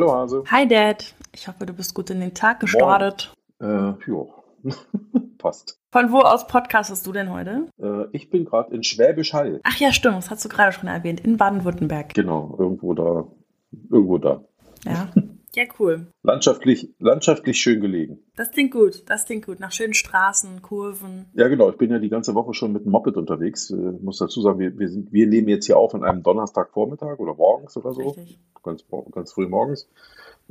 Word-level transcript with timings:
Hallo 0.00 0.14
Hase. 0.14 0.44
Hi 0.50 0.66
Dad. 0.66 1.14
Ich 1.34 1.46
hoffe, 1.46 1.66
du 1.66 1.74
bist 1.74 1.92
gut 1.92 2.08
in 2.08 2.20
den 2.20 2.32
Tag 2.32 2.60
gestartet. 2.60 3.34
Äh, 3.60 3.92
jo. 4.06 4.32
Passt. 5.36 5.78
Von 5.90 6.10
wo 6.10 6.20
aus 6.20 6.46
podcastest 6.46 7.06
du 7.06 7.12
denn 7.12 7.30
heute? 7.30 7.66
Äh, 7.78 8.06
ich 8.12 8.30
bin 8.30 8.46
gerade 8.46 8.74
in 8.74 8.82
Schwäbisch 8.82 9.34
Hall. 9.34 9.60
Ach 9.62 9.76
ja, 9.76 9.92
stimmt, 9.92 10.16
das 10.16 10.30
hast 10.30 10.42
du 10.42 10.48
gerade 10.48 10.72
schon 10.72 10.88
erwähnt. 10.88 11.20
In 11.20 11.36
Baden-Württemberg. 11.36 12.14
Genau, 12.14 12.56
irgendwo 12.58 12.94
da. 12.94 13.26
Irgendwo 13.90 14.16
da. 14.16 14.40
Ja. 14.86 15.10
Ja, 15.54 15.64
cool. 15.78 16.06
Landschaftlich, 16.22 16.94
landschaftlich 17.00 17.58
schön 17.58 17.80
gelegen. 17.80 18.20
Das 18.36 18.52
klingt 18.52 18.72
gut, 18.72 19.02
das 19.10 19.24
klingt 19.24 19.46
gut. 19.46 19.58
Nach 19.58 19.72
schönen 19.72 19.94
Straßen, 19.94 20.62
Kurven. 20.62 21.26
Ja, 21.34 21.48
genau. 21.48 21.70
Ich 21.70 21.76
bin 21.76 21.90
ja 21.90 21.98
die 21.98 22.08
ganze 22.08 22.34
Woche 22.34 22.54
schon 22.54 22.72
mit 22.72 22.84
dem 22.84 22.92
Moped 22.92 23.16
unterwegs. 23.16 23.70
Ich 23.70 23.76
äh, 23.76 23.98
muss 24.00 24.18
dazu 24.18 24.40
sagen, 24.42 24.60
wir, 24.60 24.78
wir, 24.78 24.88
sind, 24.88 25.12
wir 25.12 25.26
nehmen 25.26 25.48
jetzt 25.48 25.66
hier 25.66 25.76
auf 25.76 25.94
an 25.94 26.04
einem 26.04 26.22
Donnerstagvormittag 26.22 27.18
oder 27.18 27.34
morgens 27.34 27.76
oder 27.76 27.92
so. 27.92 28.02
Richtig. 28.02 28.38
Ganz, 28.62 28.84
ganz 29.10 29.32
früh 29.32 29.48
morgens. 29.48 29.88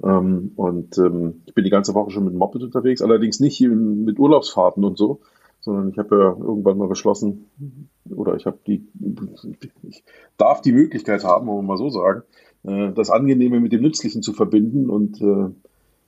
Ähm, 0.03 0.51
und 0.55 0.97
ähm, 0.97 1.43
ich 1.45 1.53
bin 1.53 1.63
die 1.63 1.69
ganze 1.69 1.93
Woche 1.93 2.11
schon 2.11 2.25
mit 2.25 2.33
dem 2.33 2.39
Moped 2.39 2.61
unterwegs, 2.61 3.01
allerdings 3.01 3.39
nicht 3.39 3.61
mit 3.61 4.19
Urlaubsfahrten 4.19 4.83
und 4.83 4.97
so, 4.97 5.21
sondern 5.61 5.89
ich 5.89 5.97
habe 5.97 6.15
ja 6.15 6.29
irgendwann 6.29 6.77
mal 6.77 6.87
beschlossen, 6.87 7.49
oder 8.09 8.35
ich 8.35 8.45
habe 8.45 8.59
die, 8.65 8.87
ich 9.83 10.03
darf 10.37 10.61
die 10.61 10.71
Möglichkeit 10.71 11.23
haben, 11.23 11.47
wollen 11.47 11.59
wir 11.59 11.67
mal 11.67 11.77
so 11.77 11.89
sagen, 11.89 12.23
äh, 12.63 12.91
das 12.91 13.09
Angenehme 13.09 13.59
mit 13.59 13.71
dem 13.71 13.81
Nützlichen 13.81 14.21
zu 14.21 14.33
verbinden 14.33 14.89
und 14.89 15.21
äh, 15.21 15.49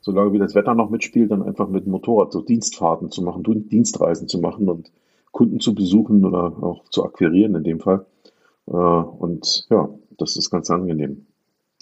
solange 0.01 0.33
wie 0.33 0.39
das 0.39 0.55
Wetter 0.55 0.75
noch 0.75 0.89
mitspielt, 0.89 1.31
dann 1.31 1.43
einfach 1.43 1.69
mit 1.69 1.85
dem 1.85 1.91
Motorrad 1.91 2.31
so 2.31 2.41
Dienstfahrten 2.41 3.11
zu 3.11 3.21
machen, 3.23 3.43
Dienstreisen 3.69 4.27
zu 4.27 4.39
machen 4.39 4.67
und 4.67 4.91
Kunden 5.31 5.59
zu 5.59 5.73
besuchen 5.73 6.25
oder 6.25 6.63
auch 6.63 6.83
zu 6.89 7.05
akquirieren 7.05 7.55
in 7.55 7.63
dem 7.63 7.79
Fall. 7.79 8.05
Äh, 8.67 8.71
und 8.71 9.65
ja, 9.69 9.89
das 10.17 10.35
ist 10.35 10.49
ganz 10.49 10.69
angenehm. 10.69 11.25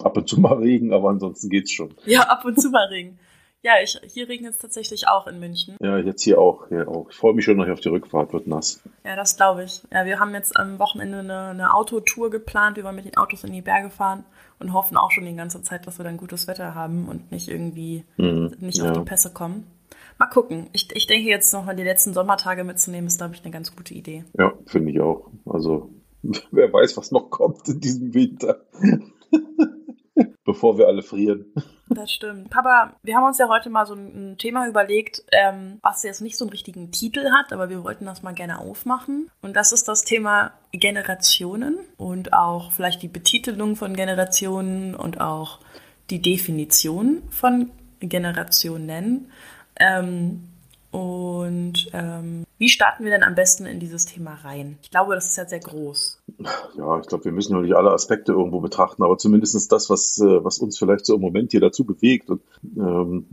Ab 0.02 0.16
und 0.16 0.28
zu 0.28 0.40
mal 0.40 0.54
Regen, 0.54 0.92
aber 0.92 1.10
ansonsten 1.10 1.50
geht's 1.50 1.72
schon. 1.72 1.90
Ja, 2.06 2.22
ab 2.22 2.44
und 2.44 2.60
zu 2.60 2.70
mal 2.70 2.86
Regen. 2.86 3.18
Ja, 3.62 3.72
ich, 3.82 3.98
hier 4.08 4.26
regnet 4.28 4.52
es 4.54 4.58
tatsächlich 4.58 5.06
auch 5.08 5.26
in 5.26 5.38
München. 5.38 5.76
Ja, 5.80 5.98
jetzt 5.98 6.22
hier 6.22 6.38
auch. 6.40 6.68
Hier 6.68 6.88
auch. 6.88 7.08
Ich 7.10 7.16
freue 7.16 7.34
mich 7.34 7.44
schon 7.44 7.58
noch 7.58 7.68
auf 7.68 7.80
die 7.80 7.90
Rückfahrt, 7.90 8.32
wird 8.32 8.46
nass. 8.46 8.82
Ja, 9.04 9.16
das 9.16 9.36
glaube 9.36 9.64
ich. 9.64 9.82
Ja, 9.92 10.06
wir 10.06 10.18
haben 10.18 10.32
jetzt 10.32 10.56
am 10.56 10.78
Wochenende 10.78 11.18
eine, 11.18 11.48
eine 11.48 11.74
Autotour 11.74 12.30
geplant. 12.30 12.76
Wir 12.78 12.84
wollen 12.84 12.96
mit 12.96 13.04
den 13.04 13.18
Autos 13.18 13.44
in 13.44 13.52
die 13.52 13.60
Berge 13.60 13.90
fahren 13.90 14.24
und 14.60 14.72
hoffen 14.72 14.96
auch 14.96 15.10
schon 15.10 15.26
die 15.26 15.36
ganze 15.36 15.62
Zeit, 15.62 15.86
dass 15.86 15.98
wir 15.98 16.04
dann 16.04 16.16
gutes 16.16 16.46
Wetter 16.48 16.74
haben 16.74 17.06
und 17.08 17.30
nicht 17.30 17.48
irgendwie 17.48 18.04
Mhm, 18.16 18.54
nicht 18.60 18.78
ja. 18.78 18.90
auf 18.90 18.98
die 18.98 19.04
Pässe 19.04 19.30
kommen. 19.32 19.66
Mal 20.18 20.26
gucken. 20.28 20.68
Ich, 20.72 20.88
ich 20.94 21.06
denke 21.06 21.28
jetzt 21.28 21.52
noch 21.52 21.64
mal 21.66 21.76
die 21.76 21.82
letzten 21.84 22.14
Sommertage 22.14 22.64
mitzunehmen, 22.64 23.08
ist, 23.08 23.18
glaube 23.18 23.34
ich, 23.34 23.42
eine 23.42 23.52
ganz 23.52 23.74
gute 23.76 23.92
Idee. 23.92 24.24
Ja, 24.38 24.52
finde 24.66 24.90
ich 24.92 25.00
auch. 25.00 25.30
Also, 25.46 25.90
wer 26.50 26.72
weiß, 26.72 26.96
was 26.96 27.10
noch 27.10 27.28
kommt 27.28 27.68
in 27.68 27.80
diesem 27.80 28.14
Winter. 28.14 28.60
Bevor 30.44 30.78
wir 30.78 30.86
alle 30.86 31.02
frieren. 31.02 31.46
Das 31.88 32.12
stimmt. 32.12 32.50
Papa, 32.50 32.94
wir 33.02 33.16
haben 33.16 33.24
uns 33.24 33.38
ja 33.38 33.48
heute 33.48 33.68
mal 33.68 33.86
so 33.86 33.94
ein, 33.94 34.36
Thema 34.38 34.68
überlegt, 34.68 35.24
ähm, 35.32 35.78
was 35.82 36.02
jetzt 36.02 36.20
nicht 36.20 36.36
so 36.36 36.44
einen 36.44 36.50
richtigen 36.50 36.92
Titel 36.92 37.30
hat, 37.30 37.52
aber 37.52 37.68
wir 37.68 37.82
wollten 37.82 38.06
das 38.06 38.22
mal 38.22 38.32
gerne 38.32 38.58
aufmachen. 38.58 39.28
Und 39.42 39.56
das 39.56 39.72
ist 39.72 39.88
das 39.88 40.04
Thema 40.04 40.52
Generationen 40.72 41.78
und 41.96 42.32
auch 42.32 42.72
vielleicht 42.72 43.02
die 43.02 43.08
Betitelung 43.08 43.76
von 43.76 43.94
Generationen 43.94 44.94
und 44.94 45.20
auch 45.20 45.58
die 46.10 46.22
Definition 46.22 47.22
von 47.30 47.70
Generationen. 48.00 49.30
Ähm, 49.78 50.48
und 50.90 51.90
ähm, 51.92 52.44
wie 52.60 52.68
starten 52.68 53.04
wir 53.04 53.10
denn 53.10 53.22
am 53.22 53.34
besten 53.34 53.64
in 53.64 53.80
dieses 53.80 54.04
Thema 54.04 54.34
rein? 54.44 54.76
Ich 54.82 54.90
glaube, 54.90 55.14
das 55.14 55.28
ist 55.28 55.36
ja 55.38 55.46
sehr 55.46 55.60
groß. 55.60 56.22
Ja, 56.76 57.00
ich 57.00 57.06
glaube, 57.06 57.24
wir 57.24 57.32
müssen 57.32 57.58
nicht 57.62 57.74
alle 57.74 57.90
Aspekte 57.90 58.32
irgendwo 58.32 58.60
betrachten, 58.60 59.02
aber 59.02 59.16
zumindest 59.16 59.72
das, 59.72 59.88
was, 59.88 60.18
äh, 60.18 60.44
was 60.44 60.58
uns 60.58 60.78
vielleicht 60.78 61.06
so 61.06 61.14
im 61.14 61.22
Moment 61.22 61.52
hier 61.52 61.60
dazu 61.60 61.86
bewegt. 61.86 62.28
Und 62.28 62.42
ähm, 62.76 63.24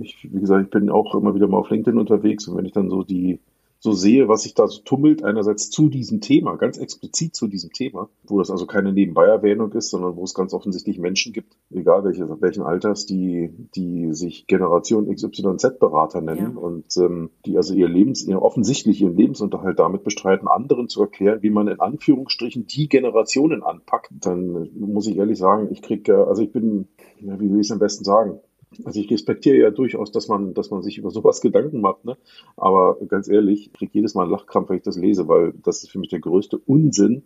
ich, 0.00 0.22
wie 0.22 0.40
gesagt, 0.40 0.66
ich 0.66 0.70
bin 0.70 0.88
auch 0.88 1.16
immer 1.16 1.34
wieder 1.34 1.48
mal 1.48 1.58
auf 1.58 1.68
LinkedIn 1.68 1.98
unterwegs 1.98 2.46
und 2.46 2.56
wenn 2.56 2.64
ich 2.64 2.72
dann 2.72 2.90
so 2.90 3.02
die 3.02 3.40
so 3.82 3.92
sehe, 3.92 4.28
was 4.28 4.42
sich 4.42 4.54
da 4.54 4.66
so 4.68 4.82
tummelt, 4.82 5.24
einerseits 5.24 5.70
zu 5.70 5.88
diesem 5.88 6.20
Thema, 6.20 6.56
ganz 6.56 6.76
explizit 6.76 7.34
zu 7.34 7.48
diesem 7.48 7.72
Thema, 7.72 8.10
wo 8.24 8.38
das 8.38 8.50
also 8.50 8.66
keine 8.66 8.92
Nebenbei-Erwähnung 8.92 9.72
ist, 9.72 9.88
sondern 9.90 10.16
wo 10.16 10.24
es 10.24 10.34
ganz 10.34 10.52
offensichtlich 10.52 10.98
Menschen 10.98 11.32
gibt, 11.32 11.56
egal 11.70 12.04
welches, 12.04 12.28
welchen 12.40 12.62
Alters, 12.62 13.06
die, 13.06 13.50
die 13.74 14.12
sich 14.12 14.46
Generation 14.46 15.08
XYZ-Berater 15.12 16.20
nennen 16.20 16.52
Ja. 16.54 16.60
und 16.60 16.94
ähm, 16.98 17.30
die 17.46 17.56
also 17.56 17.72
ihr 17.72 17.88
Lebens, 17.88 18.22
ihr 18.26 18.42
offensichtlich 18.42 19.00
ihren 19.00 19.16
Lebensunterhalt 19.16 19.78
damit 19.78 20.04
bestreiten, 20.04 20.46
anderen 20.46 20.90
zu 20.90 21.00
erklären, 21.00 21.42
wie 21.42 21.50
man 21.50 21.66
in 21.66 21.80
Anführungsstrichen 21.80 22.66
die 22.66 22.86
Generationen 22.88 23.62
anpackt, 23.62 24.12
dann 24.20 24.68
muss 24.78 25.06
ich 25.06 25.16
ehrlich 25.16 25.38
sagen, 25.38 25.68
ich 25.72 25.80
krieg, 25.80 26.06
äh, 26.08 26.12
also 26.12 26.42
ich 26.42 26.52
bin, 26.52 26.88
ja, 27.18 27.40
wie 27.40 27.50
will 27.50 27.60
ich 27.60 27.66
es 27.68 27.72
am 27.72 27.78
besten 27.78 28.04
sagen? 28.04 28.40
Also 28.84 29.00
ich 29.00 29.10
respektiere 29.10 29.56
ja 29.56 29.70
durchaus, 29.70 30.12
dass 30.12 30.28
man, 30.28 30.54
dass 30.54 30.70
man 30.70 30.82
sich 30.82 30.98
über 30.98 31.10
sowas 31.10 31.40
Gedanken 31.40 31.80
macht, 31.80 32.04
ne? 32.04 32.16
Aber 32.56 32.96
ganz 33.08 33.28
ehrlich, 33.28 33.66
ich 33.66 33.72
kriege 33.72 33.92
jedes 33.94 34.14
Mal 34.14 34.22
einen 34.22 34.32
Lachkrampf, 34.32 34.68
wenn 34.70 34.76
ich 34.76 34.82
das 34.82 34.96
lese, 34.96 35.28
weil 35.28 35.52
das 35.64 35.82
ist 35.82 35.90
für 35.90 35.98
mich 35.98 36.10
der 36.10 36.20
größte 36.20 36.58
Unsinn, 36.58 37.22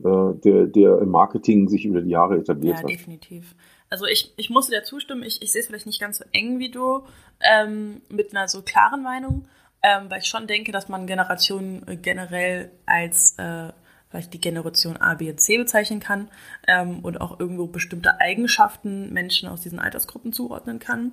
äh, 0.00 0.34
der, 0.44 0.66
der 0.66 0.98
im 0.98 1.10
Marketing 1.10 1.68
sich 1.68 1.84
über 1.84 2.00
die 2.00 2.10
Jahre 2.10 2.38
etabliert 2.38 2.76
Ja, 2.76 2.82
hat. 2.82 2.90
definitiv. 2.90 3.54
Also 3.90 4.06
ich, 4.06 4.32
ich 4.36 4.50
muss 4.50 4.68
dir 4.68 4.82
zustimmen, 4.82 5.22
ich, 5.22 5.42
ich 5.42 5.52
sehe 5.52 5.60
es 5.60 5.66
vielleicht 5.66 5.86
nicht 5.86 6.00
ganz 6.00 6.18
so 6.18 6.24
eng 6.32 6.58
wie 6.58 6.70
du, 6.70 7.02
ähm, 7.40 8.02
mit 8.08 8.34
einer 8.34 8.48
so 8.48 8.62
klaren 8.62 9.02
Meinung, 9.02 9.46
ähm, 9.82 10.10
weil 10.10 10.20
ich 10.20 10.26
schon 10.26 10.46
denke, 10.46 10.72
dass 10.72 10.88
man 10.88 11.06
Generationen 11.06 11.86
äh, 11.86 11.96
generell 11.96 12.70
als 12.86 13.36
äh, 13.38 13.72
vielleicht 14.10 14.32
die 14.32 14.40
Generation 14.40 14.96
A, 14.96 15.14
B 15.14 15.30
und 15.30 15.40
C 15.40 15.58
bezeichnen 15.58 16.00
kann 16.00 16.28
ähm, 16.66 17.00
und 17.00 17.20
auch 17.20 17.38
irgendwo 17.38 17.66
bestimmte 17.66 18.20
Eigenschaften 18.20 19.12
Menschen 19.12 19.48
aus 19.48 19.60
diesen 19.60 19.78
Altersgruppen 19.78 20.32
zuordnen 20.32 20.78
kann. 20.78 21.12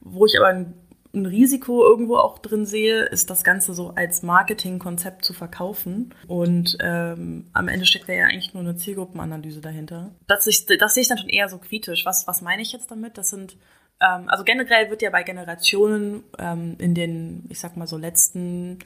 Wo 0.00 0.26
ich 0.26 0.38
aber 0.38 0.48
ein, 0.48 0.74
ein 1.12 1.26
Risiko 1.26 1.84
irgendwo 1.84 2.16
auch 2.16 2.38
drin 2.38 2.64
sehe, 2.64 3.04
ist 3.04 3.30
das 3.30 3.42
Ganze 3.42 3.74
so 3.74 3.90
als 3.90 4.22
Marketingkonzept 4.22 5.24
zu 5.24 5.32
verkaufen. 5.32 6.14
Und 6.28 6.78
ähm, 6.80 7.48
am 7.52 7.68
Ende 7.68 7.86
steckt 7.86 8.08
da 8.08 8.12
ja 8.12 8.26
eigentlich 8.26 8.54
nur 8.54 8.62
eine 8.62 8.76
Zielgruppenanalyse 8.76 9.60
dahinter. 9.60 10.10
Das, 10.28 10.46
ich, 10.46 10.66
das 10.66 10.94
sehe 10.94 11.02
ich 11.02 11.08
dann 11.08 11.18
schon 11.18 11.28
eher 11.30 11.48
so 11.48 11.58
kritisch. 11.58 12.04
Was, 12.04 12.28
was 12.28 12.40
meine 12.40 12.62
ich 12.62 12.72
jetzt 12.72 12.90
damit? 12.90 13.18
Das 13.18 13.30
sind, 13.30 13.56
ähm, 14.00 14.28
also 14.28 14.44
generell 14.44 14.90
wird 14.90 15.02
ja 15.02 15.10
bei 15.10 15.24
Generationen 15.24 16.22
ähm, 16.38 16.76
in 16.78 16.94
den, 16.94 17.46
ich 17.48 17.58
sag 17.58 17.76
mal 17.76 17.88
so 17.88 17.96
letzten 17.96 18.78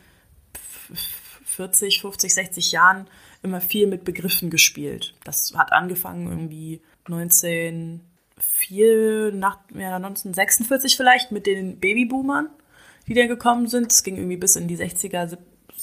40, 1.44 2.00
50, 2.00 2.32
60 2.32 2.72
Jahren 2.72 3.06
immer 3.42 3.60
viel 3.60 3.86
mit 3.86 4.04
Begriffen 4.04 4.50
gespielt. 4.50 5.14
Das 5.24 5.52
hat 5.56 5.72
angefangen 5.72 6.28
irgendwie 6.28 6.80
1904, 7.06 9.32
nach, 9.32 9.58
ja, 9.74 9.96
1946 9.96 10.96
vielleicht 10.96 11.32
mit 11.32 11.46
den 11.46 11.78
Babyboomern, 11.78 12.48
die 13.08 13.14
da 13.14 13.26
gekommen 13.26 13.66
sind. 13.66 13.92
Es 13.92 14.02
ging 14.02 14.16
irgendwie 14.16 14.36
bis 14.36 14.56
in 14.56 14.68
die 14.68 14.76
60er, 14.76 15.28
sieb- 15.28 15.38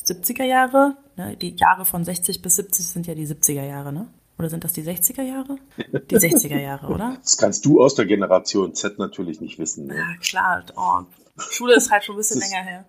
70er 0.05 0.43
Jahre. 0.45 0.97
Ne? 1.17 1.35
Die 1.37 1.55
Jahre 1.55 1.85
von 1.85 2.03
60 2.05 2.41
bis 2.41 2.55
70 2.55 2.87
sind 2.87 3.07
ja 3.07 3.15
die 3.15 3.27
70er 3.27 3.63
Jahre, 3.63 3.91
ne? 3.93 4.07
Oder 4.37 4.49
sind 4.49 4.63
das 4.63 4.71
die 4.71 4.83
60er 4.83 5.23
Jahre? 5.23 5.57
Die 5.77 6.15
60er 6.15 6.57
Jahre, 6.59 6.87
oder? 6.87 7.17
Das 7.21 7.35
kannst 7.35 7.65
du 7.65 7.81
aus 7.83 7.95
der 7.95 8.05
Generation 8.05 8.73
Z 8.73 8.97
natürlich 8.97 9.41
nicht 9.41 9.59
wissen. 9.59 9.87
Ne? 9.87 9.97
Ja, 9.97 10.15
klar. 10.21 10.63
Oh, 10.77 11.01
Schule 11.37 11.75
ist 11.75 11.91
halt 11.91 12.05
schon 12.05 12.15
ein 12.15 12.19
bisschen 12.19 12.39
länger 12.39 12.63
her. 12.63 12.85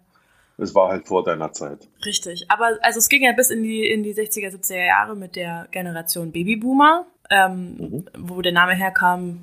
Es 0.61 0.75
war 0.75 0.89
halt 0.91 1.07
vor 1.09 1.25
deiner 1.25 1.53
Zeit. 1.53 1.89
Richtig. 2.05 2.47
Aber 2.49 2.79
also 2.83 2.99
es 2.99 3.09
ging 3.09 3.23
ja 3.23 3.33
bis 3.33 3.51
in 3.51 3.63
die, 3.63 3.87
in 3.87 4.03
die 4.03 4.15
60er, 4.15 4.51
70er 4.51 4.85
Jahre 4.87 5.17
mit 5.17 5.37
der 5.37 5.69
Generation 5.71 6.33
Babyboomer, 6.33 7.07
ähm, 7.31 7.77
Mhm. 7.79 8.05
wo 8.19 8.43
der 8.43 8.53
Name 8.53 8.75
herkam, 8.75 9.41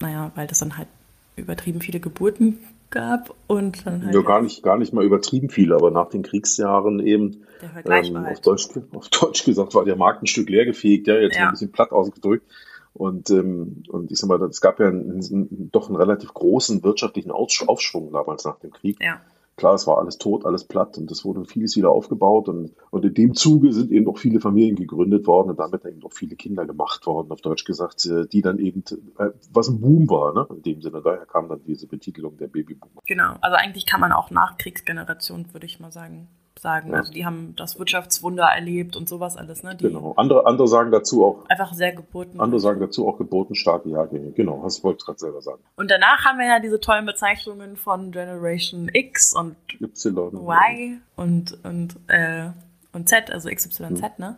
naja, 0.00 0.30
weil 0.34 0.46
das 0.46 0.58
dann 0.58 0.76
halt 0.76 0.88
übertrieben 1.36 1.80
viele 1.80 2.00
Geburten 2.00 2.58
gab 2.90 3.34
und 3.46 3.86
dann 3.86 4.04
halt 4.04 4.14
Ja, 4.14 4.22
gar 4.22 4.40
nicht, 4.42 4.62
gar 4.62 4.78
nicht 4.78 4.92
mal 4.92 5.04
übertrieben 5.04 5.50
viel, 5.50 5.72
aber 5.72 5.90
nach 5.90 6.08
den 6.08 6.22
Kriegsjahren 6.22 7.00
eben 7.00 7.44
Ähm, 7.84 8.16
auf. 8.24 8.40
Deutsch, 8.40 8.68
auf 8.94 9.08
Deutsch 9.08 9.44
gesagt 9.44 9.74
war 9.74 9.84
der 9.84 9.96
Markt 9.96 10.22
ein 10.22 10.26
Stück 10.26 10.48
leergefegt, 10.48 11.06
ja, 11.08 11.16
jetzt 11.16 11.36
Ja. 11.36 11.46
ein 11.46 11.50
bisschen 11.50 11.72
platt 11.72 11.90
ausgedrückt. 11.92 12.46
Und, 12.94 13.30
ähm, 13.30 13.82
und 13.88 14.10
ich 14.10 14.18
sag 14.18 14.28
mal, 14.28 14.42
es 14.44 14.60
gab 14.60 14.80
ja 14.80 14.86
einen, 14.88 15.20
einen, 15.22 15.70
doch 15.72 15.88
einen 15.88 15.96
relativ 15.96 16.32
großen 16.34 16.82
wirtschaftlichen 16.82 17.30
Aufschwung 17.30 18.12
damals 18.12 18.44
nach 18.44 18.58
dem 18.58 18.72
Krieg. 18.72 18.96
Ja, 19.00 19.20
Klar, 19.58 19.74
es 19.74 19.88
war 19.88 19.98
alles 19.98 20.18
tot, 20.18 20.46
alles 20.46 20.64
platt 20.64 20.96
und 20.98 21.10
es 21.10 21.24
wurde 21.24 21.44
vieles 21.44 21.76
wieder 21.76 21.90
aufgebaut 21.90 22.48
und, 22.48 22.72
und 22.90 23.04
in 23.04 23.12
dem 23.12 23.34
Zuge 23.34 23.72
sind 23.72 23.90
eben 23.90 24.08
auch 24.08 24.16
viele 24.16 24.40
Familien 24.40 24.76
gegründet 24.76 25.26
worden 25.26 25.50
und 25.50 25.58
damit 25.58 25.84
eben 25.84 26.02
auch 26.04 26.12
viele 26.12 26.36
Kinder 26.36 26.64
gemacht 26.64 27.04
worden, 27.06 27.32
auf 27.32 27.40
Deutsch 27.40 27.64
gesagt, 27.64 28.06
äh, 28.06 28.26
die 28.28 28.40
dann 28.40 28.60
eben, 28.60 28.84
äh, 29.18 29.30
was 29.52 29.68
ein 29.68 29.80
Boom 29.80 30.08
war, 30.08 30.32
ne, 30.32 30.46
in 30.50 30.62
dem 30.62 30.80
Sinne. 30.80 31.02
Daher 31.02 31.26
kam 31.26 31.48
dann 31.48 31.60
diese 31.66 31.88
Betitelung 31.88 32.36
der 32.36 32.46
Babyboomer. 32.46 33.02
genau. 33.04 33.34
Also 33.40 33.56
eigentlich 33.56 33.84
kann 33.84 34.00
man 34.00 34.12
auch 34.12 34.30
Nachkriegsgeneration, 34.30 35.52
würde 35.52 35.66
ich 35.66 35.80
mal 35.80 35.90
sagen, 35.90 36.28
sagen. 36.58 36.94
Also 36.94 37.12
die 37.12 37.24
haben 37.24 37.54
das 37.56 37.78
Wirtschaftswunder 37.78 38.44
erlebt 38.44 38.96
und 38.96 39.08
sowas 39.08 39.36
alles, 39.36 39.62
ne? 39.62 39.74
Die 39.76 39.84
Genau. 39.84 40.14
Andere, 40.16 40.46
andere 40.46 40.68
sagen 40.68 40.90
dazu 40.90 41.24
auch, 41.24 41.48
einfach 41.48 41.72
sehr 41.72 41.92
Geburten. 41.92 42.40
andere 42.40 42.60
sagen 42.60 42.80
dazu 42.80 43.08
auch 43.08 43.18
geburtenstarke 43.18 43.88
Jahrgänge. 43.88 44.32
Genau, 44.32 44.62
hast 44.62 44.82
du 44.84 44.94
gerade 44.94 45.18
selber 45.18 45.40
sagen. 45.42 45.62
Und 45.76 45.90
danach 45.90 46.24
haben 46.24 46.38
wir 46.38 46.46
ja 46.46 46.60
diese 46.60 46.80
tollen 46.80 47.06
Bezeichnungen 47.06 47.76
von 47.76 48.12
Generation 48.12 48.88
X 48.92 49.34
und 49.34 49.56
Y. 49.80 50.34
Y 50.34 51.00
und, 51.16 51.58
und, 51.64 51.96
äh, 52.08 52.50
und 52.92 53.08
Z, 53.08 53.30
also 53.30 53.48
XYZ, 53.48 54.18
ne? 54.18 54.36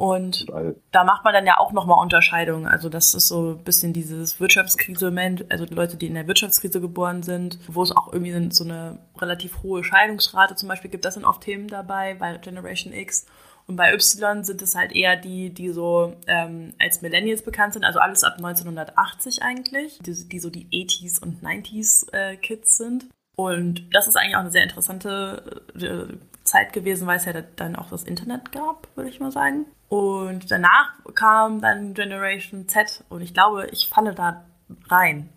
Und 0.00 0.46
da 0.92 1.04
macht 1.04 1.24
man 1.24 1.34
dann 1.34 1.44
ja 1.44 1.58
auch 1.58 1.72
nochmal 1.72 2.02
Unterscheidungen. 2.02 2.66
Also 2.66 2.88
das 2.88 3.12
ist 3.12 3.28
so 3.28 3.50
ein 3.50 3.64
bisschen 3.64 3.92
dieses 3.92 4.40
Wirtschaftskrise, 4.40 5.12
also 5.50 5.66
die 5.66 5.74
Leute, 5.74 5.98
die 5.98 6.06
in 6.06 6.14
der 6.14 6.26
Wirtschaftskrise 6.26 6.80
geboren 6.80 7.22
sind, 7.22 7.58
wo 7.68 7.82
es 7.82 7.94
auch 7.94 8.10
irgendwie 8.10 8.50
so 8.50 8.64
eine 8.64 8.98
relativ 9.18 9.62
hohe 9.62 9.84
Scheidungsrate 9.84 10.54
zum 10.54 10.70
Beispiel 10.70 10.90
gibt. 10.90 11.04
Das 11.04 11.14
sind 11.14 11.26
oft 11.26 11.42
Themen 11.42 11.68
dabei 11.68 12.14
bei 12.14 12.38
Generation 12.38 12.94
X. 12.94 13.26
Und 13.66 13.76
bei 13.76 13.92
Y 13.92 14.42
sind 14.42 14.62
es 14.62 14.74
halt 14.74 14.92
eher 14.92 15.16
die, 15.16 15.50
die 15.52 15.68
so 15.68 16.16
ähm, 16.26 16.72
als 16.78 17.02
Millennials 17.02 17.42
bekannt 17.42 17.74
sind, 17.74 17.84
also 17.84 17.98
alles 17.98 18.24
ab 18.24 18.36
1980 18.38 19.42
eigentlich, 19.42 19.98
die, 19.98 20.28
die 20.30 20.38
so 20.38 20.48
die 20.48 20.66
80s 20.68 21.20
und 21.20 21.44
90s 21.44 22.10
äh, 22.14 22.36
Kids 22.38 22.78
sind. 22.78 23.04
Und 23.36 23.94
das 23.94 24.06
ist 24.08 24.16
eigentlich 24.16 24.36
auch 24.36 24.40
eine 24.40 24.50
sehr 24.50 24.62
interessante 24.62 25.62
äh, 25.78 26.14
Zeit 26.44 26.72
gewesen, 26.72 27.06
weil 27.06 27.18
es 27.18 27.24
ja 27.24 27.32
dann 27.56 27.76
auch 27.76 27.90
das 27.90 28.04
Internet 28.04 28.52
gab, 28.52 28.88
würde 28.96 29.10
ich 29.10 29.20
mal 29.20 29.32
sagen. 29.32 29.66
Und 29.88 30.50
danach 30.50 30.92
kam 31.14 31.60
dann 31.60 31.94
Generation 31.94 32.68
Z 32.68 33.04
und 33.08 33.22
ich 33.22 33.34
glaube, 33.34 33.66
ich 33.72 33.88
falle 33.88 34.14
da 34.14 34.44
rein. 34.88 35.28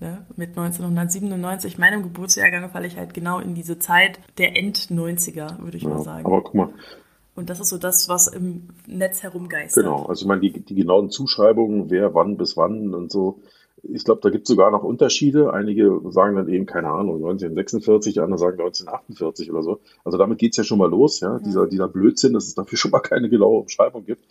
Ne? 0.00 0.26
Mit 0.36 0.50
1997, 0.50 1.78
meinem 1.78 2.02
Geburtsjahrgang, 2.02 2.70
falle 2.70 2.88
ich 2.88 2.96
halt 2.96 3.14
genau 3.14 3.38
in 3.38 3.54
diese 3.54 3.78
Zeit 3.78 4.18
der 4.38 4.56
End-90er, 4.56 5.60
würde 5.60 5.76
ich 5.76 5.84
ja, 5.84 5.90
mal 5.90 6.02
sagen. 6.02 6.26
Aber 6.26 6.42
guck 6.42 6.54
mal, 6.54 6.68
und 7.34 7.48
das 7.48 7.60
ist 7.60 7.68
so 7.68 7.78
das, 7.78 8.08
was 8.08 8.26
im 8.26 8.68
Netz 8.86 9.22
herumgeistert. 9.22 9.84
Genau, 9.84 10.04
also 10.04 10.22
ich 10.22 10.26
meine, 10.26 10.40
die, 10.40 10.60
die 10.60 10.74
genauen 10.74 11.10
Zuschreibungen, 11.10 11.88
wer 11.90 12.14
wann 12.14 12.36
bis 12.36 12.56
wann 12.56 12.94
und 12.94 13.10
so, 13.10 13.40
ich 13.82 14.04
glaube, 14.04 14.20
da 14.22 14.30
gibt 14.30 14.44
es 14.44 14.48
sogar 14.48 14.70
noch 14.70 14.84
Unterschiede. 14.84 15.52
Einige 15.52 16.00
sagen 16.10 16.36
dann 16.36 16.48
eben, 16.48 16.66
keine 16.66 16.88
Ahnung, 16.88 17.16
1946, 17.16 18.20
andere 18.20 18.38
sagen 18.38 18.60
1948 18.60 19.50
oder 19.50 19.62
so. 19.62 19.80
Also 20.04 20.18
damit 20.18 20.38
geht 20.38 20.52
es 20.52 20.56
ja 20.58 20.64
schon 20.64 20.78
mal 20.78 20.90
los, 20.90 21.20
ja, 21.20 21.38
mhm. 21.38 21.42
dieser, 21.42 21.66
dieser 21.66 21.88
Blödsinn, 21.88 22.32
dass 22.32 22.46
es 22.46 22.54
dafür 22.54 22.78
schon 22.78 22.90
mal 22.90 23.00
keine 23.00 23.28
genaue 23.28 23.60
Umschreibung 23.60 24.04
gibt. 24.04 24.24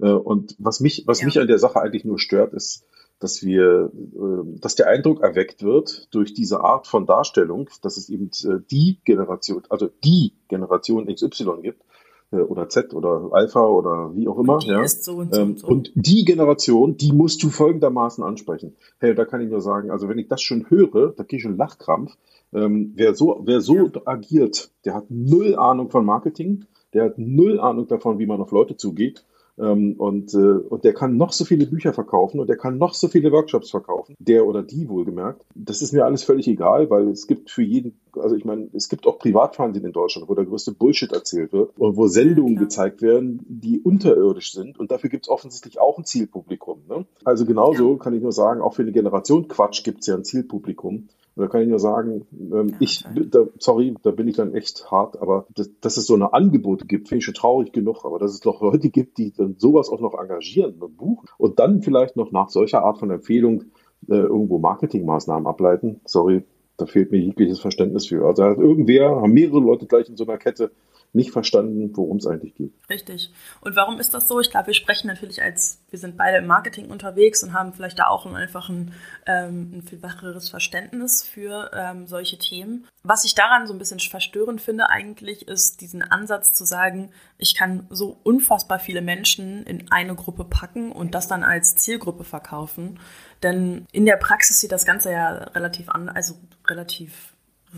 Äh, 0.00 0.10
und 0.10 0.56
was 0.58 0.80
mich, 0.80 1.04
was 1.06 1.20
ja. 1.20 1.26
mich 1.26 1.38
an 1.38 1.46
der 1.46 1.58
Sache 1.58 1.80
eigentlich 1.80 2.04
nur 2.04 2.18
stört, 2.18 2.52
ist, 2.52 2.84
dass 3.18 3.42
wir, 3.42 3.90
äh, 3.94 4.60
dass 4.60 4.74
der 4.74 4.88
Eindruck 4.88 5.22
erweckt 5.22 5.62
wird 5.62 6.08
durch 6.14 6.34
diese 6.34 6.60
Art 6.60 6.86
von 6.86 7.06
Darstellung, 7.06 7.70
dass 7.82 7.96
es 7.96 8.08
eben 8.08 8.30
äh, 8.44 8.60
die 8.70 8.98
Generation, 9.04 9.62
also 9.70 9.88
die 10.04 10.34
Generation 10.48 11.06
XY 11.06 11.62
gibt, 11.62 11.82
oder 12.30 12.68
Z 12.68 12.92
oder 12.94 13.28
Alpha 13.32 13.64
oder 13.64 14.14
wie 14.14 14.28
auch 14.28 14.38
immer. 14.38 14.54
Und 14.54 14.64
die 14.64 14.70
ja. 14.70 14.86
so 14.86 15.16
und 15.16 15.34
so, 15.34 15.40
ähm, 15.40 15.48
und 15.50 15.58
so. 15.58 15.66
Und 15.66 15.92
die 15.94 16.24
Generation, 16.24 16.96
die 16.96 17.12
musst 17.12 17.42
du 17.42 17.50
folgendermaßen 17.50 18.24
ansprechen. 18.24 18.74
Hey, 18.98 19.14
da 19.14 19.24
kann 19.24 19.40
ich 19.40 19.50
nur 19.50 19.60
sagen, 19.60 19.90
also 19.90 20.08
wenn 20.08 20.18
ich 20.18 20.28
das 20.28 20.42
schon 20.42 20.68
höre, 20.68 21.12
da 21.12 21.24
kriege 21.24 21.36
ich 21.36 21.42
schon 21.42 21.56
Lachkrampf. 21.56 22.16
Ähm, 22.52 22.92
wer 22.96 23.14
so, 23.14 23.42
wer 23.44 23.60
so 23.60 23.76
ja. 23.76 23.90
agiert, 24.04 24.70
der 24.84 24.94
hat 24.94 25.06
null 25.08 25.56
Ahnung 25.56 25.90
von 25.90 26.04
Marketing, 26.04 26.64
der 26.94 27.06
hat 27.06 27.18
null 27.18 27.60
Ahnung 27.60 27.86
davon, 27.86 28.18
wie 28.18 28.26
man 28.26 28.40
auf 28.40 28.50
Leute 28.50 28.76
zugeht 28.76 29.24
und, 29.56 30.34
äh, 30.34 30.36
und 30.68 30.84
der 30.84 30.92
kann 30.92 31.16
noch 31.16 31.32
so 31.32 31.44
viele 31.44 31.66
Bücher 31.66 31.94
verkaufen 31.94 32.40
und 32.40 32.48
der 32.48 32.56
kann 32.56 32.76
noch 32.76 32.92
so 32.92 33.08
viele 33.08 33.32
Workshops 33.32 33.70
verkaufen, 33.70 34.14
der 34.18 34.46
oder 34.46 34.62
die 34.62 34.88
wohlgemerkt. 34.88 35.42
Das 35.54 35.80
ist 35.80 35.92
mir 35.92 36.04
alles 36.04 36.24
völlig 36.24 36.46
egal, 36.46 36.90
weil 36.90 37.08
es 37.08 37.26
gibt 37.26 37.50
für 37.50 37.62
jeden, 37.62 37.98
also 38.14 38.36
ich 38.36 38.44
meine, 38.44 38.68
es 38.74 38.88
gibt 38.88 39.06
auch 39.06 39.18
Privatfernsehen 39.18 39.84
in 39.84 39.92
Deutschland, 39.92 40.28
wo 40.28 40.34
der 40.34 40.44
größte 40.44 40.72
Bullshit 40.72 41.10
erzählt 41.12 41.52
wird 41.52 41.70
und 41.78 41.96
wo 41.96 42.06
Sendungen 42.06 42.54
ja, 42.54 42.60
gezeigt 42.60 43.00
werden, 43.00 43.40
die 43.48 43.80
unterirdisch 43.80 44.52
sind. 44.52 44.78
Und 44.78 44.90
dafür 44.90 45.08
gibt 45.08 45.24
es 45.24 45.30
offensichtlich 45.30 45.80
auch 45.80 45.96
ein 45.96 46.04
Zielpublikum. 46.04 46.82
Ne? 46.88 47.06
Also 47.24 47.46
genauso 47.46 47.92
ja. 47.92 47.98
kann 47.98 48.14
ich 48.14 48.22
nur 48.22 48.32
sagen, 48.32 48.60
auch 48.60 48.74
für 48.74 48.82
eine 48.82 48.92
Generation 48.92 49.48
Quatsch 49.48 49.84
gibt 49.84 50.00
es 50.00 50.06
ja 50.06 50.16
ein 50.16 50.24
Zielpublikum. 50.24 51.08
Und 51.36 51.42
da 51.42 51.48
kann 51.48 51.60
ich 51.60 51.68
nur 51.68 51.78
sagen, 51.78 52.26
ähm, 52.32 52.68
ja, 52.70 52.76
ich, 52.80 53.04
da, 53.30 53.44
sorry, 53.58 53.94
da 54.02 54.10
bin 54.10 54.26
ich 54.26 54.36
dann 54.36 54.54
echt 54.54 54.90
hart, 54.90 55.20
aber 55.20 55.46
das, 55.54 55.70
dass 55.82 55.98
es 55.98 56.06
so 56.06 56.14
eine 56.14 56.32
Angebote 56.32 56.86
gibt, 56.86 57.08
finde 57.08 57.18
ich 57.18 57.24
schon 57.26 57.34
traurig 57.34 57.72
genug, 57.72 58.06
aber 58.06 58.18
dass 58.18 58.32
es 58.32 58.40
doch 58.40 58.62
Leute 58.62 58.88
gibt, 58.88 59.18
die 59.18 59.32
dann 59.32 59.56
sowas 59.58 59.90
auch 59.90 60.00
noch 60.00 60.18
engagieren 60.18 60.76
und 60.80 60.96
buchen 60.96 61.28
und 61.36 61.58
dann 61.58 61.82
vielleicht 61.82 62.16
noch 62.16 62.32
nach 62.32 62.48
solcher 62.48 62.82
Art 62.82 62.98
von 62.98 63.10
Empfehlung 63.10 63.64
äh, 64.08 64.14
irgendwo 64.14 64.58
Marketingmaßnahmen 64.58 65.46
ableiten, 65.46 66.00
sorry, 66.06 66.42
da 66.78 66.86
fehlt 66.86 67.12
mir 67.12 67.18
jegliches 67.18 67.60
Verständnis 67.60 68.06
für. 68.06 68.26
Also 68.26 68.42
irgendwer, 68.42 69.16
haben 69.16 69.32
mehrere 69.32 69.60
Leute 69.60 69.86
gleich 69.86 70.08
in 70.08 70.16
so 70.16 70.24
einer 70.24 70.38
Kette 70.38 70.70
nicht 71.16 71.32
verstanden, 71.32 71.90
worum 71.96 72.18
es 72.18 72.26
eigentlich 72.26 72.54
geht. 72.54 72.72
Richtig. 72.88 73.32
Und 73.62 73.74
warum 73.74 73.98
ist 73.98 74.14
das 74.14 74.28
so? 74.28 74.38
Ich 74.38 74.50
glaube, 74.50 74.68
wir 74.68 74.74
sprechen 74.74 75.08
natürlich 75.08 75.42
als, 75.42 75.82
wir 75.90 75.98
sind 75.98 76.16
beide 76.16 76.38
im 76.38 76.46
Marketing 76.46 76.90
unterwegs 76.90 77.42
und 77.42 77.54
haben 77.54 77.72
vielleicht 77.72 77.98
da 77.98 78.06
auch 78.06 78.26
einfach 78.26 78.68
ein, 78.68 78.92
ähm, 79.26 79.78
ein 79.78 79.82
viel 79.82 80.02
wacheres 80.02 80.48
Verständnis 80.50 81.22
für 81.22 81.70
ähm, 81.74 82.06
solche 82.06 82.38
Themen. 82.38 82.86
Was 83.02 83.24
ich 83.24 83.34
daran 83.34 83.66
so 83.66 83.72
ein 83.72 83.78
bisschen 83.78 83.98
verstörend 83.98 84.60
finde 84.60 84.90
eigentlich, 84.90 85.48
ist 85.48 85.80
diesen 85.80 86.02
Ansatz 86.02 86.52
zu 86.52 86.64
sagen, 86.64 87.10
ich 87.38 87.54
kann 87.54 87.86
so 87.88 88.18
unfassbar 88.22 88.78
viele 88.78 89.00
Menschen 89.00 89.64
in 89.64 89.90
eine 89.90 90.14
Gruppe 90.14 90.44
packen 90.44 90.92
und 90.92 91.14
das 91.14 91.28
dann 91.28 91.42
als 91.42 91.76
Zielgruppe 91.76 92.24
verkaufen. 92.24 93.00
Denn 93.42 93.86
in 93.90 94.04
der 94.04 94.16
Praxis 94.16 94.60
sieht 94.60 94.72
das 94.72 94.84
Ganze 94.84 95.12
ja 95.12 95.30
relativ 95.30 95.88
an, 95.88 96.08
also 96.10 96.34
relativ, 96.66 97.34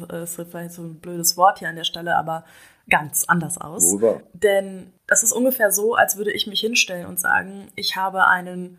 das 0.08 0.38
ist 0.38 0.50
vielleicht 0.50 0.73
so 0.73 0.82
ein 0.82 0.99
blödes 0.99 1.37
Wort 1.37 1.61
hier 1.61 1.69
an 1.69 1.76
der 1.76 1.84
Stelle, 1.84 2.17
aber 2.17 2.44
ganz 2.88 3.25
anders 3.26 3.58
aus. 3.58 3.85
Wunderbar. 3.93 4.23
Denn 4.32 4.93
das 5.06 5.23
ist 5.23 5.32
ungefähr 5.32 5.73
so, 5.73 5.94
als 5.94 6.17
würde 6.17 6.32
ich 6.32 6.46
mich 6.46 6.61
hinstellen 6.61 7.06
und 7.06 7.19
sagen, 7.19 7.69
ich 7.76 7.96
habe 7.96 8.26
einen 8.26 8.79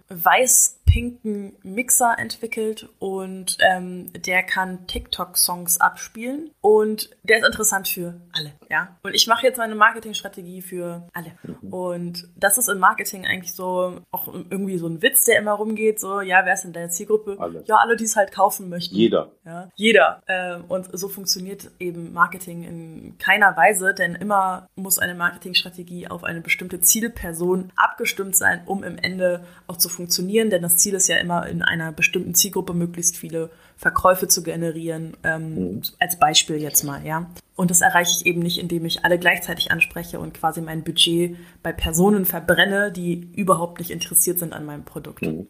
weiß-pinken 0.90 1.58
Mixer 1.64 2.16
entwickelt 2.18 2.88
und 3.00 3.58
ähm, 3.60 4.12
der 4.14 4.44
kann 4.44 4.86
TikTok-Songs 4.88 5.82
abspielen 5.82 6.52
und 6.62 7.10
der 7.24 7.40
ist 7.40 7.46
interessant 7.46 7.88
für 7.88 8.22
alle, 8.32 8.54
ja. 8.70 8.98
Und 9.02 9.16
ich 9.16 9.28
mache 9.28 9.48
jetzt 9.48 9.58
meine 9.58 9.76
Marketingstrategie 9.76 10.62
für 10.62 11.08
alle. 11.14 11.32
Und 11.72 12.28
das 12.36 12.58
ist 12.58 12.70
im 12.70 12.80
Marketing 12.80 13.26
eigentlich 13.26 13.54
so 13.54 14.02
auch 14.12 14.28
irgendwie 14.28 14.78
so 14.78 14.88
ein 14.88 15.02
Witz, 15.02 15.26
der 15.26 15.40
immer 15.40 15.54
rumgeht, 15.54 16.00
so, 16.00 16.22
ja, 16.22 16.46
wer 16.46 16.54
ist 16.54 16.64
denn 16.64 16.74
deine 16.74 16.90
Zielgruppe? 16.90 17.38
Alle. 17.40 17.64
Ja, 17.66 17.78
alle, 17.78 17.96
die 17.96 18.04
es 18.04 18.16
halt 18.16 18.32
kaufen 18.32 18.70
möchten. 18.70 18.96
Jeder. 18.96 19.32
Ja, 19.46 19.70
jeder. 19.76 20.22
Ähm, 20.28 20.66
und 20.68 20.90
so 20.94 21.08
funktioniert 21.08 21.72
eben 21.80 22.14
Marketing 22.14 22.64
in 22.64 23.18
keiner 23.18 23.56
Weise, 23.56 23.94
denn 23.94 24.16
immer 24.16 24.68
muss 24.76 25.00
eine 25.00 25.16
Marketingstrategie 25.16 26.08
auf 26.08 26.20
auf 26.20 26.26
eine 26.26 26.42
bestimmte 26.42 26.82
Zielperson 26.82 27.72
abgestimmt 27.78 28.36
sein, 28.36 28.62
um 28.66 28.84
im 28.84 28.98
Ende 28.98 29.46
auch 29.68 29.78
zu 29.78 29.88
funktionieren. 29.88 30.50
Denn 30.50 30.62
das 30.62 30.76
Ziel 30.80 30.94
ist 30.96 31.08
ja 31.08 31.18
immer, 31.18 31.48
in 31.48 31.62
einer 31.62 31.92
bestimmten 31.92 32.34
Zielgruppe 32.34 32.74
möglichst 32.74 33.18
viele 33.18 33.50
Verkäufe 33.78 34.28
zu 34.28 34.44
generieren. 34.44 35.16
Ähm, 35.24 35.56
mhm. 35.56 35.82
Als 36.00 36.18
Beispiel 36.18 36.58
jetzt 36.58 36.84
mal, 36.84 37.06
ja. 37.06 37.30
Und 37.56 37.72
das 37.72 37.82
erreiche 37.82 38.12
ich 38.12 38.26
eben 38.26 38.40
nicht, 38.42 38.58
indem 38.58 38.86
ich 38.86 39.04
alle 39.04 39.20
gleichzeitig 39.20 39.72
anspreche 39.72 40.20
und 40.20 40.34
quasi 40.34 40.62
mein 40.62 40.84
Budget 40.84 41.36
bei 41.62 41.74
Personen 41.74 42.26
verbrenne, 42.26 42.92
die 42.92 43.30
überhaupt 43.36 43.80
nicht 43.80 43.92
interessiert 43.92 44.40
sind 44.40 44.54
an 44.54 44.66
meinem 44.66 44.86
Produkt. 44.86 45.22
Mhm. 45.22 45.48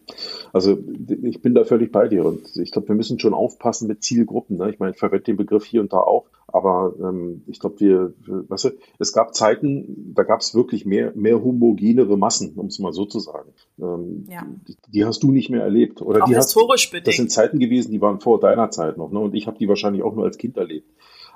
Also 0.51 0.77
ich 1.21 1.41
bin 1.41 1.53
da 1.53 1.65
völlig 1.65 1.91
bei 1.91 2.07
dir 2.07 2.25
und 2.25 2.55
ich 2.55 2.71
glaube, 2.71 2.88
wir 2.88 2.95
müssen 2.95 3.19
schon 3.19 3.36
aufpassen 3.36 3.88
mit 3.88 4.03
Zielgruppen. 4.03 4.57
Ne? 4.57 4.71
Ich 4.71 4.79
meine, 4.79 4.93
ich 4.93 4.98
verwende 4.98 5.25
den 5.25 5.38
Begriff 5.38 5.65
hier 5.65 5.81
und 5.81 5.93
da 5.93 5.98
auch, 5.98 6.25
aber 6.51 6.94
ähm, 7.01 7.44
ich 7.48 7.60
glaube, 7.60 7.79
wir, 7.79 8.13
weißt 8.25 8.65
du, 8.65 8.70
es 9.00 9.13
gab 9.13 9.36
Zeiten, 9.36 10.13
da 10.13 10.24
gab 10.24 10.41
es 10.41 10.56
wirklich 10.56 10.86
mehr, 10.86 11.12
mehr 11.15 11.44
homogenere 11.44 12.18
Massen, 12.18 12.53
um 12.56 12.68
es 12.68 12.79
mal 12.79 12.94
so 12.94 13.06
zu 13.06 13.20
sagen. 13.20 13.51
Ähm, 13.79 14.25
ja. 14.29 14.46
die, 14.68 14.75
die, 14.88 15.06
hast 15.06 15.24
du 15.24 15.32
nicht 15.32 15.50
mehr 15.50 15.63
erlebt. 15.63 16.01
Oder 16.01 16.24
auch 16.24 16.27
die 16.27 16.36
historisch 16.36 16.86
hast, 16.86 16.91
bedingt. 16.91 17.08
Das 17.08 17.15
sind 17.15 17.32
Zeiten 17.32 17.60
gewesen, 17.60 17.91
die 17.91 18.01
waren 18.01 18.20
vor 18.20 18.39
deiner 18.39 18.72
Zeit 18.72 18.98
noch. 18.98 19.12
Ne? 19.12 19.20
Und 19.20 19.36
ich 19.36 19.48
habe 19.48 19.58
die 19.58 19.68
wahrscheinlich 19.68 20.03
auch 20.03 20.15
nur 20.15 20.25
als 20.25 20.38
Kind 20.38 20.58
erlebt. 20.58 20.89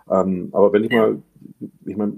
Ähm, 0.10 0.50
aber 0.52 0.74
wenn 0.74 0.84
ich 0.84 0.92
mal, 0.92 1.22
ich 1.86 1.98
meine, 1.98 2.14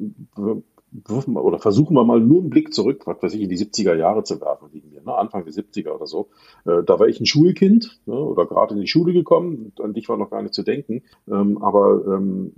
wirfen 1.06 1.34
wir, 1.34 1.44
oder 1.44 1.60
versuchen 1.60 1.96
wir 1.96 2.04
mal 2.04 2.20
nur 2.20 2.42
einen 2.42 2.50
Blick 2.50 2.74
zurück, 2.74 3.06
was 3.06 3.22
weiß 3.22 3.34
ich, 3.34 3.42
in 3.42 3.50
die 3.50 3.58
70er 3.58 3.96
Jahre 3.96 4.24
zu 4.24 4.40
werfen, 4.40 4.70
liegen 4.72 4.92
wir, 4.92 5.02
ne? 5.02 5.16
Anfang 5.16 5.44
der 5.44 5.54
70er 5.54 5.92
oder 5.92 6.08
so. 6.08 6.30
Äh, 6.66 6.84
da 6.84 7.00
war 7.00 7.08
ich 7.08 7.20
ein 7.20 7.26
Schulkind 7.26 8.00
ne? 8.06 8.16
oder 8.16 8.46
gerade 8.46 8.76
in 8.76 8.82
die 8.82 8.88
Schule 8.88 9.14
gekommen, 9.14 9.74
an 9.80 9.94
dich 9.94 10.08
war 10.10 10.18
noch 10.18 10.30
gar 10.30 10.42
nicht 10.42 10.54
zu 10.54 10.64
denken. 10.64 11.04
Ähm, 11.28 11.58
aber 11.62 12.06
ähm, 12.08 12.54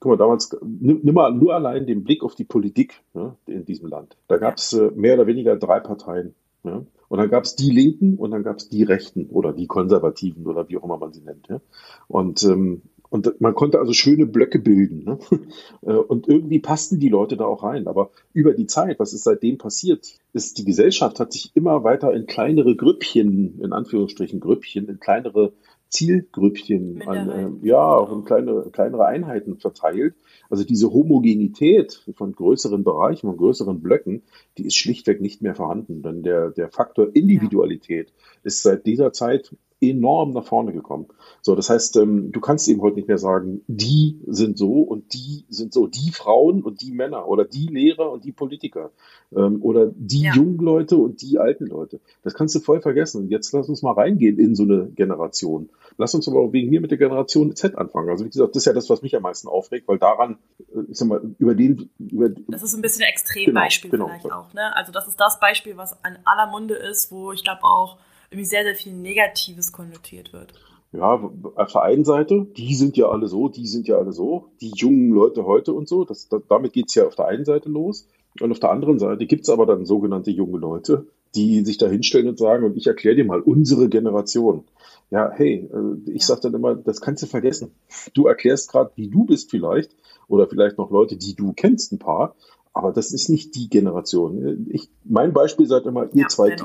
guck 0.00 0.10
mal, 0.10 0.16
damals, 0.16 0.56
nimm, 0.62 1.00
nimm 1.02 1.14
mal 1.14 1.32
nur 1.32 1.54
allein 1.54 1.86
den 1.86 2.04
Blick 2.04 2.22
auf 2.22 2.34
die 2.34 2.44
Politik 2.44 3.02
ne? 3.12 3.36
in 3.46 3.64
diesem 3.64 3.88
Land. 3.88 4.16
Da 4.28 4.38
gab 4.38 4.56
es 4.56 4.72
äh, 4.72 4.90
mehr 4.94 5.14
oder 5.14 5.26
weniger 5.26 5.56
drei 5.56 5.80
Parteien. 5.80 6.34
Ja? 6.64 6.84
Und 7.08 7.18
dann 7.18 7.30
gab 7.30 7.44
es 7.44 7.54
die 7.54 7.70
Linken 7.70 8.16
und 8.16 8.30
dann 8.30 8.42
gab 8.42 8.56
es 8.56 8.68
die 8.68 8.82
Rechten 8.82 9.26
oder 9.26 9.52
die 9.52 9.66
Konservativen 9.66 10.46
oder 10.46 10.68
wie 10.68 10.78
auch 10.78 10.84
immer 10.84 10.98
man 10.98 11.12
sie 11.12 11.20
nennt. 11.20 11.48
Ja? 11.48 11.60
Und 12.08 12.42
ähm, 12.44 12.82
und 13.14 13.40
man 13.40 13.54
konnte 13.54 13.78
also 13.78 13.92
schöne 13.92 14.26
Blöcke 14.26 14.58
bilden. 14.58 15.04
Ne? 15.04 15.18
Äh, 15.82 15.92
und 15.92 16.26
irgendwie 16.28 16.58
passten 16.58 16.98
die 16.98 17.10
Leute 17.10 17.36
da 17.36 17.44
auch 17.44 17.62
rein. 17.62 17.86
Aber 17.86 18.10
über 18.32 18.54
die 18.54 18.66
Zeit, 18.66 18.98
was 18.98 19.12
ist 19.12 19.24
seitdem 19.24 19.58
passiert, 19.58 20.18
ist, 20.32 20.58
die 20.58 20.64
Gesellschaft 20.64 21.20
hat 21.20 21.32
sich 21.32 21.52
immer 21.54 21.84
weiter 21.84 22.12
in 22.12 22.26
kleinere 22.26 22.74
Grüppchen, 22.74 23.60
in 23.60 23.72
Anführungsstrichen 23.72 24.40
Grüppchen, 24.40 24.88
in 24.88 24.98
kleinere 24.98 25.52
Zielgrüppchen, 25.90 27.02
an, 27.06 27.28
äh, 27.62 27.68
ja, 27.68 27.78
auch 27.78 28.10
in 28.10 28.24
kleine, 28.24 28.64
kleinere 28.72 29.04
Einheiten 29.04 29.58
verteilt. 29.58 30.14
Also 30.50 30.64
diese 30.64 30.92
Homogenität 30.92 32.02
von 32.16 32.32
größeren 32.32 32.82
Bereichen, 32.82 33.28
von 33.28 33.36
größeren 33.36 33.80
Blöcken, 33.80 34.22
die 34.58 34.66
ist 34.66 34.76
schlichtweg 34.76 35.20
nicht 35.20 35.40
mehr 35.40 35.54
vorhanden. 35.54 36.02
Denn 36.02 36.22
der, 36.22 36.50
der 36.50 36.68
Faktor 36.68 37.14
Individualität 37.14 38.08
ja. 38.08 38.14
ist 38.42 38.62
seit 38.62 38.86
dieser 38.86 39.12
Zeit 39.12 39.54
enorm 39.90 40.32
nach 40.32 40.44
vorne 40.44 40.72
gekommen. 40.72 41.06
So, 41.42 41.54
das 41.54 41.70
heißt, 41.70 41.96
ähm, 41.96 42.32
du 42.32 42.40
kannst 42.40 42.68
eben 42.68 42.80
heute 42.80 42.96
nicht 42.96 43.08
mehr 43.08 43.18
sagen, 43.18 43.62
die 43.66 44.20
sind 44.26 44.58
so 44.58 44.80
und 44.80 45.12
die 45.14 45.44
sind 45.48 45.72
so, 45.72 45.86
die 45.86 46.10
Frauen 46.10 46.62
und 46.62 46.80
die 46.82 46.92
Männer 46.92 47.28
oder 47.28 47.44
die 47.44 47.66
Lehrer 47.66 48.10
und 48.10 48.24
die 48.24 48.32
Politiker 48.32 48.90
ähm, 49.34 49.62
oder 49.62 49.90
die 49.94 50.22
ja. 50.22 50.34
jungen 50.34 50.58
Leute 50.58 50.96
und 50.96 51.22
die 51.22 51.38
alten 51.38 51.66
Leute. 51.66 52.00
Das 52.22 52.34
kannst 52.34 52.54
du 52.54 52.60
voll 52.60 52.80
vergessen. 52.80 53.28
Jetzt 53.28 53.52
lass 53.52 53.68
uns 53.68 53.82
mal 53.82 53.92
reingehen 53.92 54.38
in 54.38 54.54
so 54.54 54.64
eine 54.64 54.86
Generation. 54.86 55.68
Lass 55.96 56.14
uns 56.14 56.28
aber 56.28 56.52
wegen 56.52 56.70
mir 56.70 56.80
mit 56.80 56.90
der 56.90 56.98
Generation 56.98 57.54
Z 57.54 57.76
anfangen. 57.76 58.08
Also 58.08 58.24
wie 58.24 58.30
gesagt, 58.30 58.54
das 58.54 58.62
ist 58.62 58.66
ja 58.66 58.72
das, 58.72 58.90
was 58.90 59.02
mich 59.02 59.14
am 59.14 59.22
meisten 59.22 59.48
aufregt, 59.48 59.86
weil 59.88 59.98
daran, 59.98 60.38
äh, 60.74 60.80
ich 60.88 60.98
sag 60.98 61.08
mal, 61.08 61.20
über 61.38 61.54
den, 61.54 61.90
über 61.98 62.28
Das 62.48 62.62
ist 62.62 62.74
ein 62.74 62.82
bisschen 62.82 63.04
ein 63.04 63.10
Extrembeispiel 63.10 63.90
genau, 63.90 64.06
genau. 64.06 64.18
vielleicht 64.18 64.32
auch, 64.32 64.52
ne? 64.54 64.74
Also 64.76 64.92
das 64.92 65.08
ist 65.08 65.20
das 65.20 65.38
Beispiel, 65.40 65.76
was 65.76 66.02
an 66.04 66.18
aller 66.24 66.50
Munde 66.50 66.74
ist, 66.74 67.12
wo 67.12 67.32
ich 67.32 67.44
glaube 67.44 67.62
auch 67.62 67.98
irgendwie 68.30 68.46
sehr, 68.46 68.64
sehr 68.64 68.74
viel 68.74 68.92
Negatives 68.92 69.72
konnotiert 69.72 70.32
wird. 70.32 70.52
Ja, 70.92 71.28
auf 71.56 71.72
der 71.72 71.82
einen 71.82 72.04
Seite, 72.04 72.46
die 72.56 72.74
sind 72.74 72.96
ja 72.96 73.08
alle 73.08 73.26
so, 73.26 73.48
die 73.48 73.66
sind 73.66 73.88
ja 73.88 73.98
alle 73.98 74.12
so, 74.12 74.50
die 74.60 74.72
jungen 74.76 75.10
Leute 75.10 75.44
heute 75.44 75.72
und 75.72 75.88
so, 75.88 76.04
das, 76.04 76.28
das 76.28 76.42
damit 76.48 76.72
geht's 76.72 76.94
ja 76.94 77.04
auf 77.06 77.16
der 77.16 77.26
einen 77.26 77.44
Seite 77.44 77.68
los. 77.68 78.06
Und 78.40 78.50
auf 78.50 78.60
der 78.60 78.70
anderen 78.70 78.98
Seite 78.98 79.26
gibt's 79.26 79.48
aber 79.48 79.66
dann 79.66 79.86
sogenannte 79.86 80.30
junge 80.30 80.58
Leute, 80.58 81.06
die 81.34 81.64
sich 81.64 81.78
da 81.78 81.88
hinstellen 81.88 82.28
und 82.28 82.38
sagen, 82.38 82.64
und 82.64 82.76
ich 82.76 82.86
erkläre 82.86 83.16
dir 83.16 83.24
mal 83.24 83.40
unsere 83.40 83.88
Generation. 83.88 84.64
Ja, 85.10 85.30
hey, 85.32 85.68
äh, 85.72 86.10
ich 86.10 86.22
ja. 86.22 86.28
sage 86.28 86.42
dann 86.42 86.54
immer, 86.54 86.74
das 86.74 87.00
kannst 87.00 87.22
du 87.22 87.26
vergessen. 87.26 87.72
Du 88.14 88.26
erklärst 88.26 88.70
gerade, 88.70 88.92
wie 88.94 89.08
du 89.08 89.24
bist 89.24 89.50
vielleicht, 89.50 89.96
oder 90.28 90.48
vielleicht 90.48 90.78
noch 90.78 90.90
Leute, 90.90 91.16
die 91.16 91.34
du 91.34 91.52
kennst, 91.52 91.92
ein 91.92 91.98
paar, 91.98 92.34
aber 92.74 92.92
das 92.92 93.12
ist 93.12 93.30
nicht 93.30 93.54
die 93.54 93.68
Generation. 93.70 94.66
Ich, 94.68 94.90
mein 95.04 95.32
Beispiel 95.32 95.66
seid 95.66 95.86
immer, 95.86 96.12
ihr, 96.12 96.22
ja, 96.22 96.28
zwei, 96.28 96.56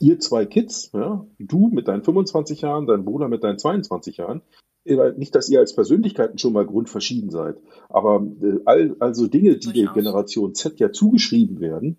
ihr 0.00 0.20
zwei 0.20 0.44
Kids, 0.44 0.90
ja, 0.92 1.26
du 1.38 1.68
mit 1.68 1.88
deinen 1.88 2.04
25 2.04 2.60
Jahren, 2.60 2.86
dein 2.86 3.06
Bruder 3.06 3.28
mit 3.28 3.42
deinen 3.42 3.58
22 3.58 4.18
Jahren. 4.18 4.42
Nicht, 5.16 5.34
dass 5.34 5.48
ihr 5.48 5.58
als 5.58 5.74
Persönlichkeiten 5.74 6.38
schon 6.38 6.52
mal 6.52 6.64
grundverschieden 6.64 7.30
seid, 7.30 7.56
aber 7.88 8.24
äh, 8.40 8.60
all, 8.66 8.94
also 9.00 9.26
Dinge, 9.26 9.56
die 9.56 9.72
der 9.72 9.92
Generation 9.92 10.54
Z 10.54 10.78
ja 10.78 10.92
zugeschrieben 10.92 11.58
werden, 11.58 11.98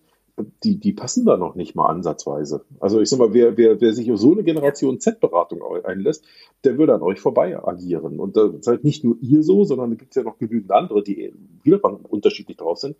die, 0.63 0.79
die 0.79 0.93
passen 0.93 1.25
da 1.25 1.35
noch 1.35 1.55
nicht 1.55 1.75
mal 1.75 1.87
ansatzweise. 1.87 2.63
Also 2.79 3.01
ich 3.01 3.09
sag 3.09 3.19
mal, 3.19 3.33
wer, 3.33 3.57
wer, 3.57 3.81
wer 3.81 3.93
sich 3.93 4.11
auf 4.11 4.19
so 4.19 4.31
eine 4.31 4.43
Generation 4.43 4.99
Z-Beratung 4.99 5.61
einlässt, 5.83 6.23
der 6.63 6.77
würde 6.77 6.93
an 6.93 7.01
euch 7.01 7.19
vorbei 7.19 7.57
agieren. 7.61 8.19
Und 8.19 8.37
da 8.37 8.53
seid 8.61 8.83
nicht 8.83 9.03
nur 9.03 9.17
ihr 9.19 9.43
so, 9.43 9.63
sondern 9.63 9.89
da 9.89 9.95
gibt 9.95 10.11
es 10.11 10.15
ja 10.15 10.23
noch 10.23 10.37
genügend 10.37 10.71
andere, 10.71 11.03
die 11.03 11.33
wieder 11.63 11.83
unterschiedlich 12.09 12.57
drauf 12.57 12.77
sind. 12.77 12.95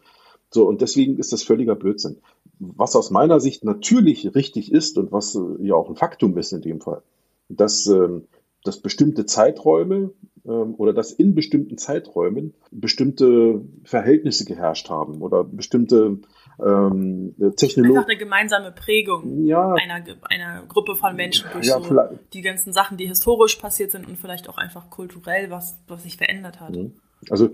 So, 0.50 0.68
und 0.68 0.82
deswegen 0.82 1.18
ist 1.18 1.34
das 1.34 1.44
völliger 1.44 1.76
Blödsinn. 1.76 2.18
Was 2.60 2.96
aus 2.96 3.12
meiner 3.12 3.40
Sicht 3.40 3.64
natürlich 3.64 4.34
richtig 4.34 4.72
ist 4.72 4.98
und 4.98 5.12
was 5.12 5.36
äh, 5.36 5.40
ja 5.60 5.76
auch 5.76 5.90
ein 5.90 5.96
Faktum 5.96 6.38
ist 6.38 6.54
in 6.54 6.62
dem 6.62 6.82
Fall, 6.82 7.02
dass, 7.50 7.86
ähm, 7.88 8.28
dass 8.64 8.80
bestimmte 8.80 9.26
Zeiträume 9.26 10.12
ähm, 10.46 10.76
oder 10.78 10.94
dass 10.94 11.12
in 11.12 11.36
bestimmten 11.36 11.78
Zeiträumen 11.78 12.54
bestimmte 12.72 13.62
Verhältnisse 13.84 14.46
geherrscht 14.46 14.90
haben 14.90 15.22
oder 15.22 15.44
bestimmte 15.44 16.20
ähm, 16.60 17.36
Technologien. 17.56 17.98
Einfach 17.98 18.10
eine 18.10 18.18
gemeinsame 18.18 18.72
Prägung 18.72 19.46
ja. 19.46 19.74
einer, 19.74 20.04
einer 20.30 20.64
Gruppe 20.68 20.96
von 20.96 21.16
Menschen 21.16 21.48
durch 21.54 21.68
ja, 21.68 21.82
so 21.82 21.96
die 22.34 22.42
ganzen 22.42 22.74
Sachen, 22.74 22.98
die 22.98 23.08
historisch 23.08 23.58
passiert 23.58 23.92
sind 23.92 24.08
und 24.08 24.18
vielleicht 24.18 24.50
auch 24.50 24.58
einfach 24.58 24.90
kulturell, 24.90 25.52
was, 25.52 25.78
was 25.88 26.04
sich 26.04 26.18
verändert 26.18 26.60
hat. 26.60 26.76
Mhm. 26.76 26.94
Also 27.30 27.50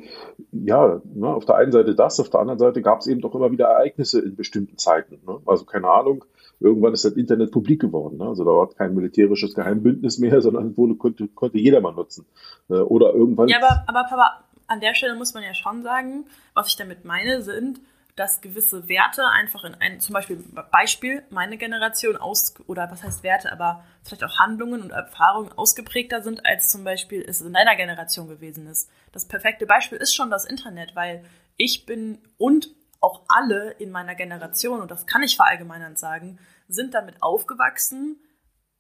ja, 0.52 1.02
ne, 1.04 1.28
auf 1.28 1.46
der 1.46 1.56
einen 1.56 1.72
Seite 1.72 1.96
das, 1.96 2.20
auf 2.20 2.30
der 2.30 2.42
anderen 2.42 2.60
Seite 2.60 2.82
gab 2.82 3.00
es 3.00 3.08
eben 3.08 3.22
doch 3.22 3.34
immer 3.34 3.52
wieder 3.52 3.68
Ereignisse 3.68 4.20
in 4.20 4.36
bestimmten 4.36 4.78
Zeiten. 4.78 5.20
Ne? 5.26 5.40
Also 5.46 5.66
keine 5.66 5.90
Ahnung, 5.90 6.26
irgendwann 6.60 6.94
ist 6.94 7.06
das 7.06 7.14
Internet 7.14 7.52
publik 7.52 7.82
geworden. 7.82 8.18
Ne? 8.18 8.28
Also 8.28 8.44
da 8.44 8.52
war 8.52 8.70
kein 8.70 8.94
militärisches 8.94 9.54
Geheimbündnis 9.54 10.20
mehr, 10.20 10.42
sondern 10.42 10.76
wurde, 10.78 10.96
konnte, 10.96 11.28
konnte 11.30 11.58
jedermann 11.58 11.96
nutzen. 11.96 12.26
Äh, 12.70 12.76
oder 12.76 13.14
irgendwann. 13.14 13.48
Ja, 13.48 13.58
aber, 13.58 13.84
aber 13.88 14.08
Papa, 14.08 14.44
an 14.68 14.80
der 14.80 14.96
Stelle 14.96 15.16
muss 15.16 15.34
man 15.34 15.44
ja 15.44 15.54
schon 15.54 15.84
sagen, 15.84 16.26
was 16.54 16.68
ich 16.68 16.76
damit 16.76 17.06
meine, 17.06 17.42
sind 17.42 17.80
dass 18.16 18.42
gewisse 18.42 18.88
Werte 18.88 19.26
einfach 19.28 19.64
in 19.64 19.74
ein, 19.76 20.00
zum 20.00 20.14
Beispiel 20.14 20.44
Beispiel, 20.72 21.24
meine 21.30 21.58
Generation 21.58 22.16
aus, 22.16 22.54
oder 22.68 22.90
was 22.92 23.04
heißt 23.04 23.24
Werte, 23.24 23.52
aber 23.52 23.84
vielleicht 24.04 24.24
auch 24.24 24.40
Handlungen 24.40 24.82
und 24.82 24.92
Erfahrungen 24.92 25.52
ausgeprägter 25.52 26.22
sind, 26.22 26.46
als 26.46 26.70
zum 26.70 26.84
Beispiel 26.84 27.24
es 27.28 27.42
in 27.42 27.54
deiner 27.54 27.76
Generation 27.76 28.28
gewesen 28.28 28.68
ist. 28.68 28.90
Das 29.12 29.28
perfekte 29.28 29.66
Beispiel 29.66 29.98
ist 29.98 30.14
schon 30.14 30.30
das 30.30 30.46
Internet, 30.46 30.96
weil 30.96 31.26
ich 31.58 31.86
bin 31.86 32.20
und 32.38 32.70
auch 33.00 33.24
alle 33.28 33.72
in 33.72 33.92
meiner 33.92 34.16
Generation, 34.16 34.82
und 34.82 34.92
das 34.92 35.08
kann 35.08 35.24
ich 35.24 35.36
verallgemeinern 35.36 35.96
sagen, 35.96 36.40
sind 36.68 36.94
damit 36.94 37.22
aufgewachsen, 37.22 38.18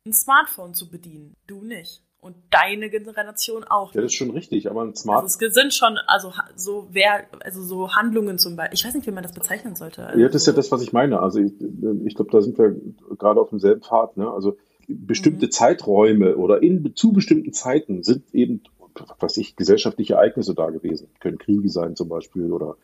ein 0.05 0.13
Smartphone 0.13 0.73
zu 0.73 0.89
bedienen. 0.89 1.35
Du 1.47 1.63
nicht. 1.63 2.03
Und 2.23 2.35
deine 2.51 2.89
Generation 2.89 3.65
auch. 3.65 3.93
Ja, 3.93 4.01
das 4.01 4.11
ist 4.11 4.17
schon 4.17 4.31
richtig, 4.31 4.69
aber 4.69 4.83
ein 4.83 4.95
Smart. 4.95 5.23
Also 5.23 5.45
es 5.45 5.53
sind 5.53 5.73
schon, 5.73 5.97
also 6.07 6.31
so 6.55 6.87
wer, 6.89 7.25
also 7.41 7.61
so 7.61 7.93
Handlungen 7.93 8.37
zum 8.39 8.55
Beispiel. 8.55 8.75
Ich 8.75 8.85
weiß 8.85 8.95
nicht, 8.95 9.05
wie 9.05 9.11
man 9.11 9.23
das 9.23 9.33
bezeichnen 9.33 9.75
sollte. 9.75 10.07
Also 10.07 10.19
ja, 10.19 10.27
das 10.27 10.43
ist 10.43 10.47
ja 10.47 10.53
das, 10.53 10.71
was 10.71 10.81
ich 10.81 10.93
meine. 10.93 11.19
Also 11.19 11.41
ich, 11.41 11.51
ich 12.05 12.15
glaube, 12.15 12.31
da 12.31 12.41
sind 12.41 12.57
wir 12.57 12.77
gerade 13.17 13.41
auf 13.41 13.49
demselben 13.49 13.81
Pfad. 13.81 14.15
Ne? 14.15 14.31
Also 14.31 14.55
bestimmte 14.87 15.47
mhm. 15.47 15.51
Zeiträume 15.51 16.37
oder 16.37 16.63
in 16.63 16.95
zu 16.95 17.11
bestimmten 17.11 17.51
Zeiten 17.51 18.03
sind 18.03 18.33
eben, 18.33 18.61
was 19.19 19.35
ich, 19.35 19.57
gesellschaftliche 19.57 20.13
Ereignisse 20.13 20.55
da 20.55 20.69
gewesen. 20.69 21.09
Können 21.19 21.37
Kriege 21.37 21.67
sein 21.67 21.97
zum 21.97 22.07
Beispiel 22.07 22.53
oder 22.53 22.77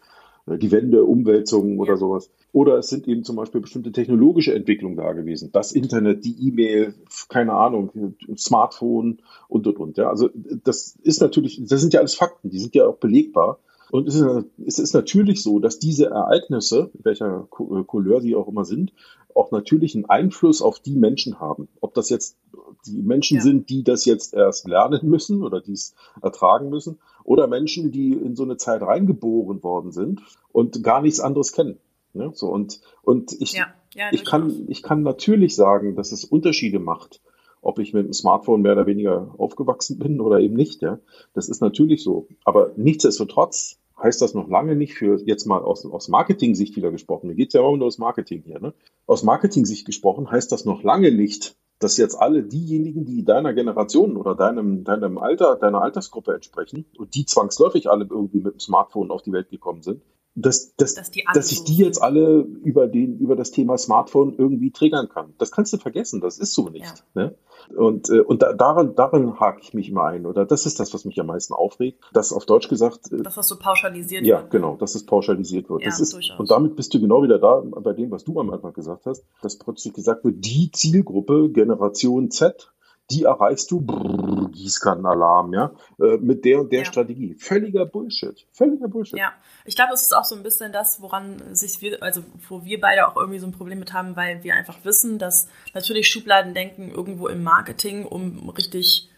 die 0.58 0.72
Wende, 0.72 1.04
Umwälzungen 1.04 1.80
oder 1.80 1.98
sowas. 1.98 2.32
Oder 2.52 2.78
es 2.78 2.90
sind 2.90 3.08
eben 3.08 3.24
zum 3.24 3.36
Beispiel 3.36 3.62
bestimmte 3.62 3.92
technologische 3.92 4.54
Entwicklungen 4.54 4.98
da 4.98 5.14
gewesen. 5.14 5.52
Das 5.52 5.72
Internet, 5.72 6.26
die 6.26 6.36
E-Mail, 6.48 6.96
keine 7.28 7.54
Ahnung, 7.54 8.16
Smartphone 8.38 9.20
und, 9.48 9.68
und, 9.68 9.78
und. 9.78 9.98
Ja, 9.98 10.10
also 10.10 10.30
das 10.64 10.98
ist 11.04 11.22
natürlich, 11.22 11.62
das 11.64 11.82
sind 11.82 11.94
ja 11.94 12.00
alles 12.00 12.16
Fakten, 12.16 12.50
die 12.50 12.60
sind 12.60 12.76
ja 12.76 12.88
auch 12.88 12.98
belegbar. 12.98 13.60
Und 13.92 14.08
es 14.08 14.16
ist, 14.16 14.46
es 14.66 14.80
ist 14.80 14.94
natürlich 14.94 15.42
so, 15.42 15.60
dass 15.60 15.80
diese 15.80 16.08
Ereignisse, 16.08 16.92
welcher 16.94 17.48
äh, 17.52 17.84
Couleur 17.84 18.22
sie 18.22 18.36
auch 18.36 18.48
immer 18.48 18.66
sind, 18.66 18.94
auch 19.36 19.52
natürlich 19.52 19.96
einen 19.96 20.06
Einfluss 20.06 20.62
auf 20.62 20.80
die 20.80 20.96
Menschen 20.96 21.40
haben. 21.40 21.70
Ob 21.82 21.94
das 21.94 22.10
jetzt 22.10 22.38
die 22.86 23.02
Menschen 23.02 23.38
ja. 23.38 23.44
sind, 23.44 23.70
die 23.70 23.84
das 23.84 24.06
jetzt 24.06 24.34
erst 24.34 24.68
lernen 24.68 25.10
müssen 25.10 25.44
oder 25.44 25.62
dies 25.62 25.96
ertragen 26.22 26.70
müssen, 26.70 27.00
oder 27.24 27.48
Menschen, 27.48 27.92
die 27.92 28.14
in 28.14 28.36
so 28.36 28.44
eine 28.44 28.58
Zeit 28.58 28.82
reingeboren 28.82 29.62
worden 29.64 29.92
sind 29.92 30.22
und 30.52 30.84
gar 30.84 31.02
nichts 31.02 31.20
anderes 31.20 31.52
kennen. 31.52 31.78
Ne? 32.14 32.32
So, 32.34 32.48
und, 32.48 32.82
und 33.04 33.34
ich, 33.40 33.54
ja. 33.54 33.68
Ja, 33.96 34.10
ich, 34.12 34.24
kann, 34.24 34.66
ich 34.68 34.84
kann 34.84 35.02
natürlich 35.02 35.56
sagen, 35.56 35.96
dass 35.96 36.12
es 36.12 36.24
Unterschiede 36.24 36.80
macht, 36.80 37.22
ob 37.62 37.80
ich 37.80 37.94
mit 37.94 38.06
dem 38.06 38.14
Smartphone 38.14 38.62
mehr 38.62 38.74
oder 38.74 38.86
weniger 38.86 39.34
aufgewachsen 39.38 40.00
bin 40.00 40.22
oder 40.22 40.40
eben 40.40 40.56
nicht. 40.56 40.82
Ja? 40.82 41.00
Das 41.34 41.50
ist 41.50 41.62
natürlich 41.62 42.04
so. 42.04 42.28
Aber 42.46 42.72
nichtsdestotrotz 42.76 43.80
heißt 44.02 44.22
das 44.22 44.34
noch 44.34 44.48
lange 44.48 44.76
nicht 44.76 44.94
für 44.94 45.20
jetzt 45.26 45.46
mal 45.46 45.62
aus, 45.62 45.86
aus 45.86 46.08
Marketing-Sicht 46.08 46.76
wieder 46.76 46.92
gesprochen. 46.92 47.28
Mir 47.28 47.36
geht 47.36 47.50
es 47.50 47.54
ja 47.54 47.62
auch 47.62 47.76
nur 47.76 47.88
aus 47.88 47.98
Marketing 47.98 48.42
hier. 48.44 48.60
Ne? 48.60 48.74
Aus 49.06 49.24
Marketing-Sicht 49.24 49.86
gesprochen 49.86 50.32
heißt 50.32 50.52
das 50.52 50.66
noch 50.66 50.84
lange 50.84 51.12
nicht, 51.12 51.56
dass 51.80 51.98
jetzt 51.98 52.16
alle 52.16 52.44
diejenigen, 52.44 53.06
die 53.06 53.24
deiner 53.24 53.54
Generation 53.54 54.18
oder 54.18 54.36
deinem, 54.36 54.84
deinem 54.84 55.18
Alter, 55.18 55.56
deiner 55.56 55.82
Altersgruppe 55.82 56.34
entsprechen 56.34 56.86
und 56.98 57.16
die 57.16 57.26
zwangsläufig 57.26 57.90
alle 57.90 58.06
irgendwie 58.10 58.42
mit 58.42 58.54
dem 58.54 58.60
Smartphone 58.60 59.12
auf 59.12 59.22
die 59.22 59.32
Welt 59.32 59.50
gekommen 59.50 59.82
sind, 59.82 60.02
dass, 60.36 60.76
dass, 60.76 60.94
dass, 60.94 61.12
dass 61.34 61.52
ich 61.52 61.64
die 61.64 61.78
jetzt 61.78 62.02
alle 62.02 62.40
über, 62.40 62.88
den, 62.88 63.18
über 63.18 63.36
das 63.36 63.52
Thema 63.52 63.78
Smartphone 63.78 64.36
irgendwie 64.38 64.72
triggern 64.72 65.10
kann. 65.10 65.34
Das 65.38 65.52
kannst 65.52 65.74
du 65.74 65.78
vergessen, 65.78 66.22
das 66.22 66.38
ist 66.38 66.54
so 66.54 66.70
nicht. 66.70 66.86
Ja. 67.16 67.24
Ne? 67.24 67.36
Und, 67.76 68.10
äh, 68.10 68.22
und 68.22 68.42
da, 68.42 68.54
daran, 68.54 68.96
daran 68.96 69.40
hake 69.40 69.60
ich 69.62 69.74
mich 69.74 69.90
immer 69.90 70.06
ein. 70.06 70.26
Oder 70.26 70.46
das 70.46 70.66
ist 70.66 70.80
das, 70.80 70.94
was 70.94 71.06
mich 71.06 71.20
am 71.20 71.28
meisten 71.28 71.54
aufregt. 71.54 72.04
Dass 72.14 72.32
auf 72.32 72.46
Deutsch 72.46 72.70
gesagt. 72.70 73.12
Äh, 73.12 73.22
dass 73.22 73.36
das 73.36 73.48
so 73.48 73.58
pauschalisiert 73.58 74.26
ja, 74.26 74.38
wird. 74.38 74.46
Ja, 74.46 74.50
genau, 74.50 74.76
dass 74.78 74.96
es 74.96 75.06
pauschalisiert 75.06 75.70
wird. 75.70 75.82
Ja, 75.82 75.90
das 75.90 76.00
ist, 76.00 76.14
und 76.38 76.50
damit 76.50 76.76
bist 76.76 76.94
du 76.94 77.02
genau 77.02 77.22
wieder 77.22 77.40
da 77.40 77.62
bei 77.62 77.94
dem, 77.94 78.12
was 78.12 78.24
du 78.24 78.40
am 78.40 78.50
Anfang 78.50 78.74
gesagt 78.74 79.06
hast, 79.06 79.26
dass 79.42 79.58
plötzlich 79.58 79.94
gesagt 79.94 80.24
wird, 80.24 80.44
die 80.46 80.72
Zielgruppe 80.72 81.50
Generation 81.50 82.32
Z 82.32 82.72
die 83.12 83.24
erreichst 83.24 83.72
du, 83.72 83.82
brrr, 83.82 84.50
Gießkannenalarm, 84.52 85.54
ja, 85.54 85.72
äh, 86.00 86.18
mit 86.18 86.46
der 86.46 86.62
und 86.62 86.72
der 86.72 86.80
ja. 86.80 86.86
Strategie. 86.86 87.36
Völliger 87.36 87.86
Bullshit. 87.86 88.46
Völliger 88.52 88.88
Bullshit. 88.88 89.18
Ja, 89.18 89.34
ich 89.66 89.76
glaube, 89.76 89.94
es 89.94 90.02
ist 90.02 90.16
auch 90.16 90.26
so 90.26 90.36
ein 90.36 90.44
bisschen 90.44 90.72
das, 90.72 91.02
woran 91.02 91.56
sich 91.56 91.82
wir, 91.82 92.02
also 92.02 92.24
wo 92.48 92.64
wir 92.64 92.80
beide 92.80 93.08
auch 93.08 93.16
irgendwie 93.16 93.40
so 93.40 93.48
ein 93.48 93.52
Problem 93.52 93.80
mit 93.80 93.94
haben, 93.94 94.16
weil 94.16 94.44
wir 94.44 94.56
einfach 94.56 94.84
wissen, 94.84 95.20
dass 95.20 95.48
natürlich 95.74 96.08
Schubladen 96.08 96.54
denken 96.54 96.90
irgendwo 96.90 97.28
im 97.28 97.44
Marketing, 97.44 98.06
um 98.06 98.50
richtig, 98.50 99.10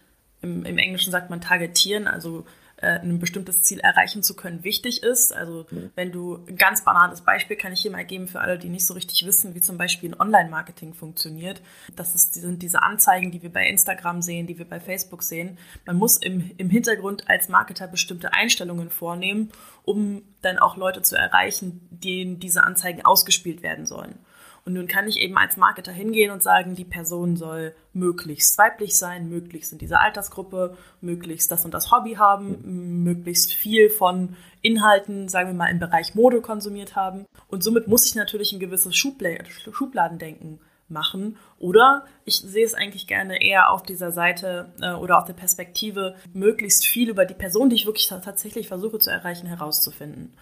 im, 0.42 0.66
im 0.66 0.78
Englischen 0.78 1.12
sagt 1.12 1.30
man 1.30 1.42
targetieren, 1.42 2.08
also 2.08 2.46
äh, 2.82 3.00
ein 3.00 3.20
bestimmtes 3.20 3.62
Ziel 3.62 3.80
erreichen 3.80 4.24
zu 4.24 4.36
können, 4.36 4.64
wichtig 4.64 5.04
ist. 5.04 5.34
Also 5.34 5.66
wenn 5.96 6.12
du 6.12 6.44
ein 6.48 6.56
ganz 6.56 6.84
banales 6.84 7.22
Beispiel 7.22 7.56
kann 7.56 7.74
ich 7.74 7.82
hier 7.82 7.92
mal 7.92 8.06
geben 8.06 8.28
für 8.28 8.40
alle, 8.40 8.58
die 8.58 8.70
nicht 8.70 8.86
so 8.86 8.94
richtig 8.94 9.26
wissen, 9.26 9.56
wie 9.56 9.62
zum 9.62 9.78
Beispiel 9.78 10.12
ein 10.12 10.20
Online-Marketing 10.20 10.94
funktioniert. 10.94 11.62
Das 11.96 12.16
ist, 12.16 12.34
sind 12.34 12.62
diese 12.62 12.82
Anzeigen, 12.84 13.32
die 13.32 13.42
wir 13.42 13.52
bei 13.52 13.68
Instagram 13.68 14.22
sehen, 14.22 14.48
die 14.48 14.58
wir 14.58 14.68
bei 14.68 14.80
Facebook 14.80 15.24
sehen. 15.24 15.58
Man 15.86 15.98
muss 15.98 16.18
im, 16.18 16.52
im 16.58 16.70
Hintergrund 16.70 17.30
als 17.30 17.50
Marketer 17.50 17.88
bestimmte 17.88 18.34
Einstellungen 18.34 18.90
vornehmen, 18.90 19.52
um 19.84 20.24
dann 20.42 20.60
auch 20.60 20.78
Leute 20.78 21.02
zu 21.02 21.16
erreichen, 21.16 21.88
denen 21.92 22.40
diese 22.40 22.64
Anzeigen 22.64 23.06
ausgespielt 23.06 23.62
werden 23.64 23.86
sollen. 23.86 24.18
Und 24.64 24.74
nun 24.74 24.88
kann 24.88 25.08
ich 25.08 25.20
eben 25.20 25.38
als 25.38 25.58
Marketer 25.58 25.92
hingehen 25.92 26.32
und 26.32 26.44
sagen, 26.44 26.76
die 26.76 26.86
Person 26.86 27.36
soll 27.36 27.74
möglichst 27.94 28.58
weiblich 28.58 28.98
sein, 28.98 29.30
möglichst 29.30 29.72
in 29.72 29.80
dieser 29.80 30.02
Altersgruppe, 30.02 30.78
möglichst 31.02 31.52
das 31.52 31.66
und 31.66 31.74
das 31.74 31.92
Hobby 31.92 32.14
haben, 32.14 33.04
möglichst 33.04 33.54
viel 33.54 33.90
von 33.90 34.36
Inhalten, 34.62 35.28
sagen 35.30 35.50
wir 35.50 35.56
mal, 35.56 35.72
im 35.72 35.80
Bereich 35.80 36.14
Mode 36.14 36.42
konsumiert 36.42 36.96
haben. 36.96 37.26
Und 37.48 37.64
somit 37.64 37.88
muss 37.88 38.06
ich 38.06 38.14
natürlich 38.14 38.54
ein 38.54 38.60
gewisses 38.60 38.96
Schubladendenken 38.96 40.60
machen. 40.92 41.38
Oder 41.58 42.06
ich 42.26 42.38
sehe 42.38 42.66
es 42.66 42.76
eigentlich 42.76 43.08
gerne 43.08 43.42
eher 43.42 43.72
auf 43.72 43.82
dieser 43.82 44.12
Seite 44.12 44.72
äh, 44.82 44.92
oder 44.92 45.18
auf 45.18 45.26
der 45.26 45.34
Perspektive, 45.34 46.16
möglichst 46.34 46.86
viel 46.86 47.10
über 47.10 47.26
die 47.26 47.34
Person, 47.34 47.70
die 47.70 47.78
ich 47.78 47.86
wirklich 47.86 48.08
tatsächlich 48.08 48.68
versuche 48.68 49.00
zu 49.00 49.10
erreichen, 49.10 49.48
herauszufinden. 49.48 50.34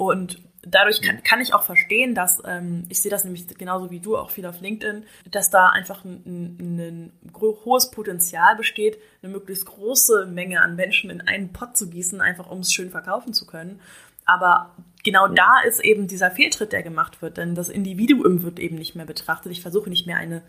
Und 0.00 0.40
dadurch 0.62 1.02
kann, 1.02 1.22
kann 1.22 1.42
ich 1.42 1.52
auch 1.52 1.62
verstehen, 1.62 2.14
dass, 2.14 2.42
ähm, 2.46 2.86
ich 2.88 3.02
sehe 3.02 3.10
das 3.10 3.24
nämlich 3.24 3.46
genauso 3.58 3.90
wie 3.90 4.00
du 4.00 4.16
auch 4.16 4.30
viel 4.30 4.46
auf 4.46 4.62
LinkedIn, 4.62 5.04
dass 5.30 5.50
da 5.50 5.68
einfach 5.68 6.06
ein, 6.06 6.22
ein, 6.58 6.78
ein 6.78 7.32
hohes 7.36 7.90
Potenzial 7.90 8.56
besteht, 8.56 8.96
eine 9.22 9.30
möglichst 9.30 9.66
große 9.66 10.24
Menge 10.24 10.62
an 10.62 10.74
Menschen 10.74 11.10
in 11.10 11.20
einen 11.20 11.52
Pott 11.52 11.76
zu 11.76 11.90
gießen, 11.90 12.22
einfach 12.22 12.50
um 12.50 12.60
es 12.60 12.72
schön 12.72 12.88
verkaufen 12.88 13.34
zu 13.34 13.44
können. 13.44 13.78
Aber 14.24 14.74
genau 15.04 15.28
da 15.28 15.60
ist 15.68 15.84
eben 15.84 16.06
dieser 16.06 16.30
Fehltritt, 16.30 16.72
der 16.72 16.82
gemacht 16.82 17.20
wird, 17.20 17.36
denn 17.36 17.54
das 17.54 17.68
Individuum 17.68 18.42
wird 18.42 18.58
eben 18.58 18.76
nicht 18.76 18.94
mehr 18.94 19.04
betrachtet. 19.04 19.52
Ich 19.52 19.60
versuche 19.60 19.90
nicht 19.90 20.06
mehr 20.06 20.16
eine 20.16 20.40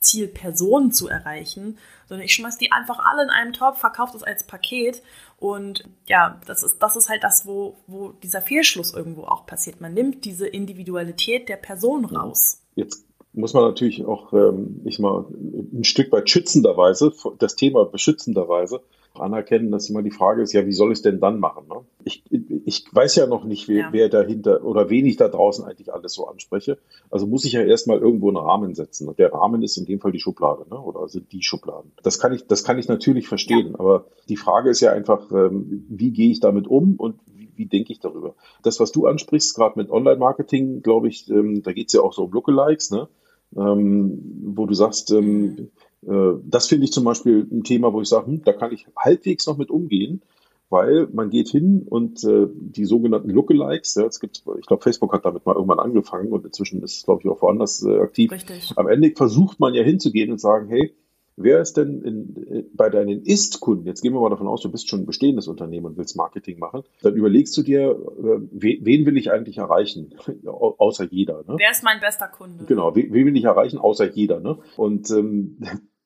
Zielperson 0.00 0.92
zu 0.92 1.08
erreichen, 1.08 1.78
sondern 2.08 2.24
ich 2.24 2.32
schmeiß 2.32 2.58
die 2.58 2.72
einfach 2.72 2.98
alle 2.98 3.22
in 3.22 3.30
einen 3.30 3.52
Topf, 3.52 3.78
verkaufe 3.78 4.14
das 4.14 4.22
als 4.22 4.44
Paket 4.44 5.02
und 5.38 5.84
ja, 6.06 6.40
das 6.46 6.62
ist, 6.62 6.78
das 6.78 6.96
ist 6.96 7.08
halt 7.08 7.22
das, 7.22 7.46
wo, 7.46 7.76
wo 7.86 8.10
dieser 8.22 8.40
Fehlschluss 8.40 8.94
irgendwo 8.94 9.22
auch 9.22 9.46
passiert. 9.46 9.80
Man 9.80 9.94
nimmt 9.94 10.24
diese 10.24 10.46
Individualität 10.46 11.48
der 11.48 11.56
Person 11.56 12.04
raus. 12.04 12.62
Jetzt 12.74 13.04
muss 13.32 13.54
man 13.54 13.64
natürlich 13.64 14.04
auch, 14.04 14.32
ähm, 14.32 14.80
ich 14.84 14.98
mal, 14.98 15.26
ein 15.30 15.84
Stück 15.84 16.10
weit 16.12 16.28
schützenderweise, 16.28 17.12
das 17.38 17.56
Thema 17.56 17.84
beschützenderweise 17.84 18.82
anerkennen, 19.14 19.70
dass 19.70 19.90
immer 19.90 20.02
die 20.02 20.10
Frage 20.10 20.42
ist, 20.42 20.52
ja, 20.52 20.66
wie 20.66 20.72
soll 20.72 20.92
ich 20.92 20.98
es 20.98 21.02
denn 21.02 21.20
dann 21.20 21.40
machen? 21.40 21.64
Ne? 21.68 21.80
Ich, 22.04 22.22
ich 22.30 22.86
weiß 22.92 23.16
ja 23.16 23.26
noch 23.26 23.44
nicht, 23.44 23.68
wer, 23.68 23.78
ja. 23.78 23.88
wer 23.92 24.08
dahinter 24.08 24.64
oder 24.64 24.88
wen 24.88 25.06
ich 25.06 25.16
da 25.16 25.28
draußen 25.28 25.64
eigentlich 25.64 25.92
alles 25.92 26.14
so 26.14 26.26
anspreche. 26.26 26.78
Also 27.10 27.26
muss 27.26 27.44
ich 27.44 27.52
ja 27.52 27.62
erstmal 27.62 27.98
irgendwo 27.98 28.28
einen 28.28 28.36
Rahmen 28.36 28.74
setzen. 28.74 29.08
Und 29.08 29.18
der 29.18 29.32
Rahmen 29.32 29.62
ist 29.62 29.76
in 29.76 29.86
dem 29.86 30.00
Fall 30.00 30.12
die 30.12 30.20
Schublade, 30.20 30.64
ne? 30.70 30.78
oder 30.78 31.08
sind 31.08 31.32
die 31.32 31.42
Schubladen. 31.42 31.92
Das 32.02 32.18
kann 32.18 32.32
ich, 32.32 32.46
das 32.46 32.62
kann 32.62 32.78
ich 32.78 32.88
natürlich 32.88 33.26
verstehen. 33.26 33.72
Ja. 33.72 33.80
Aber 33.80 34.04
die 34.28 34.36
Frage 34.36 34.70
ist 34.70 34.80
ja 34.80 34.92
einfach, 34.92 35.30
ähm, 35.32 35.86
wie 35.88 36.12
gehe 36.12 36.30
ich 36.30 36.40
damit 36.40 36.68
um 36.68 36.94
und 36.96 37.16
wie, 37.34 37.48
wie 37.56 37.66
denke 37.66 37.92
ich 37.92 38.00
darüber? 38.00 38.34
Das, 38.62 38.78
was 38.78 38.92
du 38.92 39.06
ansprichst, 39.06 39.56
gerade 39.56 39.78
mit 39.78 39.90
Online-Marketing, 39.90 40.82
glaube 40.82 41.08
ich, 41.08 41.28
ähm, 41.30 41.62
da 41.62 41.72
geht 41.72 41.88
es 41.88 41.94
ja 41.94 42.00
auch 42.00 42.12
so 42.12 42.24
um 42.24 42.32
Lookalikes, 42.32 42.90
ne? 42.90 43.08
Ähm, 43.56 44.52
wo 44.54 44.66
du 44.66 44.74
sagst, 44.74 45.10
ähm, 45.10 45.42
mhm 45.42 45.70
das 46.02 46.66
finde 46.66 46.84
ich 46.84 46.92
zum 46.92 47.04
Beispiel 47.04 47.46
ein 47.50 47.62
Thema, 47.62 47.92
wo 47.92 48.00
ich 48.00 48.08
sage, 48.08 48.26
hm, 48.26 48.42
da 48.42 48.52
kann 48.52 48.72
ich 48.72 48.86
halbwegs 48.96 49.46
noch 49.46 49.58
mit 49.58 49.70
umgehen, 49.70 50.22
weil 50.70 51.08
man 51.12 51.30
geht 51.30 51.48
hin 51.48 51.84
und 51.88 52.24
äh, 52.24 52.46
die 52.54 52.84
sogenannten 52.86 53.28
Lookalikes, 53.28 53.96
ja, 53.96 54.06
es 54.06 54.20
gibt, 54.20 54.44
ich 54.58 54.66
glaube, 54.66 54.82
Facebook 54.82 55.12
hat 55.12 55.24
damit 55.24 55.44
mal 55.44 55.56
irgendwann 55.56 55.80
angefangen 55.80 56.32
und 56.32 56.46
inzwischen 56.46 56.82
ist 56.82 56.96
es, 56.96 57.02
glaube 57.04 57.22
ich, 57.22 57.28
auch 57.28 57.42
woanders 57.42 57.82
äh, 57.82 57.98
aktiv. 57.98 58.32
Richtig. 58.32 58.72
Am 58.76 58.88
Ende 58.88 59.12
versucht 59.14 59.60
man 59.60 59.74
ja 59.74 59.82
hinzugehen 59.82 60.30
und 60.30 60.40
sagen, 60.40 60.68
hey, 60.68 60.94
Wer 61.42 61.60
ist 61.60 61.78
denn 61.78 62.02
in, 62.02 62.70
bei 62.74 62.90
deinen 62.90 63.22
Ist-Kunden, 63.22 63.86
jetzt 63.86 64.02
gehen 64.02 64.12
wir 64.12 64.20
mal 64.20 64.28
davon 64.28 64.46
aus, 64.46 64.60
du 64.60 64.70
bist 64.70 64.90
schon 64.90 65.00
ein 65.00 65.06
bestehendes 65.06 65.48
Unternehmen 65.48 65.86
und 65.86 65.96
willst 65.96 66.14
Marketing 66.14 66.58
machen, 66.58 66.82
dann 67.00 67.14
überlegst 67.14 67.56
du 67.56 67.62
dir, 67.62 67.92
äh, 67.92 68.40
wen 68.50 69.06
will 69.06 69.16
ich 69.16 69.32
eigentlich 69.32 69.56
erreichen, 69.56 70.14
außer 70.46 71.04
jeder. 71.10 71.38
Ne? 71.48 71.54
Wer 71.56 71.70
ist 71.70 71.82
mein 71.82 71.98
bester 71.98 72.28
Kunde? 72.28 72.66
Genau, 72.66 72.94
wen, 72.94 73.10
will 73.12 73.36
ich 73.36 73.44
erreichen, 73.44 73.78
außer 73.78 74.10
jeder. 74.10 74.40
Ne? 74.40 74.58
Und 74.76 75.10
ähm, 75.10 75.58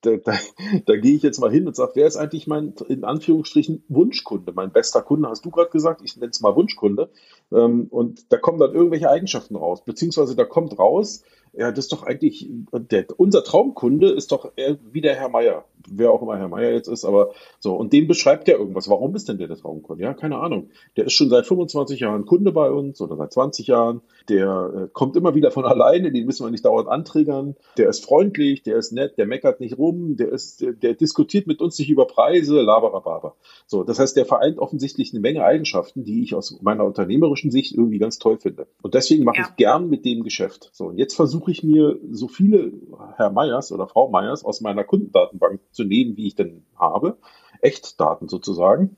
da, 0.04 0.16
da, 0.16 0.38
da 0.86 0.96
gehe 0.96 1.14
ich 1.14 1.22
jetzt 1.22 1.40
mal 1.40 1.50
hin 1.50 1.66
und 1.66 1.76
sage, 1.76 1.92
wer 1.94 2.06
ist 2.06 2.16
eigentlich 2.16 2.46
mein, 2.46 2.74
in 2.88 3.04
Anführungsstrichen, 3.04 3.84
Wunschkunde? 3.88 4.52
Mein 4.52 4.72
bester 4.72 5.02
Kunde, 5.02 5.28
hast 5.28 5.44
du 5.44 5.50
gerade 5.50 5.70
gesagt, 5.70 6.02
ich 6.04 6.16
nenne 6.16 6.30
es 6.30 6.40
mal 6.40 6.54
Wunschkunde. 6.54 7.10
Ähm, 7.52 7.86
und 7.90 8.32
da 8.32 8.36
kommen 8.36 8.58
dann 8.58 8.74
irgendwelche 8.74 9.10
Eigenschaften 9.10 9.56
raus, 9.56 9.84
beziehungsweise 9.84 10.36
da 10.36 10.44
kommt 10.44 10.78
raus, 10.78 11.22
ja, 11.56 11.70
das 11.70 11.86
ist 11.86 11.92
doch 11.92 12.02
eigentlich, 12.02 12.48
der, 12.72 13.06
unser 13.16 13.44
Traumkunde 13.44 14.10
ist 14.10 14.32
doch 14.32 14.52
wie 14.56 15.00
der 15.00 15.14
Herr 15.14 15.28
Meier 15.28 15.64
wer 15.90 16.10
auch 16.10 16.22
immer 16.22 16.38
Herr 16.38 16.48
Meier 16.48 16.72
jetzt 16.72 16.88
ist, 16.88 17.04
aber 17.04 17.32
so, 17.58 17.74
und 17.74 17.92
dem 17.92 18.06
beschreibt 18.06 18.48
er 18.48 18.58
irgendwas. 18.58 18.88
Warum 18.88 19.14
ist 19.14 19.28
denn 19.28 19.38
der 19.38 19.48
der 19.48 19.56
Traumkunde? 19.56 20.02
Ja, 20.02 20.14
keine 20.14 20.38
Ahnung. 20.38 20.70
Der 20.96 21.06
ist 21.06 21.12
schon 21.14 21.30
seit 21.30 21.46
25 21.46 22.00
Jahren 22.00 22.26
Kunde 22.26 22.52
bei 22.52 22.70
uns 22.70 23.00
oder 23.00 23.16
seit 23.16 23.32
20 23.32 23.66
Jahren. 23.66 24.00
Der 24.28 24.72
äh, 24.74 24.88
kommt 24.92 25.16
immer 25.16 25.34
wieder 25.34 25.50
von 25.50 25.64
alleine, 25.64 26.12
den 26.12 26.26
müssen 26.26 26.46
wir 26.46 26.50
nicht 26.50 26.64
dauernd 26.64 26.88
antriggern. 26.88 27.56
Der 27.76 27.88
ist 27.88 28.04
freundlich, 28.04 28.62
der 28.62 28.76
ist 28.76 28.92
nett, 28.92 29.18
der 29.18 29.26
meckert 29.26 29.60
nicht 29.60 29.78
rum, 29.78 30.16
der 30.16 30.30
ist, 30.30 30.60
der, 30.60 30.72
der 30.72 30.94
diskutiert 30.94 31.46
mit 31.46 31.60
uns 31.60 31.78
nicht 31.78 31.90
über 31.90 32.06
Preise, 32.06 32.60
laberababer. 32.60 33.36
So, 33.66 33.84
das 33.84 33.98
heißt, 33.98 34.16
der 34.16 34.26
vereint 34.26 34.58
offensichtlich 34.58 35.12
eine 35.12 35.20
Menge 35.20 35.44
Eigenschaften, 35.44 36.04
die 36.04 36.22
ich 36.22 36.34
aus 36.34 36.58
meiner 36.62 36.84
unternehmerischen 36.84 37.50
Sicht 37.50 37.74
irgendwie 37.74 37.98
ganz 37.98 38.18
toll 38.18 38.38
finde. 38.38 38.66
Und 38.82 38.94
deswegen 38.94 39.24
mache 39.24 39.38
ja. 39.38 39.46
ich 39.48 39.56
gern 39.56 39.88
mit 39.88 40.04
dem 40.04 40.22
Geschäft. 40.22 40.70
So, 40.72 40.86
und 40.86 40.98
jetzt 40.98 41.14
versuche 41.14 41.43
ich 41.50 41.62
mir 41.62 41.98
so 42.10 42.28
viele 42.28 42.72
Herr 43.16 43.30
Meyers 43.30 43.72
oder 43.72 43.86
Frau 43.86 44.10
Meyers 44.10 44.44
aus 44.44 44.60
meiner 44.60 44.84
Kundendatenbank 44.84 45.60
zu 45.70 45.84
nehmen, 45.84 46.16
wie 46.16 46.26
ich 46.26 46.34
denn 46.34 46.64
habe, 46.76 47.18
Echtdaten 47.60 48.28
sozusagen, 48.28 48.96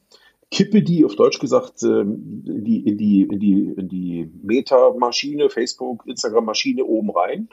kippe 0.51 0.83
die 0.83 1.05
auf 1.05 1.17
Deutsch 1.17 1.39
gesagt 1.39 1.83
ähm, 1.83 2.45
in 2.47 2.65
die, 2.65 2.81
in 2.81 2.97
die, 2.99 3.23
in 3.23 3.39
die, 3.39 3.75
in 3.77 3.89
die 3.89 4.31
Meta-Maschine, 4.43 5.51
Facebook, 5.51 6.07
Instagram-Maschine 6.07 6.85
oben 6.85 7.11
rein. 7.11 7.49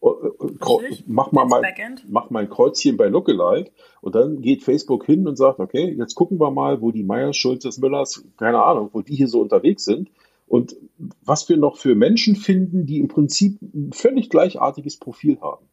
Äh, 0.00 0.08
äh, 0.08 0.96
mach 1.06 1.32
mal, 1.32 1.46
mein, 1.46 1.64
mach 2.08 2.30
mal 2.30 2.44
ein 2.44 2.50
Kreuzchen 2.50 2.96
bei 2.96 3.08
Lookalike. 3.08 3.70
Und 4.00 4.14
dann 4.14 4.40
geht 4.40 4.62
Facebook 4.62 5.04
hin 5.04 5.26
und 5.26 5.36
sagt, 5.36 5.60
okay, 5.60 5.94
jetzt 5.98 6.14
gucken 6.14 6.40
wir 6.40 6.50
mal, 6.50 6.80
wo 6.80 6.90
die 6.90 7.04
Meyers, 7.04 7.36
Schulzes, 7.36 7.78
Müllers, 7.78 8.24
keine 8.36 8.62
Ahnung, 8.62 8.90
wo 8.92 9.02
die 9.02 9.14
hier 9.14 9.28
so 9.28 9.40
unterwegs 9.40 9.84
sind 9.84 10.10
und 10.48 10.76
was 11.24 11.48
wir 11.48 11.56
noch 11.56 11.76
für 11.76 11.94
Menschen 11.94 12.36
finden, 12.36 12.86
die 12.86 12.98
im 12.98 13.08
Prinzip 13.08 13.60
ein 13.62 13.92
völlig 13.92 14.30
gleichartiges 14.30 14.96
Profil 14.96 15.40
haben 15.40 15.66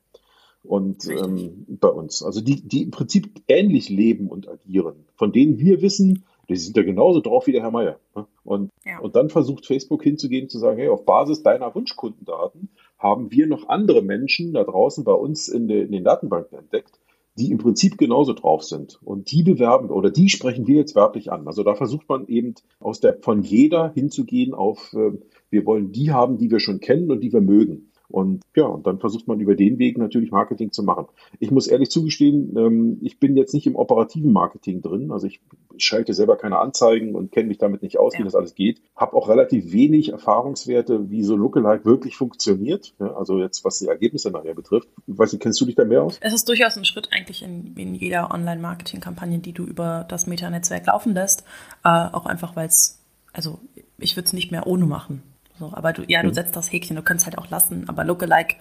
und 0.64 1.08
ähm, 1.10 1.66
bei 1.68 1.88
uns. 1.88 2.24
Also 2.24 2.42
die, 2.42 2.68
die 2.68 2.84
im 2.84 2.92
Prinzip 2.92 3.42
ähnlich 3.48 3.90
leben 3.90 4.30
und 4.30 4.48
agieren, 4.50 5.06
von 5.16 5.32
denen 5.32 5.58
wir 5.60 5.82
wissen, 5.82 6.26
die 6.50 6.56
sind 6.56 6.78
ja 6.78 6.84
genauso 6.84 7.22
drauf 7.22 7.48
wie 7.48 7.52
der 7.52 7.62
Herr 7.62 7.72
Meier. 7.72 8.00
Ne? 8.16 8.28
Und, 8.44 8.70
ja. 8.84 9.00
und 9.00 9.16
dann 9.16 9.30
versucht 9.30 9.66
Facebook 9.66 10.04
hinzugehen, 10.04 10.50
zu 10.50 10.60
sagen, 10.60 10.78
hey, 10.78 10.90
auf 10.90 11.06
Basis 11.06 11.42
deiner 11.42 11.74
Wunschkundendaten 11.74 12.70
haben 13.00 13.32
wir 13.32 13.48
noch 13.48 13.68
andere 13.70 14.02
Menschen 14.02 14.54
da 14.54 14.64
draußen 14.64 15.04
bei 15.04 15.14
uns 15.14 15.48
in, 15.48 15.68
de, 15.68 15.84
in 15.84 15.92
den 15.92 16.04
Datenbanken 16.04 16.58
entdeckt, 16.58 17.00
die 17.38 17.52
im 17.52 17.58
Prinzip 17.58 17.98
genauso 17.98 18.34
drauf 18.34 18.64
sind. 18.64 19.00
Und 19.04 19.32
die 19.32 19.44
bewerben 19.44 19.90
oder 19.90 20.10
die 20.10 20.30
sprechen 20.30 20.68
wir 20.68 20.76
jetzt 20.76 20.96
werblich 20.96 21.32
an. 21.32 21.48
Also 21.48 21.64
da 21.64 21.76
versucht 21.76 22.08
man 22.08 22.28
eben 22.28 22.56
aus 22.80 23.00
der, 23.00 23.18
von 23.22 23.42
jeder 23.42 23.92
hinzugehen 23.94 24.54
auf, 24.54 24.94
äh, 24.94 25.12
wir 25.50 25.66
wollen 25.66 25.92
die 25.92 26.12
haben, 26.12 26.38
die 26.38 26.50
wir 26.50 26.60
schon 26.60 26.80
kennen 26.80 27.12
und 27.12 27.22
die 27.22 27.34
wir 27.34 27.42
mögen. 27.42 27.92
Und 28.10 28.42
ja, 28.56 28.66
und 28.66 28.86
dann 28.86 29.00
versucht 29.00 29.28
man 29.28 29.40
über 29.40 29.56
den 29.56 29.80
Weg 29.80 29.98
natürlich 29.98 30.32
Marketing 30.32 30.72
zu 30.72 30.84
machen. 30.84 31.08
Ich 31.40 31.52
muss 31.52 31.68
ehrlich 31.68 31.90
zugestehen, 31.90 32.56
ähm, 32.58 33.00
ich 33.02 33.20
bin 33.20 33.36
jetzt 33.36 33.54
nicht 33.54 33.68
im 33.68 33.76
operativen 33.76 34.32
Marketing 34.32 34.82
drin. 34.82 35.12
Also 35.12 35.28
ich 35.28 35.42
schalte 35.78 36.14
selber 36.14 36.38
keine 36.38 36.60
Anzeigen 36.60 37.16
und 37.16 37.32
kenne 37.32 37.48
mich 37.48 37.58
damit 37.58 37.82
nicht 37.82 38.00
aus, 38.00 38.14
ja. 38.14 38.20
wie 38.20 38.24
das 38.24 38.36
alles 38.36 38.56
geht. 38.56 38.82
Habe 38.96 39.16
auch 39.16 39.30
relativ 39.30 39.72
wenig 39.72 40.10
Erfahrungswerte, 40.10 41.10
wie 41.10 41.24
so 41.24 41.36
Lookalike 41.36 41.86
wirklich 41.86 42.16
funktioniert. 42.16 42.94
also 43.00 43.40
jetzt, 43.40 43.66
was 43.66 43.80
die 43.80 43.88
Ergebnisse 43.88 44.32
nachher 44.32 44.54
betrifft. 44.54 44.88
Ich 45.08 45.18
weiß 45.18 45.34
nicht, 45.34 45.42
kennst 45.42 45.60
du 45.62 45.66
dich 45.66 45.76
da 45.76 45.86
mehr 45.86 46.04
aus? 46.04 46.18
Es 46.22 46.34
ist 46.34 46.48
durchaus 46.48 46.78
ein 46.78 46.86
Schritt 46.86 47.10
eigentlich 47.12 47.44
in, 47.44 47.76
in 47.76 47.96
jeder 47.96 48.32
Online-Marketing-Kampagne, 48.32 49.40
die 49.40 49.54
du 49.54 49.64
über 49.64 50.06
das 50.08 50.28
Meta-Netzwerk 50.28 50.86
laufen 50.86 51.14
lässt. 51.14 51.44
Äh, 51.84 51.90
auch 51.90 52.26
einfach, 52.26 52.56
weil 52.56 52.68
es, 52.68 53.02
also 53.34 53.60
ich 53.98 54.16
würde 54.16 54.28
es 54.28 54.34
nicht 54.34 54.52
mehr 54.52 54.68
ohne 54.68 54.86
machen. 54.86 55.24
So, 55.60 55.72
aber 55.74 55.94
du, 55.94 56.04
ja, 56.08 56.22
du 56.22 56.34
setzt 56.34 56.56
das 56.56 56.72
Häkchen, 56.72 56.96
du 56.96 57.02
kannst 57.02 57.26
halt 57.26 57.38
auch 57.38 57.50
lassen, 57.50 57.88
aber 57.88 58.04
Lookalike 58.04 58.58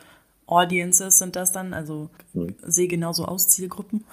Audiences 0.47 1.19
sind 1.19 1.37
das 1.37 1.53
dann, 1.53 1.73
also 1.73 2.11
mhm. 2.33 2.55
sehe 2.63 2.89
genauso 2.89 3.25
aus, 3.25 3.49
Zielgruppen, 3.49 4.05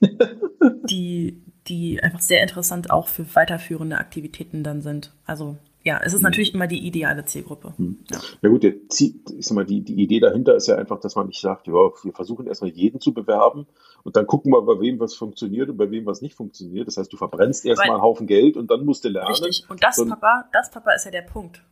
die, 0.88 1.42
die 1.68 2.02
einfach 2.02 2.20
sehr 2.20 2.42
interessant 2.42 2.90
auch 2.90 3.08
für 3.08 3.34
weiterführende 3.34 3.98
Aktivitäten 3.98 4.64
dann 4.64 4.80
sind. 4.80 5.12
Also 5.26 5.58
ja, 5.84 6.00
es 6.02 6.12
ist 6.12 6.20
mhm. 6.20 6.24
natürlich 6.24 6.54
immer 6.54 6.66
die 6.66 6.86
ideale 6.86 7.24
Zielgruppe. 7.24 7.74
Mhm. 7.76 7.98
Ja. 8.10 8.20
ja 8.42 8.48
gut, 8.48 8.62
der, 8.62 8.74
ich 8.90 9.14
sag 9.40 9.54
mal, 9.54 9.64
die, 9.64 9.82
die 9.82 10.00
Idee 10.00 10.20
dahinter 10.20 10.54
ist 10.54 10.68
ja 10.68 10.76
einfach, 10.76 11.00
dass 11.00 11.16
man 11.16 11.26
nicht 11.26 11.40
sagt, 11.40 11.66
ja, 11.66 11.72
wir 11.72 12.12
versuchen 12.12 12.46
erstmal 12.46 12.70
jeden 12.70 13.00
zu 13.00 13.12
bewerben 13.12 13.66
und 14.04 14.16
dann 14.16 14.26
gucken 14.26 14.52
wir, 14.52 14.62
bei 14.62 14.80
wem 14.80 15.00
was 15.00 15.14
funktioniert 15.14 15.68
und 15.68 15.76
bei 15.76 15.90
wem 15.90 16.06
was 16.06 16.22
nicht 16.22 16.34
funktioniert. 16.34 16.86
Das 16.86 16.96
heißt, 16.96 17.12
du 17.12 17.16
verbrennst 17.16 17.64
erstmal 17.64 17.90
einen 17.90 18.02
Haufen 18.02 18.26
Geld 18.26 18.56
und 18.56 18.70
dann 18.70 18.84
musst 18.84 19.04
du 19.04 19.08
lernen. 19.08 19.28
Richtig. 19.28 19.64
Und 19.68 19.82
das, 19.82 19.96
so, 19.96 20.06
Papa, 20.06 20.48
das, 20.52 20.70
Papa, 20.70 20.92
ist 20.92 21.04
ja 21.04 21.10
der 21.10 21.22
Punkt. 21.22 21.62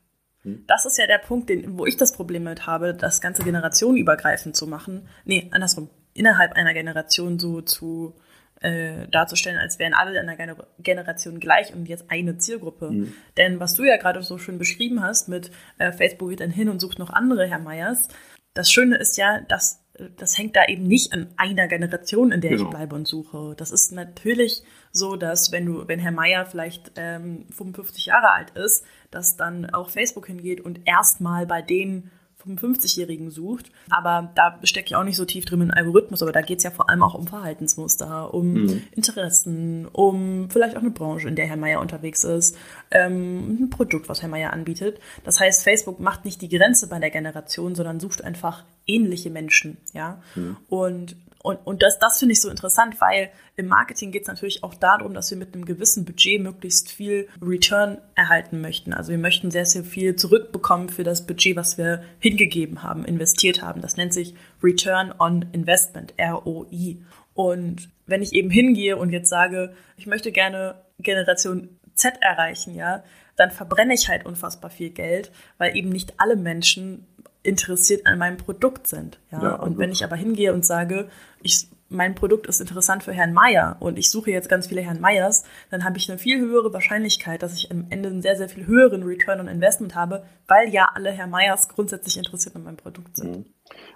Hm? 0.43 0.65
Das 0.67 0.87
ist 0.87 0.99
ja 0.99 1.07
der 1.07 1.19
Punkt, 1.19 1.49
den, 1.49 1.79
wo 1.79 1.87
ich 1.87 1.97
das 1.97 2.13
Problem 2.13 2.45
mit 2.45 2.67
habe, 2.67 2.95
das 2.95 3.21
ganze 3.21 3.45
generationenübergreifend 3.45 4.57
zu 4.57 4.67
machen. 4.67 5.09
Nee, 5.25 5.49
andersrum. 5.53 5.89
Innerhalb 6.15 6.55
einer 6.55 6.75
Generation 6.75 7.39
so 7.39 7.61
zu 7.61 8.15
äh, 8.61 9.09
darzustellen, 9.09 9.59
als 9.59 9.79
wären 9.79 9.95
alle 9.95 10.21
in 10.21 10.29
einer 10.29 10.57
Generation 10.79 11.41
gleich 11.41 11.75
und 11.75 11.89
jetzt 11.89 12.11
eine 12.11 12.39
Zielgruppe. 12.39 12.91
Mhm. 12.91 13.15
Denn 13.37 13.61
was 13.61 13.75
du 13.75 13.85
ja 13.85 13.97
gerade 13.97 14.23
so 14.23 14.39
schön 14.39 14.59
beschrieben 14.59 15.03
hast 15.03 15.29
mit 15.29 15.51
äh, 15.79 15.93
Facebook 15.93 16.31
geht 16.31 16.41
dann 16.41 16.51
hin 16.51 16.69
und 16.69 16.81
sucht 16.81 16.99
noch 16.99 17.11
andere 17.11 17.47
Herr 17.47 17.59
Meyers, 17.59 18.09
das 18.55 18.71
Schöne 18.71 18.97
ist 18.97 19.17
ja, 19.17 19.41
dass 19.41 19.83
äh, 19.95 20.11
das 20.17 20.37
hängt 20.37 20.57
da 20.57 20.67
eben 20.67 20.87
nicht 20.87 21.13
an 21.13 21.29
einer 21.37 21.69
Generation, 21.69 22.33
in 22.33 22.41
der 22.41 22.51
genau. 22.51 22.65
ich 22.65 22.71
bleibe 22.71 22.95
und 22.97 23.07
suche. 23.07 23.55
Das 23.57 23.71
ist 23.71 23.93
natürlich 23.93 24.63
so, 24.93 25.17
dass 25.17 25.53
wenn 25.53 25.67
du, 25.67 25.89
wenn 25.89 25.99
Herr 25.99 26.13
Meier 26.13 26.47
vielleicht 26.47 26.93
ähm, 26.97 27.47
55 27.51 28.07
Jahre 28.07 28.33
alt 28.33 28.51
ist, 28.51 28.85
dass 29.11 29.37
dann 29.37 29.71
auch 29.71 29.91
Facebook 29.91 30.27
hingeht 30.27 30.61
und 30.61 30.81
erstmal 30.85 31.47
bei 31.47 31.63
den 31.63 32.11
55-Jährigen 32.47 33.31
sucht. 33.31 33.71
Aber 33.91 34.31
da 34.35 34.59
stecke 34.63 34.89
ich 34.89 34.97
auch 34.97 35.05
nicht 35.05 35.17
so 35.17 35.25
tief 35.25 35.45
drin 35.45 35.61
in 35.61 35.71
Algorithmus, 35.71 36.23
aber 36.23 36.33
da 36.33 36.43
geht 36.43 36.59
es 36.59 36.65
ja 36.65 36.71
vor 36.71 36.89
allem 36.89 37.03
auch 37.03 37.15
um 37.15 37.27
Verhaltensmuster, 37.27 38.33
um 38.33 38.53
mhm. 38.53 38.83
Interessen, 38.93 39.87
um 39.87 40.49
vielleicht 40.51 40.77
auch 40.77 40.81
eine 40.83 40.91
Branche, 40.91 41.29
in 41.29 41.37
der 41.37 41.47
Herr 41.47 41.57
Meier 41.57 41.81
unterwegs 41.81 42.25
ist, 42.25 42.57
ähm, 42.91 43.59
ein 43.61 43.71
Produkt, 43.71 44.09
was 44.09 44.23
Herr 44.23 44.29
Meier 44.29 44.53
anbietet. 44.53 45.01
Das 45.25 45.41
heißt, 45.41 45.63
Facebook 45.63 46.01
macht 46.01 46.25
nicht 46.25 46.43
die 46.43 46.49
Grenze 46.49 46.89
bei 46.89 46.99
der 46.99 47.11
Generation, 47.11 47.75
sondern 47.75 48.01
sucht 48.01 48.25
einfach 48.25 48.65
ähnliche 48.87 49.31
Menschen, 49.31 49.79
ja. 49.93 50.21
Mhm. 50.35 50.57
Und 50.69 51.17
und, 51.43 51.57
und 51.67 51.83
das, 51.83 51.99
das 51.99 52.19
finde 52.19 52.35
ich 52.35 52.41
so 52.43 52.51
interessant, 52.51 53.01
weil 53.01 53.31
im 53.57 53.67
Marketing 53.67 54.11
geht 54.11 54.23
es 54.23 54.29
natürlich 54.29 54.63
auch 54.63 54.75
darum, 54.75 55.15
dass 55.15 55.31
wir 55.31 55.39
mit 55.39 55.55
einem 55.55 55.65
gewissen 55.65 56.05
Budget 56.05 56.41
möglichst 56.43 56.91
viel 56.91 57.29
Return 57.41 57.99
erhalten 58.15 58.61
möchten. 58.61 58.93
Also 58.93 59.11
wir 59.11 59.19
möchten 59.19 59.51
sehr, 59.51 59.65
sehr 59.65 59.85
viel 59.85 60.17
zurückbekommen 60.17 60.91
für 60.91 61.03
das 61.03 61.27
Budget, 61.27 61.57
was 61.57 61.79
wir 61.79 62.03
hingegeben 62.19 62.83
haben, 62.83 63.07
investiert 63.07 63.63
haben. 63.63 63.81
Das 63.81 63.97
nennt 63.97 64.13
sich 64.13 64.35
Return 64.63 65.15
on 65.19 65.47
Investment, 65.53 66.13
ROI. 66.21 66.99
Und 67.33 67.89
wenn 68.07 68.23
ich 68.23 68.35
eben 68.35 68.51
hingehe 68.51 68.99
und 68.99 69.11
jetzt 69.11 69.31
sage, 69.31 69.75
ich 69.97 70.07
möchte 70.07 70.33
gerne 70.33 70.83
Generation 70.99 71.71
Z 71.95 72.15
erreichen, 72.21 72.75
ja, 72.75 73.03
dann 73.37 73.51
verbrenne 73.51 73.95
ich 73.95 74.09
halt 74.11 74.27
unfassbar 74.27 74.71
viel 74.71 74.91
Geld, 74.91 75.33
weil 75.57 75.75
eben 75.75 75.89
nicht 75.89 76.13
alle 76.19 76.37
Menschen 76.37 77.07
interessiert 77.43 78.07
an 78.07 78.19
meinem 78.19 78.37
Produkt 78.37 78.87
sind. 78.87 79.19
Ja? 79.31 79.43
ja 79.43 79.55
und 79.55 79.79
wenn 79.79 79.91
ich 79.91 80.05
aber 80.05 80.17
hingehe 80.17 80.53
und 80.53 80.67
sage, 80.67 81.09
ich, 81.43 81.69
mein 81.89 82.15
Produkt 82.15 82.47
ist 82.47 82.61
interessant 82.61 83.03
für 83.03 83.13
Herrn 83.13 83.33
Meier 83.33 83.77
und 83.81 83.99
ich 83.99 84.11
suche 84.11 84.31
jetzt 84.31 84.49
ganz 84.49 84.67
viele 84.67 84.83
Herrn 84.83 85.01
Meyers, 85.01 85.45
dann 85.71 85.85
habe 85.85 85.97
ich 85.97 86.09
eine 86.11 86.19
viel 86.19 86.39
höhere 86.39 86.73
Wahrscheinlichkeit, 86.73 87.43
dass 87.43 87.55
ich 87.55 87.71
am 87.71 87.87
Ende 87.91 88.11
einen 88.11 88.23
sehr, 88.23 88.37
sehr 88.37 88.49
viel 88.49 88.67
höheren 88.67 89.03
Return 89.03 89.41
on 89.41 89.49
Investment 89.49 89.95
habe, 89.95 90.25
weil 90.47 90.69
ja 90.69 90.91
alle 90.95 91.11
Herr 91.11 91.27
Meyers 91.27 91.69
grundsätzlich 91.69 92.19
interessiert 92.19 92.57
an 92.57 92.65
meinem 92.65 92.77
Produkt 92.77 93.17
sind. 93.17 93.39
Mhm. 93.39 93.45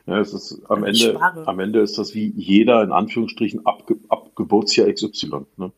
Ja, 0.07 0.21
es 0.21 0.33
ist 0.33 0.63
am 0.69 0.85
Ende, 0.85 1.21
am 1.21 1.61
Ende 1.61 1.81
ist 1.81 1.99
das 1.99 2.15
wie 2.15 2.33
jeder 2.37 2.83
in 2.83 2.93
Anführungsstrichen 2.93 3.67
ab, 3.67 3.83
ab 4.09 4.37
Geburtsjahr 4.37 4.91
XY. 4.93 5.47
Ne? 5.57 5.73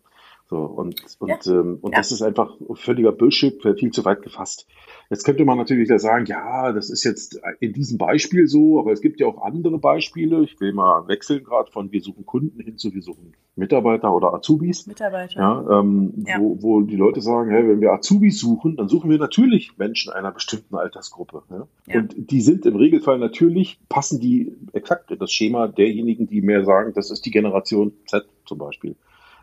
So, 0.48 0.59
und 0.59 1.02
und, 1.18 1.28
ja. 1.28 1.52
ähm, 1.52 1.78
und 1.80 1.92
ja. 1.92 1.98
das 1.98 2.12
ist 2.12 2.22
einfach 2.22 2.56
völliger 2.74 3.11
Bullshit, 3.11 3.61
viel 3.61 3.90
zu 3.90 4.04
weit 4.04 4.22
gefasst. 4.22 4.68
Jetzt 5.11 5.24
könnte 5.24 5.44
man 5.44 5.59
natürlich 5.59 5.88
wieder 5.88 5.98
sagen, 5.98 6.24
ja, 6.26 6.72
das 6.72 6.88
ist 6.88 7.02
jetzt 7.02 7.40
in 7.59 7.72
diesem 7.72 7.98
Beispiel 7.98 8.46
so, 8.46 8.78
aber 8.78 8.92
es 8.92 9.00
gibt 9.00 9.18
ja 9.18 9.26
auch 9.26 9.42
andere 9.42 9.78
Beispiele. 9.78 10.44
Ich 10.44 10.61
will 10.61 10.72
mal 10.72 11.09
wechseln 11.09 11.42
gerade 11.42 11.72
von 11.72 11.90
wir 11.90 12.00
suchen 12.00 12.26
Kunden 12.26 12.61
hin 12.61 12.78
zu 12.78 12.94
wir 12.94 13.02
suchen 13.02 13.32
Mitarbeiter 13.56 14.14
oder 14.14 14.35
Azubis. 14.35 14.87
Mitarbeiter. 14.87 15.40
Ja, 15.40 15.80
ähm, 15.80 16.24
ja. 16.26 16.38
Wo, 16.38 16.62
wo 16.62 16.80
die 16.82 16.96
Leute 16.96 17.20
sagen, 17.20 17.50
hey, 17.50 17.68
wenn 17.68 17.80
wir 17.80 17.92
Azubis 17.92 18.38
suchen, 18.38 18.76
dann 18.76 18.88
suchen 18.88 19.11
wir 19.11 19.18
natürlich 19.18 19.76
Menschen 19.78 20.12
einer 20.12 20.30
bestimmten 20.30 20.76
Altersgruppe. 20.76 21.42
Ja? 21.50 21.66
ja? 21.87 22.00
Und 22.00 22.30
die 22.30 22.40
sind 22.40 22.66
im 22.66 22.76
Regelfall 22.76 23.18
natürlich, 23.18 23.80
passen 23.88 24.20
die 24.20 24.52
exakt 24.74 25.11
in 25.11 25.18
das 25.18 25.32
Schema 25.32 25.66
derjenigen, 25.66 26.28
die 26.28 26.40
mehr 26.40 26.64
sagen, 26.64 26.92
das 26.94 27.11
ist 27.11 27.26
die 27.26 27.30
Generation 27.32 27.92
Z 28.06 28.26
zum 28.44 28.59
Beispiel 28.59 28.94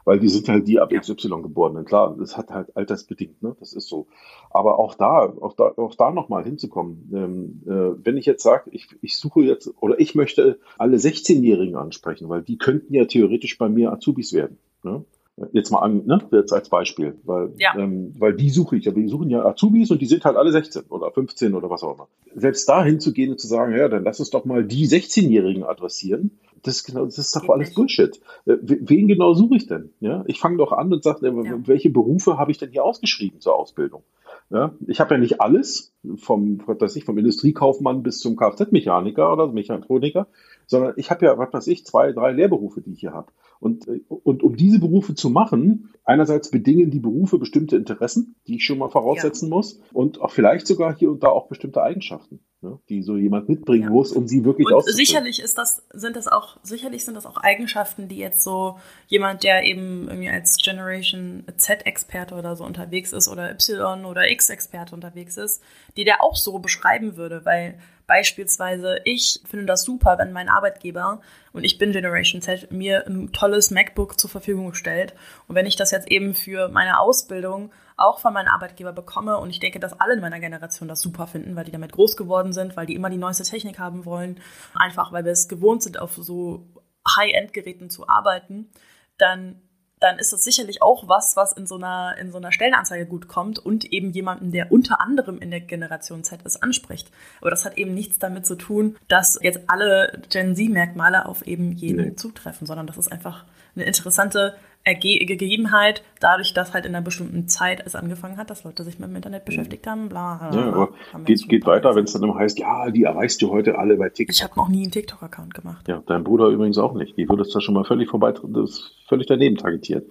weil 0.05 0.19
die 0.19 0.29
sind 0.29 0.47
halt 0.49 0.67
die 0.67 0.79
ab 0.79 0.91
XY 0.91 1.41
geborenen. 1.41 1.85
Klar, 1.85 2.15
das 2.17 2.37
hat 2.37 2.49
halt 2.51 2.75
altersbedingt, 2.75 3.41
ne? 3.41 3.55
Das 3.59 3.73
ist 3.73 3.87
so. 3.87 4.07
Aber 4.49 4.79
auch 4.79 4.95
da, 4.95 5.33
auch 5.41 5.53
da, 5.53 5.73
auch 5.77 5.95
da 5.95 6.11
nochmal 6.11 6.43
hinzukommen. 6.43 7.09
Ähm, 7.13 7.61
äh, 7.65 8.05
wenn 8.05 8.17
ich 8.17 8.25
jetzt 8.25 8.43
sage, 8.43 8.69
ich, 8.71 8.87
ich 9.01 9.17
suche 9.17 9.41
jetzt 9.41 9.73
oder 9.81 9.99
ich 9.99 10.15
möchte 10.15 10.59
alle 10.77 10.97
16-Jährigen 10.97 11.75
ansprechen, 11.75 12.29
weil 12.29 12.41
die 12.41 12.57
könnten 12.57 12.93
ja 12.93 13.05
theoretisch 13.05 13.57
bei 13.57 13.69
mir 13.69 13.91
Azubis 13.91 14.33
werden. 14.33 14.57
Ne? 14.83 15.05
Jetzt 15.51 15.71
mal 15.71 15.79
an, 15.79 16.05
ne? 16.05 16.19
Jetzt 16.31 16.53
als 16.53 16.69
Beispiel, 16.69 17.15
weil, 17.23 17.53
ja. 17.57 17.75
ähm, 17.75 18.13
weil 18.19 18.35
die 18.35 18.51
suche 18.51 18.77
ich, 18.77 18.87
aber 18.87 18.99
die 18.99 19.07
suchen 19.07 19.31
ja 19.31 19.43
Azubis 19.43 19.89
und 19.89 19.99
die 19.99 20.05
sind 20.05 20.25
halt 20.25 20.37
alle 20.37 20.51
16 20.51 20.83
oder 20.89 21.11
15 21.11 21.55
oder 21.55 21.71
was 21.71 21.81
auch 21.81 21.95
immer. 21.95 22.07
Selbst 22.35 22.69
da 22.69 22.83
hinzugehen 22.83 23.31
und 23.31 23.39
zu 23.39 23.47
sagen, 23.47 23.75
ja, 23.75 23.89
dann 23.89 24.03
lass 24.03 24.19
uns 24.19 24.29
doch 24.29 24.45
mal 24.45 24.63
die 24.63 24.87
16-Jährigen 24.87 25.63
adressieren, 25.63 26.37
das, 26.63 26.83
genau, 26.83 27.05
das 27.05 27.17
ist 27.17 27.35
doch 27.35 27.49
alles. 27.49 27.73
Bullshit. 27.73 28.19
Äh, 28.45 28.57
wen 28.61 29.07
genau 29.07 29.33
suche 29.33 29.55
ich 29.55 29.67
denn? 29.67 29.91
Ja, 29.99 30.23
ich 30.27 30.39
fange 30.39 30.57
doch 30.57 30.71
an 30.71 30.91
und 30.91 31.03
sage, 31.03 31.27
äh, 31.27 31.67
welche 31.67 31.89
Berufe 31.89 32.37
habe 32.37 32.51
ich 32.51 32.57
denn 32.57 32.71
hier 32.71 32.83
ausgeschrieben 32.83 33.39
zur 33.39 33.55
Ausbildung? 33.55 34.03
Ja, 34.49 34.73
ich 34.87 34.99
habe 34.99 35.15
ja 35.15 35.19
nicht 35.19 35.41
alles, 35.41 35.92
vom, 36.15 36.61
was 36.65 36.79
weiß 36.79 36.95
ich, 36.95 37.05
vom 37.05 37.17
Industriekaufmann 37.17 38.03
bis 38.03 38.19
zum 38.19 38.35
Kfz-Mechaniker 38.35 39.31
oder 39.31 39.47
Mechatroniker, 39.51 40.27
sondern 40.67 40.93
ich 40.97 41.11
habe 41.11 41.25
ja, 41.25 41.37
was 41.37 41.53
weiß 41.53 41.67
ich, 41.67 41.85
zwei, 41.85 42.11
drei 42.11 42.31
Lehrberufe, 42.31 42.81
die 42.81 42.93
ich 42.93 42.99
hier 42.99 43.13
habe. 43.13 43.31
Und, 43.59 43.87
äh, 43.87 44.01
und 44.09 44.43
um 44.43 44.57
diese 44.57 44.79
Berufe 44.79 45.15
zu 45.15 45.29
machen, 45.29 45.93
einerseits 46.03 46.51
bedingen 46.51 46.91
die 46.91 46.99
Berufe 46.99 47.37
bestimmte 47.37 47.77
Interessen, 47.77 48.35
die 48.45 48.55
ich 48.55 48.65
schon 48.65 48.77
mal 48.77 48.89
voraussetzen 48.89 49.49
ja. 49.49 49.55
muss, 49.55 49.79
und 49.93 50.19
auch 50.19 50.31
vielleicht 50.31 50.67
sogar 50.67 50.95
hier 50.97 51.09
und 51.09 51.23
da 51.23 51.29
auch 51.29 51.47
bestimmte 51.47 51.81
Eigenschaften, 51.81 52.41
ne, 52.61 52.77
die 52.89 53.01
so 53.03 53.15
jemand 53.15 53.47
mitbringen 53.47 53.85
ja. 53.85 53.89
muss, 53.89 54.11
um 54.11 54.27
sie 54.27 54.43
wirklich 54.43 54.67
und 54.69 54.83
Sicherlich 54.85 55.41
ist 55.41 55.57
das, 55.57 55.81
sind 55.93 56.17
das 56.17 56.27
auch, 56.27 56.57
sicherlich 56.61 57.05
sind 57.05 57.15
das 57.15 57.25
auch 57.25 57.37
Eigenschaften, 57.37 58.09
die 58.09 58.17
jetzt 58.17 58.43
so 58.43 58.75
jemand, 59.07 59.43
der 59.43 59.63
eben 59.63 60.09
irgendwie 60.09 60.29
als 60.29 60.57
Generation 60.57 61.45
Z-Experte 61.55 62.35
oder 62.35 62.57
so 62.57 62.65
unterwegs 62.65 63.13
ist 63.13 63.29
oder 63.29 63.49
Y 63.51 64.03
oder 64.03 64.29
X-Experte 64.29 64.93
unterwegs 64.93 65.37
ist, 65.37 65.61
die 65.97 66.03
der 66.03 66.23
auch 66.23 66.35
so 66.35 66.59
beschreiben 66.59 67.17
würde, 67.17 67.45
weil 67.45 67.77
Beispielsweise, 68.05 68.99
ich 69.05 69.39
finde 69.45 69.65
das 69.65 69.83
super, 69.83 70.17
wenn 70.17 70.33
mein 70.33 70.49
Arbeitgeber, 70.49 71.21
und 71.53 71.63
ich 71.63 71.77
bin 71.77 71.93
Generation 71.93 72.41
Z, 72.41 72.69
mir 72.71 73.07
ein 73.07 73.31
tolles 73.31 73.71
MacBook 73.71 74.19
zur 74.19 74.29
Verfügung 74.29 74.73
stellt. 74.73 75.13
Und 75.47 75.55
wenn 75.55 75.65
ich 75.65 75.77
das 75.77 75.91
jetzt 75.91 76.11
eben 76.11 76.35
für 76.35 76.67
meine 76.67 76.99
Ausbildung 76.99 77.71
auch 77.95 78.19
von 78.19 78.33
meinem 78.33 78.49
Arbeitgeber 78.49 78.91
bekomme, 78.91 79.37
und 79.37 79.51
ich 79.51 79.61
denke, 79.61 79.79
dass 79.79 79.99
alle 79.99 80.15
in 80.15 80.19
meiner 80.19 80.41
Generation 80.41 80.89
das 80.89 80.99
super 80.99 81.27
finden, 81.27 81.55
weil 81.55 81.63
die 81.63 81.71
damit 81.71 81.93
groß 81.93 82.17
geworden 82.17 82.51
sind, 82.51 82.75
weil 82.75 82.85
die 82.85 82.95
immer 82.95 83.09
die 83.09 83.17
neueste 83.17 83.43
Technik 83.43 83.79
haben 83.79 84.03
wollen, 84.03 84.41
einfach 84.75 85.13
weil 85.13 85.23
wir 85.23 85.31
es 85.31 85.47
gewohnt 85.47 85.81
sind, 85.81 85.97
auf 85.97 86.15
so 86.15 86.67
High-End-Geräten 87.07 87.89
zu 87.89 88.09
arbeiten, 88.09 88.69
dann 89.17 89.61
dann 90.03 90.19
ist 90.19 90.33
das 90.33 90.43
sicherlich 90.43 90.81
auch 90.81 91.07
was, 91.07 91.37
was 91.37 91.53
in 91.53 91.65
so 91.65 91.75
einer, 91.75 92.17
in 92.19 92.31
so 92.31 92.37
einer 92.37 92.51
Stellenanzeige 92.51 93.05
gut 93.05 93.29
kommt 93.29 93.57
und 93.57 93.85
eben 93.85 94.11
jemanden, 94.11 94.51
der 94.51 94.71
unter 94.71 94.99
anderem 94.99 95.39
in 95.39 95.49
der 95.49 95.61
Generation 95.61 96.25
Z 96.25 96.41
ist, 96.43 96.61
anspricht. 96.61 97.09
Aber 97.39 97.49
das 97.49 97.63
hat 97.63 97.77
eben 97.77 97.93
nichts 97.93 98.19
damit 98.19 98.45
zu 98.45 98.55
tun, 98.55 98.97
dass 99.07 99.39
jetzt 99.41 99.61
alle 99.67 100.21
Gen 100.29 100.55
Z-Merkmale 100.57 101.25
auf 101.25 101.47
eben 101.47 101.71
jeden 101.71 102.05
nee. 102.09 102.15
zutreffen, 102.15 102.67
sondern 102.67 102.85
das 102.85 102.97
ist 102.97 103.11
einfach 103.11 103.45
eine 103.75 103.85
interessante 103.85 104.55
Gegebenheit, 104.85 106.03
dadurch, 106.19 106.53
dass 106.53 106.73
halt 106.73 106.85
in 106.85 106.93
einer 106.93 107.03
bestimmten 107.03 107.47
Zeit 107.47 107.81
es 107.85 107.95
angefangen 107.95 108.35
hat, 108.35 108.49
dass 108.49 108.65
Leute 108.65 108.83
sich 108.83 108.99
mit 108.99 109.07
dem 109.07 109.15
Internet 109.15 109.45
beschäftigt 109.45 109.87
haben, 109.87 110.09
bla, 110.09 110.35
bla, 110.35 110.49
bla. 110.49 110.59
Ja, 110.59 110.73
aber 110.73 110.89
geht, 111.23 111.47
geht 111.47 111.65
weiter, 111.65 111.95
wenn 111.95 112.03
es 112.03 112.11
dann 112.11 112.23
immer 112.23 112.35
heißt, 112.35 112.59
ja, 112.59 112.91
die 112.91 113.03
erreichst 113.03 113.41
du 113.41 113.49
heute 113.49 113.77
alle 113.77 113.95
bei 113.95 114.09
TikTok. 114.09 114.35
Ich 114.35 114.43
habe 114.43 114.55
noch 114.57 114.67
nie 114.67 114.83
einen 114.83 114.91
TikTok-Account 114.91 115.53
gemacht. 115.53 115.87
Ja, 115.87 116.03
dein 116.05 116.25
Bruder 116.25 116.47
übrigens 116.47 116.77
auch 116.77 116.95
nicht. 116.95 117.17
Die 117.17 117.29
würde 117.29 117.43
es 117.43 117.53
da 117.53 117.61
schon 117.61 117.75
mal 117.75 117.85
völlig 117.85 118.09
vorbei, 118.09 118.33
das 118.33 118.69
ist 118.69 118.91
völlig 119.07 119.27
daneben 119.27 119.55
targetiert. 119.55 120.05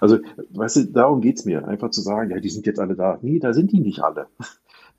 Also, 0.00 0.18
weißt 0.50 0.76
du, 0.76 0.84
darum 0.86 1.20
geht's 1.20 1.44
mir. 1.44 1.68
Einfach 1.68 1.90
zu 1.90 2.00
sagen, 2.00 2.30
ja, 2.30 2.40
die 2.40 2.48
sind 2.48 2.66
jetzt 2.66 2.80
alle 2.80 2.96
da. 2.96 3.18
Nee, 3.20 3.40
da 3.40 3.52
sind 3.52 3.72
die 3.72 3.80
nicht 3.80 4.02
alle. 4.02 4.28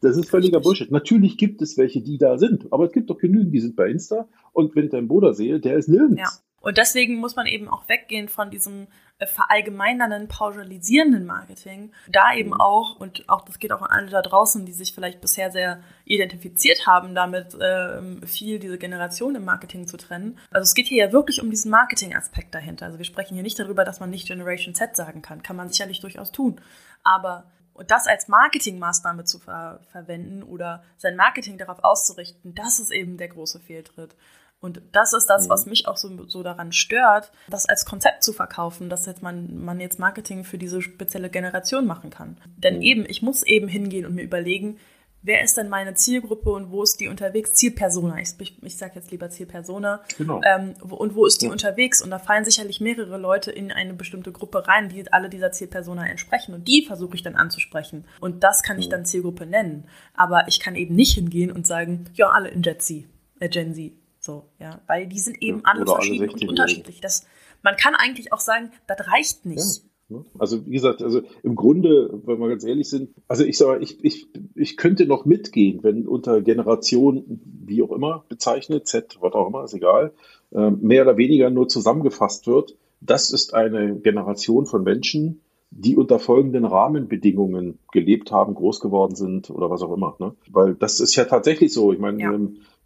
Das 0.02 0.18
ist 0.18 0.30
völliger 0.30 0.60
Bullshit. 0.60 0.92
Natürlich 0.92 1.38
gibt 1.38 1.62
es 1.62 1.78
welche, 1.78 2.02
die 2.02 2.18
da 2.18 2.38
sind, 2.38 2.72
aber 2.72 2.86
es 2.86 2.92
gibt 2.92 3.10
doch 3.10 3.18
genügend, 3.18 3.54
die 3.54 3.62
sind 3.62 3.76
bei 3.76 3.88
Insta 3.88 4.28
und 4.52 4.76
wenn 4.76 4.86
ich 4.86 4.92
deinen 4.92 5.08
Bruder 5.08 5.34
sehe, 5.34 5.60
der 5.60 5.78
ist 5.78 5.88
nirgends. 5.88 6.22
Ja. 6.22 6.30
Und 6.66 6.78
deswegen 6.78 7.18
muss 7.20 7.36
man 7.36 7.46
eben 7.46 7.68
auch 7.68 7.88
weggehen 7.88 8.28
von 8.28 8.50
diesem 8.50 8.88
verallgemeinernden, 9.24 10.28
pauschalisierenden 10.28 11.26
Marketing. 11.26 11.94
Da 12.10 12.34
eben 12.36 12.50
mhm. 12.50 12.60
auch, 12.60 13.00
und 13.00 13.28
auch 13.30 13.42
das 13.46 13.60
geht 13.60 13.72
auch 13.72 13.82
an 13.82 13.92
alle 13.92 14.10
da 14.10 14.22
draußen, 14.22 14.66
die 14.66 14.74
sich 14.74 14.94
vielleicht 14.94 15.22
bisher 15.22 15.52
sehr 15.52 15.82
identifiziert 16.04 16.86
haben, 16.86 17.16
damit 17.16 17.54
äh, 17.56 18.26
viel 18.28 18.60
diese 18.60 18.78
Generation 18.78 19.36
im 19.36 19.46
Marketing 19.46 19.88
zu 19.88 19.96
trennen. 19.98 20.38
Also 20.52 20.64
es 20.64 20.74
geht 20.74 20.88
hier 20.88 21.06
ja 21.06 21.12
wirklich 21.14 21.42
um 21.42 21.50
diesen 21.50 21.72
Marketing-Aspekt 21.72 22.54
dahinter. 22.54 22.88
Also 22.88 22.98
wir 22.98 23.06
sprechen 23.06 23.36
hier 23.36 23.44
nicht 23.44 23.58
darüber, 23.58 23.86
dass 23.86 24.02
man 24.02 24.10
nicht 24.10 24.28
Generation 24.28 24.76
Z 24.76 24.96
sagen 24.96 25.22
kann. 25.22 25.44
Kann 25.44 25.56
man 25.56 25.70
sicherlich 25.70 26.02
durchaus 26.02 26.32
tun. 26.32 26.60
Aber 27.04 27.46
und 27.76 27.92
das 27.92 28.08
als 28.08 28.30
Marketingmaßnahme 28.30 29.26
zu 29.26 29.38
ver 29.38 29.82
verwenden 29.92 30.44
oder 30.44 30.84
sein 30.96 31.18
Marketing 31.18 31.58
darauf 31.58 31.84
auszurichten, 31.84 32.56
das 32.56 32.80
ist 32.80 32.90
eben 32.90 33.18
der 33.18 33.28
große 33.28 33.60
Fehltritt. 33.60 34.16
Und 34.62 34.82
das 34.94 35.14
ist 35.14 35.28
das, 35.28 35.48
was 35.50 35.66
mhm. 35.66 35.72
mich 35.72 35.88
auch 35.88 35.98
so, 35.98 36.28
so 36.28 36.42
daran 36.42 36.72
stört, 36.72 37.32
das 37.50 37.68
als 37.68 37.86
Konzept 37.86 38.24
zu 38.24 38.34
verkaufen, 38.34 38.90
dass 38.90 39.06
jetzt 39.06 39.22
man, 39.22 39.64
man 39.64 39.80
jetzt 39.80 40.00
Marketing 40.00 40.44
für 40.44 40.58
diese 40.58 40.82
spezielle 40.82 41.30
Generation 41.30 41.86
machen 41.86 42.10
kann. 42.10 42.38
Denn 42.58 42.78
mhm. 42.78 42.82
eben, 42.82 43.06
ich 43.08 43.22
muss 43.22 43.44
eben 43.44 43.68
hingehen 43.68 44.06
und 44.06 44.16
mir 44.16 44.24
überlegen, 44.24 44.78
wer 45.26 45.44
ist 45.44 45.58
denn 45.58 45.70
meine 45.70 45.96
Zielgruppe 45.96 46.52
und 46.52 46.72
wo 46.72 46.84
ist 46.84 47.00
die 47.00 47.08
unterwegs? 47.08 47.54
Zielpersona, 47.54 48.20
ich, 48.20 48.30
ich, 48.40 48.64
ich 48.64 48.78
sage 48.78 48.94
jetzt 48.96 49.12
lieber 49.12 49.30
Zielpersona. 49.30 50.04
Genau. 50.18 50.42
Ähm, 50.46 50.76
wo, 50.82 50.96
und 50.96 51.16
wo 51.16 51.26
ist 51.26 51.42
die 51.42 51.48
ja. 51.48 51.52
unterwegs? 51.52 52.02
Und 52.02 52.12
da 52.12 52.20
fallen 52.20 52.46
sicherlich 52.46 52.80
mehrere 52.80 53.18
Leute 53.18 53.52
in 53.52 53.72
eine 53.72 53.94
bestimmte 53.94 54.32
Gruppe 54.32 54.68
rein, 54.68 54.90
die 54.90 55.12
alle 55.12 55.30
dieser 55.30 55.52
Zielpersona 55.52 56.08
entsprechen. 56.08 56.54
Und 56.54 56.68
die 56.68 56.86
versuche 56.86 57.16
ich 57.16 57.24
dann 57.24 57.36
anzusprechen. 57.36 58.06
Und 58.20 58.44
das 58.44 58.64
kann 58.64 58.80
ich 58.80 58.88
dann 58.88 59.06
Zielgruppe 59.06 59.46
nennen. 59.46 59.88
Aber 60.14 60.48
ich 60.48 60.60
kann 60.60 60.76
eben 60.76 60.96
nicht 60.96 61.14
hingehen 61.16 61.52
und 61.52 61.68
sagen, 61.68 62.06
ja, 62.14 62.30
alle 62.30 62.50
in 62.50 62.62
Gen 62.62 62.80
Z. 62.80 63.06
Äh, 63.40 63.50
Gen 63.50 63.74
Z. 63.74 63.94
So, 64.26 64.46
ja. 64.60 64.82
Weil 64.88 65.06
die 65.06 65.20
sind 65.20 65.40
eben 65.44 65.60
ja, 65.60 65.64
alle 65.66 65.86
verschieden 65.86 66.30
alle 66.30 66.34
und 66.34 66.50
unterschiedlich. 66.50 67.00
Das, 67.00 67.28
man 67.62 67.78
kann 67.78 67.94
eigentlich 67.94 68.34
auch 68.34 68.40
sagen, 68.40 68.72
das 68.88 69.08
reicht 69.08 69.46
nicht. 69.46 69.84
Ja. 70.10 70.18
Ne? 70.18 70.26
Also 70.40 70.66
wie 70.66 70.72
gesagt, 70.72 71.04
also 71.04 71.22
im 71.44 71.56
Grunde, 71.56 72.10
wenn 72.26 72.40
wir 72.40 72.50
ganz 72.50 72.64
ehrlich 72.64 72.90
sind, 72.90 73.12
also 73.28 73.44
ich 73.44 73.56
sage, 73.56 73.84
ich, 73.84 74.04
ich, 74.04 74.28
ich 74.56 74.78
könnte 74.78 75.06
noch 75.06 75.26
mitgehen, 75.26 75.84
wenn 75.84 76.08
unter 76.08 76.42
Generation, 76.42 77.40
wie 77.66 77.84
auch 77.84 77.92
immer, 77.92 78.26
bezeichnet, 78.28 78.88
Z, 78.88 79.18
was 79.22 79.34
auch 79.34 79.48
immer, 79.48 79.64
ist 79.64 79.76
egal, 79.76 80.12
äh, 80.52 80.72
mehr 80.72 81.04
oder 81.04 81.18
weniger 81.18 81.52
nur 81.52 81.68
zusammengefasst 81.68 82.48
wird. 82.48 82.76
Das 83.02 83.32
ist 83.32 83.54
eine 83.54 84.00
Generation 84.00 84.66
von 84.66 84.84
Menschen, 84.84 85.42
die 85.70 85.98
unter 85.98 86.18
folgenden 86.18 86.66
Rahmenbedingungen 86.66 87.78
gelebt 87.92 88.32
haben, 88.32 88.56
groß 88.56 88.80
geworden 88.80 89.16
sind 89.16 89.52
oder 89.52 89.70
was 89.70 89.84
auch 89.84 89.94
immer. 89.94 90.16
Ne? 90.20 90.34
Weil 90.50 90.74
das 90.74 91.00
ist 91.00 91.16
ja 91.16 91.26
tatsächlich 91.26 91.74
so. 91.74 91.94
Ich 91.94 92.00
meine, 92.00 92.22
ja. 92.22 92.32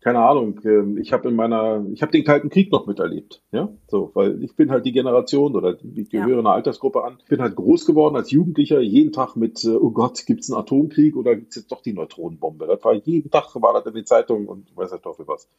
Keine 0.01 0.19
Ahnung, 0.19 0.59
ähm, 0.63 0.97
ich 0.97 1.11
habe 1.11 1.29
in 1.29 1.35
meiner, 1.35 1.85
ich 1.91 2.01
habe 2.01 2.11
den 2.11 2.23
Kalten 2.23 2.49
Krieg 2.49 2.71
noch 2.71 2.87
miterlebt, 2.87 3.41
ja, 3.51 3.69
so, 3.87 4.11
weil 4.13 4.43
ich 4.43 4.55
bin 4.55 4.71
halt 4.71 4.85
die 4.85 4.91
Generation 4.91 5.55
oder 5.55 5.77
ich 5.95 6.09
gehöre 6.09 6.29
ja. 6.29 6.39
einer 6.39 6.51
Altersgruppe 6.51 7.03
an, 7.03 7.17
ich 7.19 7.29
bin 7.29 7.41
halt 7.41 7.55
groß 7.55 7.85
geworden 7.85 8.15
als 8.15 8.31
Jugendlicher, 8.31 8.79
jeden 8.79 9.11
Tag 9.11 9.35
mit, 9.35 9.63
äh, 9.63 9.75
oh 9.75 9.91
Gott, 9.91 10.25
gibt's 10.25 10.49
einen 10.51 10.59
Atomkrieg 10.61 11.15
oder 11.15 11.35
gibt's 11.35 11.55
jetzt 11.57 11.71
doch 11.71 11.81
die 11.81 11.93
Neutronenbombe? 11.93 12.67
Das 12.67 12.83
war 12.83 12.93
jeden 12.93 13.29
Tag 13.29 13.49
war 13.55 13.73
das 13.73 13.85
in 13.85 13.93
den 13.93 14.05
Zeitungen 14.05 14.47
und 14.47 14.75
weiß 14.75 14.91
der 14.91 15.01
Teufel 15.01 15.27
was. 15.27 15.49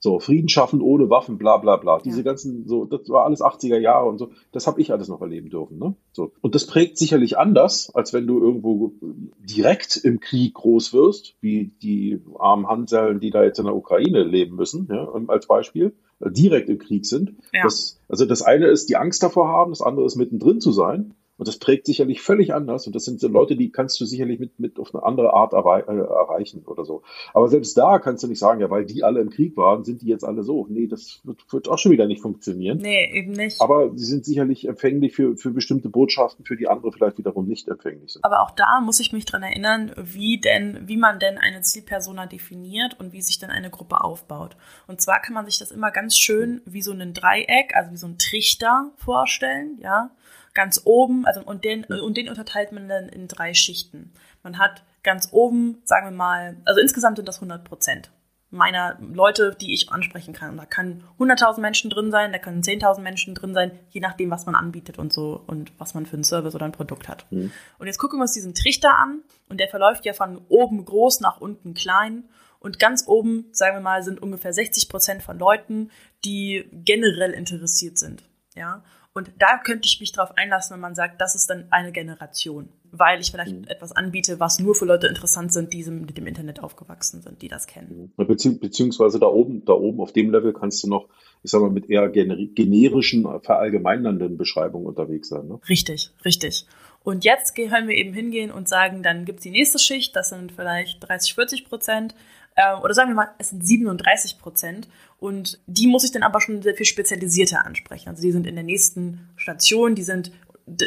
So, 0.00 0.20
Frieden 0.20 0.48
schaffen 0.48 0.80
ohne 0.80 1.10
Waffen, 1.10 1.38
bla 1.38 1.56
bla 1.56 1.76
bla. 1.76 1.98
Diese 1.98 2.18
ja. 2.18 2.22
ganzen, 2.22 2.68
so, 2.68 2.84
das 2.84 3.08
war 3.08 3.24
alles 3.24 3.40
80er 3.40 3.78
Jahre 3.78 4.08
und 4.08 4.18
so, 4.18 4.30
das 4.52 4.68
habe 4.68 4.80
ich 4.80 4.92
alles 4.92 5.08
noch 5.08 5.20
erleben 5.20 5.50
dürfen. 5.50 5.78
Ne? 5.78 5.96
So. 6.12 6.32
Und 6.40 6.54
das 6.54 6.66
prägt 6.66 6.98
sicherlich 6.98 7.36
anders, 7.36 7.92
als 7.94 8.12
wenn 8.12 8.26
du 8.26 8.38
irgendwo 8.38 8.92
direkt 9.38 9.96
im 9.96 10.20
Krieg 10.20 10.54
groß 10.54 10.92
wirst, 10.92 11.34
wie 11.40 11.72
die 11.82 12.22
armen 12.38 12.68
Handseln, 12.68 13.18
die 13.18 13.30
da 13.30 13.42
jetzt 13.42 13.58
in 13.58 13.64
der 13.64 13.74
Ukraine 13.74 13.87
leben 13.96 14.56
müssen, 14.56 14.88
ja, 14.90 15.08
als 15.28 15.46
Beispiel, 15.46 15.94
direkt 16.20 16.68
im 16.68 16.78
Krieg 16.78 17.06
sind. 17.06 17.34
Ja. 17.52 17.62
Das, 17.62 18.00
also 18.08 18.24
das 18.24 18.42
eine 18.42 18.66
ist 18.66 18.88
die 18.88 18.96
Angst 18.96 19.22
davor 19.22 19.48
haben, 19.48 19.70
das 19.70 19.82
andere 19.82 20.06
ist 20.06 20.16
mittendrin 20.16 20.60
zu 20.60 20.72
sein. 20.72 21.14
Und 21.38 21.46
das 21.46 21.56
prägt 21.56 21.86
sicherlich 21.86 22.20
völlig 22.20 22.52
anders. 22.52 22.86
Und 22.86 22.96
das 22.96 23.04
sind 23.04 23.20
so 23.20 23.28
Leute, 23.28 23.56
die 23.56 23.70
kannst 23.70 24.00
du 24.00 24.04
sicherlich 24.04 24.40
mit, 24.40 24.58
mit 24.58 24.78
auf 24.78 24.92
eine 24.92 25.04
andere 25.04 25.32
Art 25.32 25.52
errei 25.52 25.80
äh, 25.80 25.96
erreichen 25.96 26.64
oder 26.66 26.84
so. 26.84 27.02
Aber 27.32 27.48
selbst 27.48 27.78
da 27.78 28.00
kannst 28.00 28.24
du 28.24 28.26
nicht 28.26 28.40
sagen, 28.40 28.60
ja, 28.60 28.68
weil 28.70 28.84
die 28.84 29.04
alle 29.04 29.20
im 29.20 29.30
Krieg 29.30 29.56
waren, 29.56 29.84
sind 29.84 30.02
die 30.02 30.08
jetzt 30.08 30.24
alle 30.24 30.42
so. 30.42 30.66
Nee, 30.68 30.88
das 30.88 31.20
wird, 31.22 31.40
wird 31.52 31.68
auch 31.68 31.78
schon 31.78 31.92
wieder 31.92 32.06
nicht 32.06 32.22
funktionieren. 32.22 32.78
Nee, 32.78 33.08
eben 33.12 33.32
nicht. 33.32 33.60
Aber 33.60 33.92
sie 33.94 34.04
sind 34.04 34.24
sicherlich 34.24 34.66
empfänglich 34.66 35.14
für, 35.14 35.36
für 35.36 35.50
bestimmte 35.50 35.88
Botschaften, 35.88 36.44
für 36.44 36.56
die 36.56 36.66
andere 36.66 36.90
vielleicht 36.90 37.18
wiederum 37.18 37.46
nicht 37.46 37.68
empfänglich 37.68 38.14
sind. 38.14 38.24
Aber 38.24 38.42
auch 38.42 38.50
da 38.50 38.80
muss 38.80 38.98
ich 38.98 39.12
mich 39.12 39.24
dran 39.24 39.44
erinnern, 39.44 39.92
wie 39.96 40.40
denn, 40.40 40.88
wie 40.88 40.96
man 40.96 41.20
denn 41.20 41.38
eine 41.38 41.60
Zielpersona 41.60 42.26
definiert 42.26 42.98
und 42.98 43.12
wie 43.12 43.22
sich 43.22 43.38
dann 43.38 43.50
eine 43.50 43.70
Gruppe 43.70 44.02
aufbaut. 44.02 44.56
Und 44.88 45.00
zwar 45.00 45.22
kann 45.22 45.34
man 45.34 45.46
sich 45.46 45.58
das 45.58 45.70
immer 45.70 45.92
ganz 45.92 46.16
schön 46.18 46.62
wie 46.64 46.82
so 46.82 46.90
ein 46.90 47.14
Dreieck, 47.14 47.76
also 47.76 47.92
wie 47.92 47.96
so 47.96 48.08
ein 48.08 48.18
Trichter 48.18 48.90
vorstellen, 48.96 49.78
ja 49.80 50.10
ganz 50.58 50.80
oben, 50.84 51.24
also 51.24 51.40
und 51.40 51.64
den, 51.64 51.84
und 51.84 52.16
den 52.16 52.28
unterteilt 52.28 52.72
man 52.72 52.88
dann 52.88 53.08
in 53.08 53.28
drei 53.28 53.54
Schichten. 53.54 54.12
Man 54.42 54.58
hat 54.58 54.82
ganz 55.04 55.28
oben, 55.30 55.80
sagen 55.84 56.08
wir 56.08 56.16
mal, 56.16 56.56
also 56.64 56.80
insgesamt 56.80 57.16
sind 57.16 57.28
das 57.28 57.36
100 57.36 57.62
Prozent 57.62 58.10
meiner 58.50 58.98
Leute, 59.00 59.54
die 59.60 59.72
ich 59.72 59.92
ansprechen 59.92 60.34
kann. 60.34 60.56
Da 60.56 60.64
kann 60.66 61.04
100.000 61.20 61.60
Menschen 61.60 61.90
drin 61.90 62.10
sein, 62.10 62.32
da 62.32 62.38
können 62.40 62.62
10.000 62.62 63.02
Menschen 63.02 63.36
drin 63.36 63.54
sein, 63.54 63.70
je 63.90 64.00
nachdem, 64.00 64.32
was 64.32 64.46
man 64.46 64.56
anbietet 64.56 64.98
und 64.98 65.12
so 65.12 65.44
und 65.46 65.70
was 65.78 65.94
man 65.94 66.06
für 66.06 66.14
einen 66.14 66.24
Service 66.24 66.56
oder 66.56 66.64
ein 66.64 66.72
Produkt 66.72 67.06
hat. 67.06 67.30
Mhm. 67.30 67.52
Und 67.78 67.86
jetzt 67.86 67.98
gucken 67.98 68.18
wir 68.18 68.22
uns 68.22 68.32
diesen 68.32 68.54
Trichter 68.54 68.98
an 68.98 69.22
und 69.48 69.60
der 69.60 69.68
verläuft 69.68 70.06
ja 70.06 70.12
von 70.12 70.40
oben 70.48 70.84
groß 70.84 71.20
nach 71.20 71.40
unten 71.40 71.74
klein. 71.74 72.24
Und 72.58 72.80
ganz 72.80 73.06
oben, 73.06 73.46
sagen 73.52 73.76
wir 73.76 73.80
mal, 73.80 74.02
sind 74.02 74.20
ungefähr 74.20 74.52
60 74.52 74.88
Prozent 74.88 75.22
von 75.22 75.38
Leuten, 75.38 75.92
die 76.24 76.68
generell 76.72 77.30
interessiert 77.30 77.96
sind. 77.96 78.24
Ja. 78.56 78.82
Und 79.14 79.32
da 79.38 79.58
könnte 79.58 79.86
ich 79.86 80.00
mich 80.00 80.12
darauf 80.12 80.36
einlassen, 80.36 80.74
wenn 80.74 80.80
man 80.80 80.94
sagt, 80.94 81.20
das 81.20 81.34
ist 81.34 81.50
dann 81.50 81.66
eine 81.70 81.92
Generation, 81.92 82.68
weil 82.92 83.20
ich 83.20 83.30
vielleicht 83.32 83.56
mhm. 83.56 83.64
etwas 83.64 83.92
anbiete, 83.92 84.38
was 84.38 84.58
nur 84.58 84.74
für 84.74 84.84
Leute 84.84 85.08
interessant 85.08 85.52
sind, 85.52 85.72
die 85.72 85.82
mit 85.84 86.16
dem 86.16 86.26
Internet 86.26 86.62
aufgewachsen 86.62 87.22
sind, 87.22 87.42
die 87.42 87.48
das 87.48 87.66
kennen. 87.66 88.12
Mhm. 88.16 88.26
Bezieh 88.26 88.50
beziehungsweise 88.50 89.18
da 89.18 89.26
oben, 89.26 89.64
da 89.64 89.72
oben 89.72 90.00
auf 90.00 90.12
dem 90.12 90.30
Level 90.30 90.52
kannst 90.52 90.84
du 90.84 90.88
noch, 90.88 91.08
ich 91.42 91.50
sag 91.50 91.60
mal, 91.60 91.70
mit 91.70 91.90
eher 91.90 92.08
generischen, 92.08 93.26
verallgemeinernden 93.42 94.36
Beschreibungen 94.36 94.86
unterwegs 94.86 95.28
sein. 95.28 95.48
Ne? 95.48 95.58
Richtig, 95.68 96.12
richtig. 96.24 96.66
Und 97.02 97.24
jetzt 97.24 97.54
können 97.56 97.88
wir 97.88 97.96
eben 97.96 98.12
hingehen 98.12 98.50
und 98.50 98.68
sagen, 98.68 99.02
dann 99.02 99.24
gibt 99.24 99.38
es 99.38 99.44
die 99.44 99.50
nächste 99.50 99.78
Schicht, 99.78 100.14
das 100.14 100.28
sind 100.28 100.52
vielleicht 100.52 101.08
30, 101.08 101.34
40 101.34 101.64
Prozent. 101.64 102.14
Äh, 102.58 102.74
oder 102.74 102.92
sagen 102.92 103.10
wir 103.10 103.14
mal, 103.14 103.30
es 103.38 103.50
sind 103.50 103.64
37 103.64 104.38
Prozent. 104.38 104.88
Und 105.20 105.60
die 105.66 105.86
muss 105.86 106.04
ich 106.04 106.10
dann 106.10 106.24
aber 106.24 106.40
schon 106.40 106.60
sehr 106.60 106.74
viel 106.74 106.86
spezialisierter 106.86 107.64
ansprechen. 107.64 108.08
Also 108.08 108.20
die 108.20 108.32
sind 108.32 108.46
in 108.48 108.56
der 108.56 108.64
nächsten 108.64 109.30
Station, 109.36 109.94
die 109.94 110.02
sind 110.02 110.32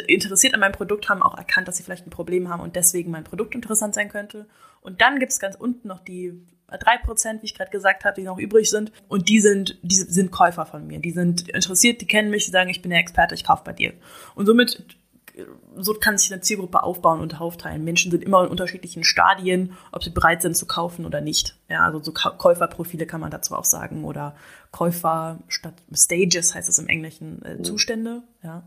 interessiert 0.06 0.54
an 0.54 0.60
meinem 0.60 0.72
Produkt, 0.72 1.08
haben 1.08 1.22
auch 1.22 1.36
erkannt, 1.36 1.66
dass 1.66 1.76
sie 1.76 1.82
vielleicht 1.82 2.06
ein 2.06 2.10
Problem 2.10 2.48
haben 2.48 2.60
und 2.60 2.76
deswegen 2.76 3.10
mein 3.10 3.24
Produkt 3.24 3.54
interessant 3.54 3.94
sein 3.94 4.10
könnte. 4.10 4.46
Und 4.80 5.00
dann 5.00 5.18
gibt 5.18 5.32
es 5.32 5.40
ganz 5.40 5.56
unten 5.56 5.88
noch 5.88 5.98
die 5.98 6.46
3%, 6.70 7.40
wie 7.40 7.46
ich 7.46 7.54
gerade 7.54 7.70
gesagt 7.70 8.04
habe, 8.04 8.20
die 8.20 8.26
noch 8.26 8.38
übrig 8.38 8.70
sind. 8.70 8.92
Und 9.08 9.28
die 9.28 9.40
sind, 9.40 9.78
die 9.82 9.96
sind 9.96 10.30
Käufer 10.30 10.66
von 10.66 10.86
mir. 10.86 11.00
Die 11.00 11.10
sind 11.10 11.48
interessiert, 11.48 12.00
die 12.00 12.06
kennen 12.06 12.30
mich, 12.30 12.44
die 12.44 12.50
sagen, 12.50 12.70
ich 12.70 12.82
bin 12.82 12.90
der 12.90 13.00
Experte, 13.00 13.34
ich 13.34 13.44
kaufe 13.44 13.62
bei 13.64 13.72
dir. 13.72 13.94
Und 14.34 14.46
somit 14.46 14.84
so 15.76 15.94
kann 15.94 16.18
sich 16.18 16.32
eine 16.32 16.42
Zielgruppe 16.42 16.82
aufbauen 16.82 17.20
und 17.20 17.40
aufteilen. 17.40 17.84
Menschen 17.84 18.10
sind 18.10 18.22
immer 18.22 18.44
in 18.44 18.50
unterschiedlichen 18.50 19.04
Stadien, 19.04 19.76
ob 19.90 20.04
sie 20.04 20.10
bereit 20.10 20.42
sind 20.42 20.56
zu 20.56 20.66
kaufen 20.66 21.06
oder 21.06 21.20
nicht. 21.20 21.56
Ja, 21.68 21.84
also 21.84 22.02
so 22.02 22.12
Käuferprofile 22.12 23.06
kann 23.06 23.20
man 23.20 23.30
dazu 23.30 23.54
auch 23.54 23.64
sagen 23.64 24.04
oder 24.04 24.36
Käufer 24.70 25.38
statt 25.48 25.74
Stages 25.92 26.54
heißt 26.54 26.68
es 26.68 26.78
im 26.78 26.88
Englischen 26.88 27.42
äh. 27.44 27.62
Zustände. 27.62 28.22
Ja. 28.42 28.64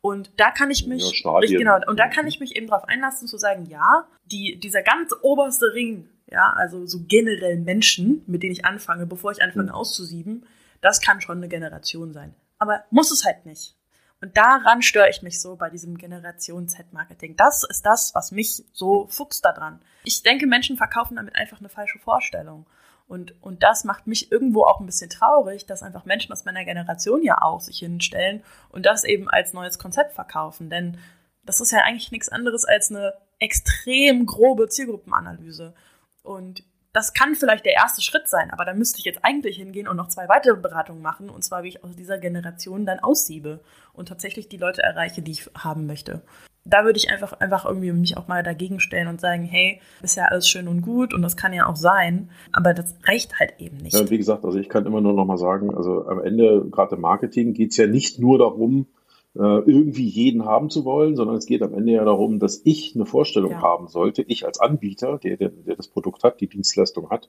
Und 0.00 0.32
da 0.38 0.50
kann 0.50 0.70
ich 0.70 0.86
mich, 0.86 1.22
ja, 1.22 1.40
genau, 1.40 1.78
und 1.86 2.00
da 2.00 2.08
kann 2.08 2.26
ich 2.26 2.40
mich 2.40 2.56
eben 2.56 2.68
darauf 2.68 2.88
einlassen 2.88 3.28
zu 3.28 3.36
sagen, 3.36 3.66
ja, 3.66 4.08
die, 4.24 4.58
dieser 4.58 4.82
ganz 4.82 5.12
oberste 5.20 5.74
Ring, 5.74 6.08
ja, 6.30 6.54
also 6.56 6.86
so 6.86 7.00
generell 7.06 7.58
Menschen, 7.58 8.22
mit 8.26 8.42
denen 8.42 8.52
ich 8.52 8.64
anfange, 8.64 9.06
bevor 9.06 9.30
ich 9.30 9.42
anfange 9.42 9.68
mhm. 9.68 9.74
auszusieben, 9.74 10.46
das 10.80 11.02
kann 11.02 11.20
schon 11.20 11.36
eine 11.36 11.48
Generation 11.48 12.14
sein. 12.14 12.34
Aber 12.58 12.84
muss 12.90 13.10
es 13.10 13.24
halt 13.24 13.44
nicht. 13.44 13.76
Und 14.20 14.36
daran 14.36 14.82
störe 14.82 15.08
ich 15.08 15.22
mich 15.22 15.40
so 15.40 15.56
bei 15.56 15.70
diesem 15.70 15.96
Generation 15.96 16.68
Z-Marketing. 16.68 17.36
Das 17.36 17.64
ist 17.64 17.86
das, 17.86 18.14
was 18.14 18.32
mich 18.32 18.64
so 18.72 19.06
fuchst 19.06 19.44
daran. 19.44 19.80
Ich 20.04 20.22
denke, 20.22 20.46
Menschen 20.46 20.76
verkaufen 20.76 21.16
damit 21.16 21.36
einfach 21.36 21.58
eine 21.58 21.70
falsche 21.70 21.98
Vorstellung. 21.98 22.66
Und, 23.08 23.34
und 23.42 23.62
das 23.62 23.84
macht 23.84 24.06
mich 24.06 24.30
irgendwo 24.30 24.64
auch 24.64 24.78
ein 24.78 24.86
bisschen 24.86 25.10
traurig, 25.10 25.66
dass 25.66 25.82
einfach 25.82 26.04
Menschen 26.04 26.32
aus 26.32 26.44
meiner 26.44 26.64
Generation 26.64 27.22
ja 27.22 27.40
auch 27.40 27.60
sich 27.60 27.78
hinstellen 27.78 28.44
und 28.68 28.86
das 28.86 29.04
eben 29.04 29.28
als 29.28 29.52
neues 29.52 29.78
Konzept 29.78 30.12
verkaufen. 30.12 30.70
Denn 30.70 30.98
das 31.44 31.60
ist 31.60 31.72
ja 31.72 31.80
eigentlich 31.80 32.12
nichts 32.12 32.28
anderes 32.28 32.64
als 32.64 32.90
eine 32.90 33.14
extrem 33.38 34.26
grobe 34.26 34.68
Zielgruppenanalyse. 34.68 35.74
Und 36.22 36.62
das 36.92 37.12
kann 37.12 37.34
vielleicht 37.34 37.64
der 37.64 37.74
erste 37.74 38.02
Schritt 38.02 38.28
sein, 38.28 38.50
aber 38.50 38.64
da 38.64 38.74
müsste 38.74 38.98
ich 38.98 39.04
jetzt 39.04 39.20
eigentlich 39.22 39.56
hingehen 39.56 39.86
und 39.86 39.96
noch 39.96 40.08
zwei 40.08 40.28
weitere 40.28 40.56
Beratungen 40.56 41.02
machen, 41.02 41.30
und 41.30 41.44
zwar 41.44 41.62
wie 41.62 41.68
ich 41.68 41.84
aus 41.84 41.94
dieser 41.94 42.18
Generation 42.18 42.84
dann 42.86 42.98
aussiebe 42.98 43.60
und 43.92 44.08
tatsächlich 44.08 44.48
die 44.48 44.56
Leute 44.56 44.82
erreiche, 44.82 45.22
die 45.22 45.32
ich 45.32 45.48
haben 45.56 45.86
möchte. 45.86 46.22
Da 46.64 46.84
würde 46.84 46.98
ich 46.98 47.10
einfach, 47.10 47.32
einfach 47.34 47.64
irgendwie 47.64 47.90
mich 47.92 48.16
auch 48.16 48.28
mal 48.28 48.42
dagegen 48.42 48.80
stellen 48.80 49.08
und 49.08 49.20
sagen, 49.20 49.44
hey, 49.44 49.80
ist 50.02 50.16
ja 50.16 50.26
alles 50.26 50.48
schön 50.48 50.68
und 50.68 50.82
gut 50.82 51.14
und 51.14 51.22
das 51.22 51.36
kann 51.36 51.52
ja 51.52 51.66
auch 51.66 51.76
sein, 51.76 52.30
aber 52.52 52.74
das 52.74 52.96
reicht 53.04 53.38
halt 53.38 53.54
eben 53.58 53.78
nicht. 53.78 53.94
Ja, 53.94 54.10
wie 54.10 54.18
gesagt, 54.18 54.44
also 54.44 54.58
ich 54.58 54.68
kann 54.68 54.84
immer 54.84 55.00
nur 55.00 55.14
noch 55.14 55.24
mal 55.24 55.38
sagen, 55.38 55.74
also 55.74 56.06
am 56.06 56.22
Ende, 56.22 56.66
gerade 56.70 56.96
im 56.96 57.00
Marketing, 57.00 57.54
geht 57.54 57.70
es 57.70 57.76
ja 57.76 57.86
nicht 57.86 58.18
nur 58.18 58.38
darum, 58.38 58.86
irgendwie 59.34 60.08
jeden 60.08 60.44
haben 60.44 60.70
zu 60.70 60.84
wollen, 60.84 61.14
sondern 61.14 61.36
es 61.36 61.46
geht 61.46 61.62
am 61.62 61.72
Ende 61.72 61.92
ja 61.92 62.04
darum, 62.04 62.40
dass 62.40 62.62
ich 62.64 62.94
eine 62.94 63.06
Vorstellung 63.06 63.52
ja. 63.52 63.62
haben 63.62 63.86
sollte, 63.86 64.22
ich 64.22 64.44
als 64.44 64.58
Anbieter, 64.60 65.18
der, 65.18 65.36
der, 65.36 65.50
der 65.50 65.76
das 65.76 65.88
Produkt 65.88 66.24
hat, 66.24 66.40
die 66.40 66.48
Dienstleistung 66.48 67.10
hat, 67.10 67.28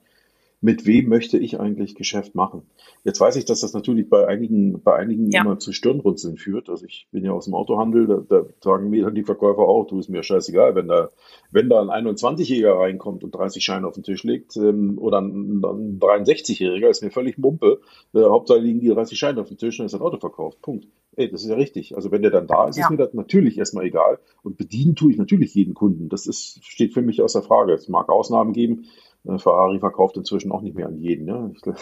mit 0.61 0.85
wem 0.85 1.09
möchte 1.09 1.39
ich 1.39 1.59
eigentlich 1.59 1.95
Geschäft 1.95 2.35
machen? 2.35 2.61
Jetzt 3.03 3.19
weiß 3.19 3.35
ich, 3.35 3.45
dass 3.45 3.61
das 3.61 3.73
natürlich 3.73 4.07
bei 4.09 4.27
einigen, 4.27 4.81
bei 4.83 4.95
einigen 4.95 5.31
ja. 5.31 5.41
immer 5.41 5.57
zu 5.57 5.73
Stirnrunzeln 5.73 6.37
führt. 6.37 6.69
Also 6.69 6.85
ich 6.85 7.07
bin 7.11 7.25
ja 7.25 7.31
aus 7.31 7.45
dem 7.45 7.55
Autohandel, 7.55 8.05
da, 8.05 8.17
da 8.17 8.45
sagen 8.63 8.91
mir 8.91 9.05
dann 9.05 9.15
die 9.15 9.23
Verkäufer 9.23 9.63
auch, 9.63 9.87
du 9.87 9.97
ist 9.99 10.09
mir 10.09 10.21
scheißegal, 10.21 10.75
wenn 10.75 10.87
da, 10.87 11.09
wenn 11.49 11.67
da 11.67 11.81
ein 11.81 12.05
21-Jähriger 12.05 12.79
reinkommt 12.79 13.23
und 13.23 13.33
30 13.33 13.63
Scheine 13.63 13.87
auf 13.87 13.95
den 13.95 14.03
Tisch 14.03 14.23
legt, 14.23 14.55
ähm, 14.55 14.99
oder 14.99 15.19
ein, 15.19 15.63
ein 15.63 15.99
63-Jähriger, 15.99 16.89
ist 16.89 17.01
mir 17.01 17.09
völlig 17.11 17.39
Mumpe. 17.39 17.81
Äh, 18.13 18.21
Hauptsache 18.21 18.59
liegen 18.59 18.81
die 18.81 18.89
30 18.89 19.17
Scheine 19.17 19.41
auf 19.41 19.47
dem 19.47 19.57
Tisch 19.57 19.79
und 19.79 19.87
ist 19.87 19.95
ein 19.95 20.01
Auto 20.01 20.17
verkauft. 20.17 20.61
Punkt. 20.61 20.85
Ey, 21.15 21.29
das 21.29 21.41
ist 21.41 21.49
ja 21.49 21.55
richtig. 21.55 21.95
Also 21.95 22.11
wenn 22.11 22.21
der 22.21 22.31
dann 22.31 22.47
da 22.47 22.67
ist, 22.67 22.77
ja. 22.77 22.85
ist 22.85 22.91
mir 22.91 22.97
das 22.97 23.13
natürlich 23.13 23.57
erstmal 23.57 23.85
egal. 23.85 24.19
Und 24.43 24.57
bedienen 24.57 24.95
tue 24.95 25.11
ich 25.11 25.17
natürlich 25.17 25.53
jeden 25.55 25.73
Kunden. 25.73 26.07
Das 26.07 26.25
ist, 26.25 26.63
steht 26.63 26.93
für 26.93 27.01
mich 27.01 27.21
außer 27.21 27.41
Frage. 27.41 27.73
Es 27.73 27.89
mag 27.89 28.07
Ausnahmen 28.09 28.53
geben, 28.53 28.85
Ferrari 29.23 29.79
verkauft 29.79 30.17
inzwischen 30.17 30.51
auch 30.51 30.61
nicht 30.61 30.75
mehr 30.75 30.87
an 30.87 30.97
jeden. 30.97 31.25
Ne? 31.25 31.53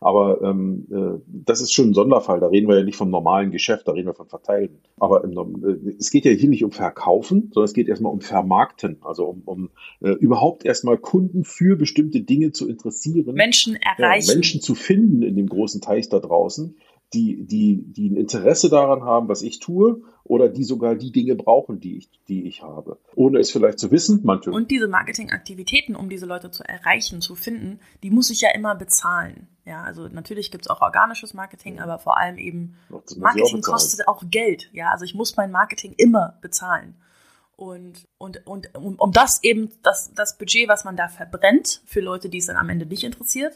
Aber 0.00 0.42
ähm, 0.42 0.86
äh, 0.90 1.20
das 1.26 1.60
ist 1.60 1.72
schon 1.72 1.90
ein 1.90 1.94
Sonderfall. 1.94 2.40
Da 2.40 2.48
reden 2.48 2.68
wir 2.68 2.76
ja 2.76 2.84
nicht 2.84 2.96
vom 2.96 3.10
normalen 3.10 3.52
Geschäft, 3.52 3.86
da 3.86 3.92
reden 3.92 4.08
wir 4.08 4.14
von 4.14 4.28
Verteilen. 4.28 4.80
Aber 4.98 5.22
im, 5.22 5.32
äh, 5.64 5.94
es 5.98 6.10
geht 6.10 6.24
ja 6.24 6.32
hier 6.32 6.48
nicht 6.48 6.64
um 6.64 6.72
Verkaufen, 6.72 7.50
sondern 7.52 7.66
es 7.66 7.74
geht 7.74 7.88
erstmal 7.88 8.12
um 8.12 8.20
Vermarkten. 8.20 8.98
Also 9.02 9.26
um, 9.26 9.42
um 9.44 9.70
äh, 10.00 10.10
überhaupt 10.10 10.64
erstmal 10.64 10.98
Kunden 10.98 11.44
für 11.44 11.76
bestimmte 11.76 12.22
Dinge 12.22 12.50
zu 12.50 12.68
interessieren. 12.68 13.34
Menschen 13.34 13.76
erreichen. 13.76 14.28
Ja, 14.28 14.34
Menschen 14.34 14.60
zu 14.60 14.74
finden 14.74 15.22
in 15.22 15.36
dem 15.36 15.48
großen 15.48 15.80
Teich 15.80 16.08
da 16.08 16.18
draußen 16.18 16.76
die, 17.14 17.44
die, 17.44 17.82
die 17.86 18.10
ein 18.10 18.16
Interesse 18.16 18.68
daran 18.68 19.04
haben, 19.04 19.28
was 19.28 19.42
ich 19.42 19.60
tue, 19.60 20.02
oder 20.24 20.48
die 20.48 20.64
sogar 20.64 20.94
die 20.94 21.12
Dinge 21.12 21.36
brauchen, 21.36 21.80
die 21.80 21.98
ich, 21.98 22.10
die 22.28 22.46
ich 22.46 22.62
habe. 22.62 22.98
Ohne 23.14 23.38
es 23.38 23.50
vielleicht 23.50 23.78
zu 23.78 23.90
wissen, 23.90 24.20
manche. 24.24 24.50
Und 24.50 24.70
diese 24.70 24.88
Marketingaktivitäten, 24.88 25.94
um 25.94 26.08
diese 26.08 26.26
Leute 26.26 26.50
zu 26.50 26.64
erreichen, 26.64 27.20
zu 27.20 27.34
finden, 27.34 27.78
die 28.02 28.10
muss 28.10 28.30
ich 28.30 28.40
ja 28.40 28.48
immer 28.54 28.74
bezahlen. 28.74 29.48
Ja, 29.64 29.82
also 29.82 30.08
natürlich 30.08 30.50
gibt 30.50 30.66
es 30.66 30.70
auch 30.70 30.82
organisches 30.82 31.32
Marketing, 31.34 31.78
aber 31.78 31.98
vor 31.98 32.18
allem 32.18 32.36
eben 32.38 32.74
Marketing 33.16 33.60
auch 33.60 33.72
kostet 33.72 34.08
auch 34.08 34.22
Geld. 34.30 34.68
Ja, 34.72 34.90
also 34.90 35.04
ich 35.04 35.14
muss 35.14 35.36
mein 35.36 35.50
Marketing 35.50 35.94
immer 35.96 36.38
bezahlen. 36.42 36.96
Und, 37.56 38.08
und, 38.18 38.46
und 38.46 38.74
um, 38.74 38.96
um 38.96 39.12
das 39.12 39.42
eben, 39.42 39.70
das, 39.82 40.12
das 40.14 40.36
Budget, 40.36 40.68
was 40.68 40.84
man 40.84 40.96
da 40.96 41.08
verbrennt, 41.08 41.82
für 41.86 42.00
Leute, 42.00 42.28
die 42.28 42.38
es 42.38 42.46
dann 42.46 42.56
am 42.56 42.68
Ende 42.68 42.84
nicht 42.84 43.04
interessiert, 43.04 43.54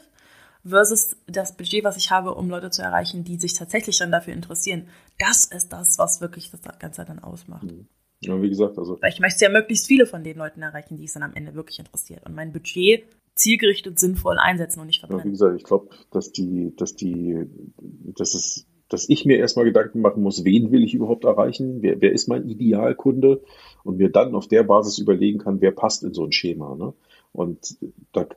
versus 0.63 1.15
das 1.27 1.55
Budget, 1.55 1.83
was 1.83 1.97
ich 1.97 2.11
habe, 2.11 2.35
um 2.35 2.49
Leute 2.49 2.69
zu 2.69 2.81
erreichen, 2.81 3.23
die 3.23 3.37
sich 3.37 3.53
tatsächlich 3.53 3.97
dann 3.97 4.11
dafür 4.11 4.33
interessieren. 4.33 4.87
Das 5.17 5.45
ist 5.45 5.69
das, 5.69 5.97
was 5.97 6.21
wirklich 6.21 6.51
das 6.51 6.61
Ganze 6.79 7.05
dann 7.05 7.19
ausmacht. 7.19 7.63
Mhm. 7.63 7.87
Ja, 8.21 8.41
wie 8.41 8.49
gesagt, 8.49 8.77
also. 8.77 8.97
Weil 9.01 9.13
ich 9.13 9.19
möchte 9.19 9.45
ja 9.45 9.49
möglichst 9.49 9.87
viele 9.87 10.05
von 10.05 10.23
den 10.23 10.37
Leuten 10.37 10.61
erreichen, 10.61 10.97
die 10.97 11.05
es 11.05 11.13
dann 11.13 11.23
am 11.23 11.33
Ende 11.33 11.55
wirklich 11.55 11.79
interessiert. 11.79 12.25
Und 12.25 12.35
mein 12.35 12.51
Budget 12.51 13.05
zielgerichtet 13.35 13.97
sinnvoll 13.97 14.37
einsetzen 14.37 14.81
und 14.81 14.87
nicht 14.87 14.99
verbrennen. 14.99 15.21
Ja, 15.21 15.25
wie 15.25 15.31
gesagt, 15.31 15.55
ich 15.57 15.63
glaube, 15.63 15.89
dass 16.11 16.33
die, 16.33 16.73
dass 16.75 16.95
die, 16.95 17.45
dass 17.77 18.33
es, 18.33 18.67
dass 18.89 19.07
ich 19.07 19.25
mir 19.25 19.37
erstmal 19.37 19.65
Gedanken 19.65 20.01
machen 20.01 20.21
muss, 20.21 20.43
wen 20.43 20.71
will 20.71 20.83
ich 20.83 20.93
überhaupt 20.93 21.23
erreichen? 21.23 21.81
Wer, 21.81 22.01
wer 22.01 22.11
ist 22.11 22.27
mein 22.27 22.49
Idealkunde? 22.49 23.41
Und 23.83 23.97
mir 23.97 24.09
dann 24.09 24.35
auf 24.35 24.49
der 24.49 24.63
Basis 24.63 24.97
überlegen 24.97 25.39
kann, 25.39 25.61
wer 25.61 25.71
passt 25.71 26.03
in 26.03 26.13
so 26.13 26.25
ein 26.25 26.33
Schema. 26.33 26.75
Ne? 26.75 26.93
Und 27.31 27.77
da 28.11 28.27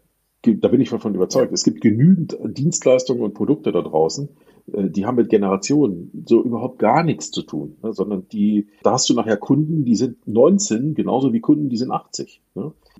da 0.42 0.68
bin 0.68 0.80
ich 0.80 0.90
davon 0.90 1.14
überzeugt. 1.14 1.52
Es 1.52 1.64
gibt 1.64 1.80
genügend 1.80 2.36
Dienstleistungen 2.42 3.22
und 3.22 3.34
Produkte 3.34 3.72
da 3.72 3.82
draußen, 3.82 4.28
äh, 4.72 4.88
die 4.88 5.06
haben 5.06 5.16
mit 5.16 5.28
Generationen 5.28 6.24
so 6.26 6.42
überhaupt 6.42 6.78
gar 6.78 7.02
nichts 7.02 7.30
zu 7.30 7.42
tun, 7.42 7.76
ne? 7.82 7.92
sondern 7.92 8.28
die, 8.28 8.68
da 8.82 8.92
hast 8.92 9.08
du 9.08 9.14
nachher 9.14 9.36
Kunden, 9.36 9.84
die 9.84 9.96
sind 9.96 10.26
19, 10.26 10.94
genauso 10.94 11.32
wie 11.32 11.40
Kunden, 11.40 11.68
die 11.68 11.76
sind 11.76 11.90
80. 11.90 12.42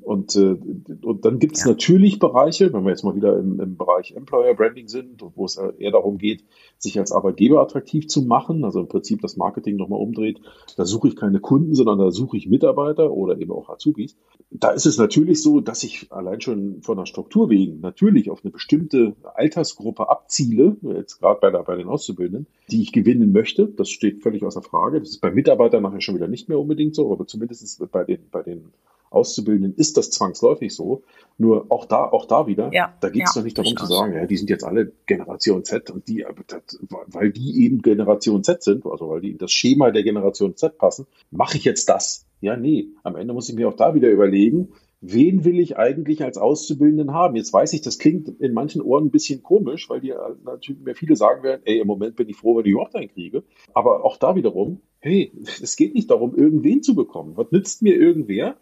Und, 0.02 0.36
äh, 0.36 0.56
und 1.02 1.24
dann 1.24 1.38
gibt 1.38 1.56
es 1.56 1.64
ja. 1.64 1.70
natürlich 1.70 2.18
Bereiche, 2.18 2.72
wenn 2.72 2.84
wir 2.84 2.90
jetzt 2.90 3.04
mal 3.04 3.14
wieder 3.14 3.38
im, 3.38 3.60
im 3.60 3.76
Bereich 3.76 4.12
Employer 4.16 4.54
Branding 4.54 4.88
sind, 4.88 5.22
wo 5.34 5.44
es 5.44 5.56
eher 5.56 5.92
darum 5.92 6.18
geht, 6.18 6.44
sich 6.78 6.98
als 6.98 7.12
Arbeitgeber 7.12 7.60
attraktiv 7.60 8.08
zu 8.08 8.22
machen, 8.22 8.64
also 8.64 8.80
im 8.80 8.88
Prinzip 8.88 9.20
das 9.20 9.36
Marketing 9.36 9.76
nochmal 9.76 10.00
umdreht, 10.00 10.40
da 10.76 10.84
suche 10.84 11.08
ich 11.08 11.16
keine 11.16 11.40
Kunden, 11.40 11.74
sondern 11.74 11.98
da 11.98 12.10
suche 12.10 12.36
ich 12.36 12.48
Mitarbeiter 12.48 13.12
oder 13.12 13.38
eben 13.38 13.52
auch 13.52 13.68
Azubis. 13.68 14.16
Da 14.50 14.70
ist 14.70 14.86
es 14.86 14.98
natürlich 14.98 15.42
so, 15.42 15.60
dass 15.60 15.82
ich 15.82 16.12
allein 16.12 16.40
schon 16.40 16.82
von 16.82 16.98
der 16.98 17.06
Struktur 17.06 17.48
wegen 17.48 17.80
natürlich 17.80 18.30
auf 18.30 18.40
eine 18.44 18.50
bestimmte 18.50 19.14
Altersgruppe 19.34 20.10
abziele, 20.10 20.76
jetzt 20.82 21.20
gerade 21.20 21.40
bei, 21.40 21.50
der, 21.50 21.62
bei 21.62 21.76
den 21.76 21.88
Auszubildenden, 21.88 22.46
die 22.70 22.82
ich 22.82 22.92
gewinnen 22.92 23.32
möchte. 23.32 23.66
Das 23.68 23.88
steht 23.88 24.22
völlig 24.22 24.42
außer 24.42 24.62
Frage. 24.62 25.00
Das 25.00 25.10
ist 25.10 25.20
bei 25.20 25.30
Mitarbeitern 25.30 25.82
nachher 25.82 26.00
schon 26.00 26.16
wieder 26.16 26.28
nicht 26.28 26.48
mehr 26.48 26.58
unbedingt 26.58 26.94
so, 26.94 27.12
aber 27.12 27.26
zumindest 27.26 27.90
bei 27.90 28.04
den, 28.04 28.20
bei 28.30 28.42
den 28.42 28.72
Auszubildenden 29.12 29.74
ist 29.74 29.96
das 29.96 30.10
zwangsläufig 30.10 30.74
so. 30.74 31.02
Nur 31.38 31.66
auch 31.70 31.86
da, 31.86 32.04
auch 32.04 32.26
da 32.26 32.46
wieder, 32.46 32.70
ja, 32.72 32.94
da 33.00 33.08
geht 33.08 33.24
es 33.24 33.34
ja, 33.34 33.40
doch 33.40 33.44
nicht 33.44 33.58
darum 33.58 33.76
zu 33.76 33.86
sagen, 33.86 34.14
ja, 34.14 34.26
die 34.26 34.36
sind 34.36 34.50
jetzt 34.50 34.64
alle 34.64 34.92
Generation 35.06 35.64
Z 35.64 35.90
und 35.90 36.08
die, 36.08 36.24
weil 37.06 37.32
die 37.32 37.64
eben 37.64 37.82
Generation 37.82 38.44
Z 38.44 38.62
sind, 38.62 38.86
also 38.86 39.08
weil 39.08 39.20
die 39.20 39.30
in 39.30 39.38
das 39.38 39.52
Schema 39.52 39.90
der 39.90 40.02
Generation 40.02 40.56
Z 40.56 40.78
passen, 40.78 41.06
mache 41.30 41.56
ich 41.56 41.64
jetzt 41.64 41.88
das. 41.88 42.26
Ja, 42.40 42.56
nee. 42.56 42.88
Am 43.02 43.16
Ende 43.16 43.34
muss 43.34 43.48
ich 43.48 43.54
mir 43.54 43.68
auch 43.68 43.76
da 43.76 43.94
wieder 43.94 44.10
überlegen, 44.10 44.72
wen 45.02 45.44
will 45.44 45.58
ich 45.58 45.76
eigentlich 45.76 46.22
als 46.22 46.38
Auszubildenden 46.38 47.12
haben? 47.12 47.36
Jetzt 47.36 47.52
weiß 47.52 47.72
ich, 47.72 47.82
das 47.82 47.98
klingt 47.98 48.28
in 48.40 48.54
manchen 48.54 48.80
Ohren 48.80 49.06
ein 49.06 49.10
bisschen 49.10 49.42
komisch, 49.42 49.90
weil 49.90 50.00
die 50.00 50.14
natürlich 50.44 50.82
mir 50.82 50.94
viele 50.94 51.16
sagen 51.16 51.42
werden, 51.42 51.62
ey, 51.64 51.80
im 51.80 51.86
Moment 51.86 52.16
bin 52.16 52.28
ich 52.28 52.36
froh, 52.36 52.56
wenn 52.56 52.64
ich 52.64 52.72
überhaupt 52.72 52.94
einen 52.94 53.08
kriege. 53.08 53.42
Aber 53.74 54.04
auch 54.04 54.16
da 54.16 54.36
wiederum, 54.36 54.80
hey, 55.00 55.32
es 55.60 55.76
geht 55.76 55.94
nicht 55.94 56.10
darum, 56.10 56.34
irgendwen 56.34 56.82
zu 56.82 56.94
bekommen. 56.94 57.36
Was 57.36 57.50
nützt 57.50 57.82
mir 57.82 57.96
irgendwer, 57.96 58.56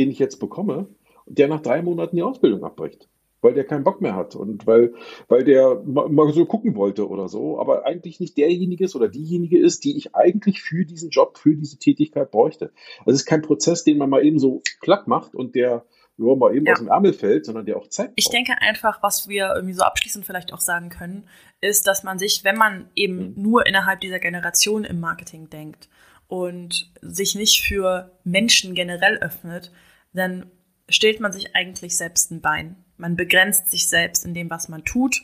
den 0.00 0.10
ich 0.10 0.18
jetzt 0.18 0.40
bekomme, 0.40 0.88
der 1.26 1.48
nach 1.48 1.60
drei 1.60 1.82
Monaten 1.82 2.16
die 2.16 2.22
Ausbildung 2.22 2.64
abbricht, 2.64 3.08
weil 3.42 3.52
der 3.52 3.64
keinen 3.64 3.84
Bock 3.84 4.00
mehr 4.00 4.16
hat 4.16 4.34
und 4.34 4.66
weil, 4.66 4.94
weil 5.28 5.44
der 5.44 5.82
mal 5.84 6.32
so 6.32 6.46
gucken 6.46 6.74
wollte 6.74 7.06
oder 7.08 7.28
so, 7.28 7.60
aber 7.60 7.84
eigentlich 7.84 8.18
nicht 8.18 8.38
derjenige 8.38 8.84
ist 8.84 8.96
oder 8.96 9.08
diejenige 9.08 9.58
ist, 9.58 9.84
die 9.84 9.96
ich 9.96 10.14
eigentlich 10.14 10.62
für 10.62 10.86
diesen 10.86 11.10
Job, 11.10 11.36
für 11.38 11.54
diese 11.54 11.78
Tätigkeit 11.78 12.30
bräuchte. 12.30 12.72
Also 13.00 13.10
es 13.12 13.20
ist 13.20 13.26
kein 13.26 13.42
Prozess, 13.42 13.84
den 13.84 13.98
man 13.98 14.08
mal 14.08 14.24
eben 14.24 14.38
so 14.38 14.62
klack 14.80 15.06
macht 15.06 15.34
und 15.34 15.54
der 15.54 15.84
nur 16.16 16.36
mal 16.36 16.54
eben 16.54 16.66
ja. 16.66 16.72
aus 16.72 16.78
dem 16.78 16.88
Ärmel 16.88 17.12
fällt, 17.12 17.46
sondern 17.46 17.66
der 17.66 17.76
auch 17.76 17.88
Zeit 17.88 18.08
braucht. 18.08 18.18
Ich 18.18 18.28
denke 18.28 18.52
einfach, 18.60 19.02
was 19.02 19.28
wir 19.28 19.52
irgendwie 19.54 19.74
so 19.74 19.82
abschließend 19.82 20.24
vielleicht 20.26 20.52
auch 20.52 20.60
sagen 20.60 20.88
können, 20.88 21.26
ist, 21.60 21.86
dass 21.86 22.04
man 22.04 22.18
sich, 22.18 22.44
wenn 22.44 22.56
man 22.56 22.90
eben 22.94 23.34
mhm. 23.34 23.42
nur 23.42 23.66
innerhalb 23.66 24.00
dieser 24.00 24.18
Generation 24.18 24.84
im 24.84 25.00
Marketing 25.00 25.48
denkt 25.50 25.88
und 26.28 26.92
sich 27.02 27.34
nicht 27.34 27.62
für 27.62 28.12
Menschen 28.24 28.74
generell 28.74 29.18
öffnet, 29.18 29.72
dann 30.12 30.50
stellt 30.88 31.20
man 31.20 31.32
sich 31.32 31.54
eigentlich 31.54 31.96
selbst 31.96 32.30
ein 32.30 32.40
Bein. 32.40 32.76
Man 32.96 33.16
begrenzt 33.16 33.70
sich 33.70 33.88
selbst 33.88 34.24
in 34.24 34.34
dem, 34.34 34.50
was 34.50 34.68
man 34.68 34.84
tut. 34.84 35.22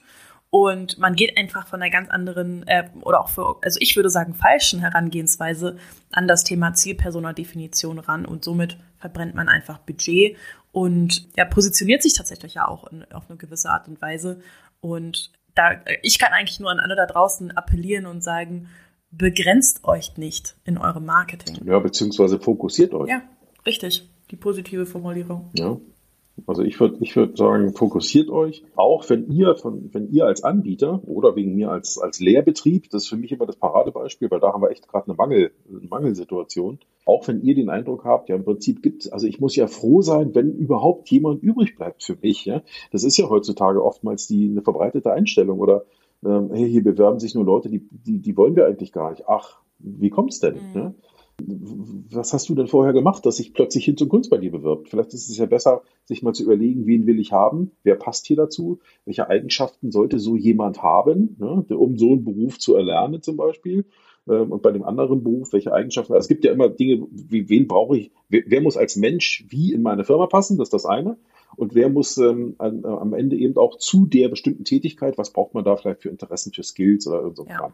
Und 0.48 0.98
man 0.98 1.16
geht 1.16 1.36
einfach 1.36 1.66
von 1.66 1.82
einer 1.82 1.90
ganz 1.90 2.08
anderen 2.08 2.66
äh, 2.68 2.88
oder 3.02 3.20
auch 3.20 3.28
für, 3.28 3.58
also 3.62 3.78
ich 3.82 3.96
würde 3.96 4.08
sagen, 4.08 4.32
falschen 4.32 4.80
Herangehensweise 4.80 5.76
an 6.12 6.28
das 6.28 6.44
Thema 6.44 6.72
Zielpersona-Definition 6.72 7.98
ran 7.98 8.24
und 8.24 8.44
somit 8.44 8.78
verbrennt 8.96 9.34
man 9.34 9.48
einfach 9.48 9.78
Budget 9.78 10.36
und 10.70 11.28
ja, 11.36 11.44
positioniert 11.44 12.02
sich 12.02 12.14
tatsächlich 12.14 12.54
ja 12.54 12.68
auch 12.68 12.86
in, 12.86 13.04
auf 13.12 13.28
eine 13.28 13.36
gewisse 13.36 13.70
Art 13.70 13.88
und 13.88 14.00
Weise. 14.00 14.40
Und 14.80 15.32
da, 15.54 15.80
ich 16.02 16.18
kann 16.18 16.32
eigentlich 16.32 16.60
nur 16.60 16.70
an 16.70 16.80
alle 16.80 16.94
da 16.94 17.06
draußen 17.06 17.50
appellieren 17.50 18.06
und 18.06 18.22
sagen, 18.22 18.68
begrenzt 19.10 19.84
euch 19.84 20.16
nicht 20.16 20.54
in 20.64 20.78
eurem 20.78 21.04
Marketing. 21.04 21.66
Ja, 21.66 21.80
beziehungsweise 21.80 22.38
fokussiert 22.38 22.94
euch. 22.94 23.10
Ja, 23.10 23.22
richtig 23.66 24.08
die 24.30 24.36
positive 24.36 24.86
Formulierung. 24.86 25.50
Ja. 25.56 25.78
Also 26.46 26.62
ich 26.62 26.78
würde 26.78 26.98
ich 27.00 27.16
würd 27.16 27.38
sagen, 27.38 27.72
fokussiert 27.72 28.28
euch, 28.28 28.62
auch 28.76 29.08
wenn 29.08 29.30
ihr 29.30 29.56
von, 29.56 29.88
wenn 29.94 30.10
ihr 30.12 30.26
als 30.26 30.44
Anbieter 30.44 31.00
oder 31.06 31.34
wegen 31.34 31.54
mir 31.54 31.70
als, 31.70 31.96
als 31.98 32.20
Lehrbetrieb, 32.20 32.90
das 32.90 33.04
ist 33.04 33.08
für 33.08 33.16
mich 33.16 33.32
immer 33.32 33.46
das 33.46 33.56
Paradebeispiel, 33.56 34.30
weil 34.30 34.40
da 34.40 34.52
haben 34.52 34.62
wir 34.62 34.70
echt 34.70 34.86
gerade 34.86 35.06
eine, 35.06 35.14
Mangel, 35.14 35.52
eine 35.68 35.88
Mangelsituation. 35.88 36.78
Auch 37.06 37.26
wenn 37.26 37.40
ihr 37.40 37.54
den 37.54 37.70
Eindruck 37.70 38.04
habt, 38.04 38.28
ja 38.28 38.36
im 38.36 38.44
Prinzip 38.44 38.82
gibt, 38.82 39.10
also 39.12 39.26
ich 39.26 39.40
muss 39.40 39.56
ja 39.56 39.66
froh 39.66 40.02
sein, 40.02 40.34
wenn 40.34 40.52
überhaupt 40.52 41.08
jemand 41.10 41.42
übrig 41.42 41.74
bleibt 41.74 42.02
für 42.02 42.18
mich. 42.20 42.44
Ja? 42.44 42.62
Das 42.92 43.02
ist 43.02 43.16
ja 43.16 43.30
heutzutage 43.30 43.82
oftmals 43.82 44.26
die 44.26 44.50
eine 44.50 44.60
verbreitete 44.60 45.12
Einstellung 45.12 45.58
oder 45.58 45.86
ähm, 46.24 46.50
hey, 46.52 46.70
hier 46.70 46.84
bewerben 46.84 47.18
sich 47.18 47.34
nur 47.34 47.44
Leute, 47.44 47.70
die, 47.70 47.86
die, 47.90 48.20
die 48.20 48.36
wollen 48.36 48.56
wir 48.56 48.66
eigentlich 48.66 48.92
gar 48.92 49.10
nicht. 49.10 49.26
Ach, 49.26 49.60
wie 49.78 50.10
kommt's 50.10 50.40
denn? 50.40 50.54
Mhm. 50.54 50.80
Ne? 50.80 50.94
Was 51.38 52.32
hast 52.32 52.48
du 52.48 52.54
denn 52.54 52.66
vorher 52.66 52.92
gemacht, 52.92 53.26
dass 53.26 53.36
sich 53.36 53.52
plötzlich 53.52 53.84
hin 53.84 53.96
zum 53.96 54.08
Kunst 54.08 54.30
bei 54.30 54.38
dir 54.38 54.50
bewirbt? 54.50 54.88
Vielleicht 54.88 55.12
ist 55.12 55.28
es 55.28 55.36
ja 55.36 55.46
besser, 55.46 55.82
sich 56.04 56.22
mal 56.22 56.32
zu 56.32 56.44
überlegen, 56.44 56.86
wen 56.86 57.06
will 57.06 57.20
ich 57.20 57.32
haben, 57.32 57.72
wer 57.82 57.96
passt 57.96 58.26
hier 58.26 58.36
dazu, 58.36 58.80
welche 59.04 59.28
Eigenschaften 59.28 59.92
sollte 59.92 60.18
so 60.18 60.36
jemand 60.36 60.82
haben, 60.82 61.36
ne, 61.38 61.64
um 61.76 61.98
so 61.98 62.12
einen 62.12 62.24
Beruf 62.24 62.58
zu 62.58 62.74
erlernen 62.74 63.22
zum 63.22 63.36
Beispiel. 63.36 63.84
Ähm, 64.28 64.50
und 64.50 64.62
bei 64.62 64.72
dem 64.72 64.84
anderen 64.84 65.22
Beruf, 65.22 65.52
welche 65.52 65.72
Eigenschaften, 65.72 66.14
also 66.14 66.24
es 66.24 66.28
gibt 66.28 66.44
ja 66.44 66.52
immer 66.52 66.68
Dinge, 66.68 67.06
wie, 67.10 67.48
wen 67.48 67.68
brauche 67.68 67.98
ich, 67.98 68.10
wer, 68.28 68.42
wer, 68.46 68.60
muss 68.60 68.76
als 68.76 68.96
Mensch 68.96 69.44
wie 69.48 69.72
in 69.72 69.82
meine 69.82 70.04
Firma 70.04 70.26
passen, 70.26 70.56
das 70.58 70.66
ist 70.66 70.74
das 70.74 70.86
eine. 70.86 71.18
Und 71.56 71.74
wer 71.74 71.88
muss 71.88 72.18
ähm, 72.18 72.54
an, 72.58 72.84
am 72.84 73.14
Ende 73.14 73.36
eben 73.36 73.56
auch 73.56 73.78
zu 73.78 74.04
der 74.06 74.28
bestimmten 74.28 74.64
Tätigkeit, 74.64 75.16
was 75.16 75.32
braucht 75.32 75.54
man 75.54 75.64
da 75.64 75.76
vielleicht 75.76 76.02
für 76.02 76.08
Interessen, 76.08 76.52
für 76.52 76.62
Skills 76.62 77.06
oder 77.06 77.20
irgend 77.20 77.36
so 77.36 77.46
ja. 77.46 77.72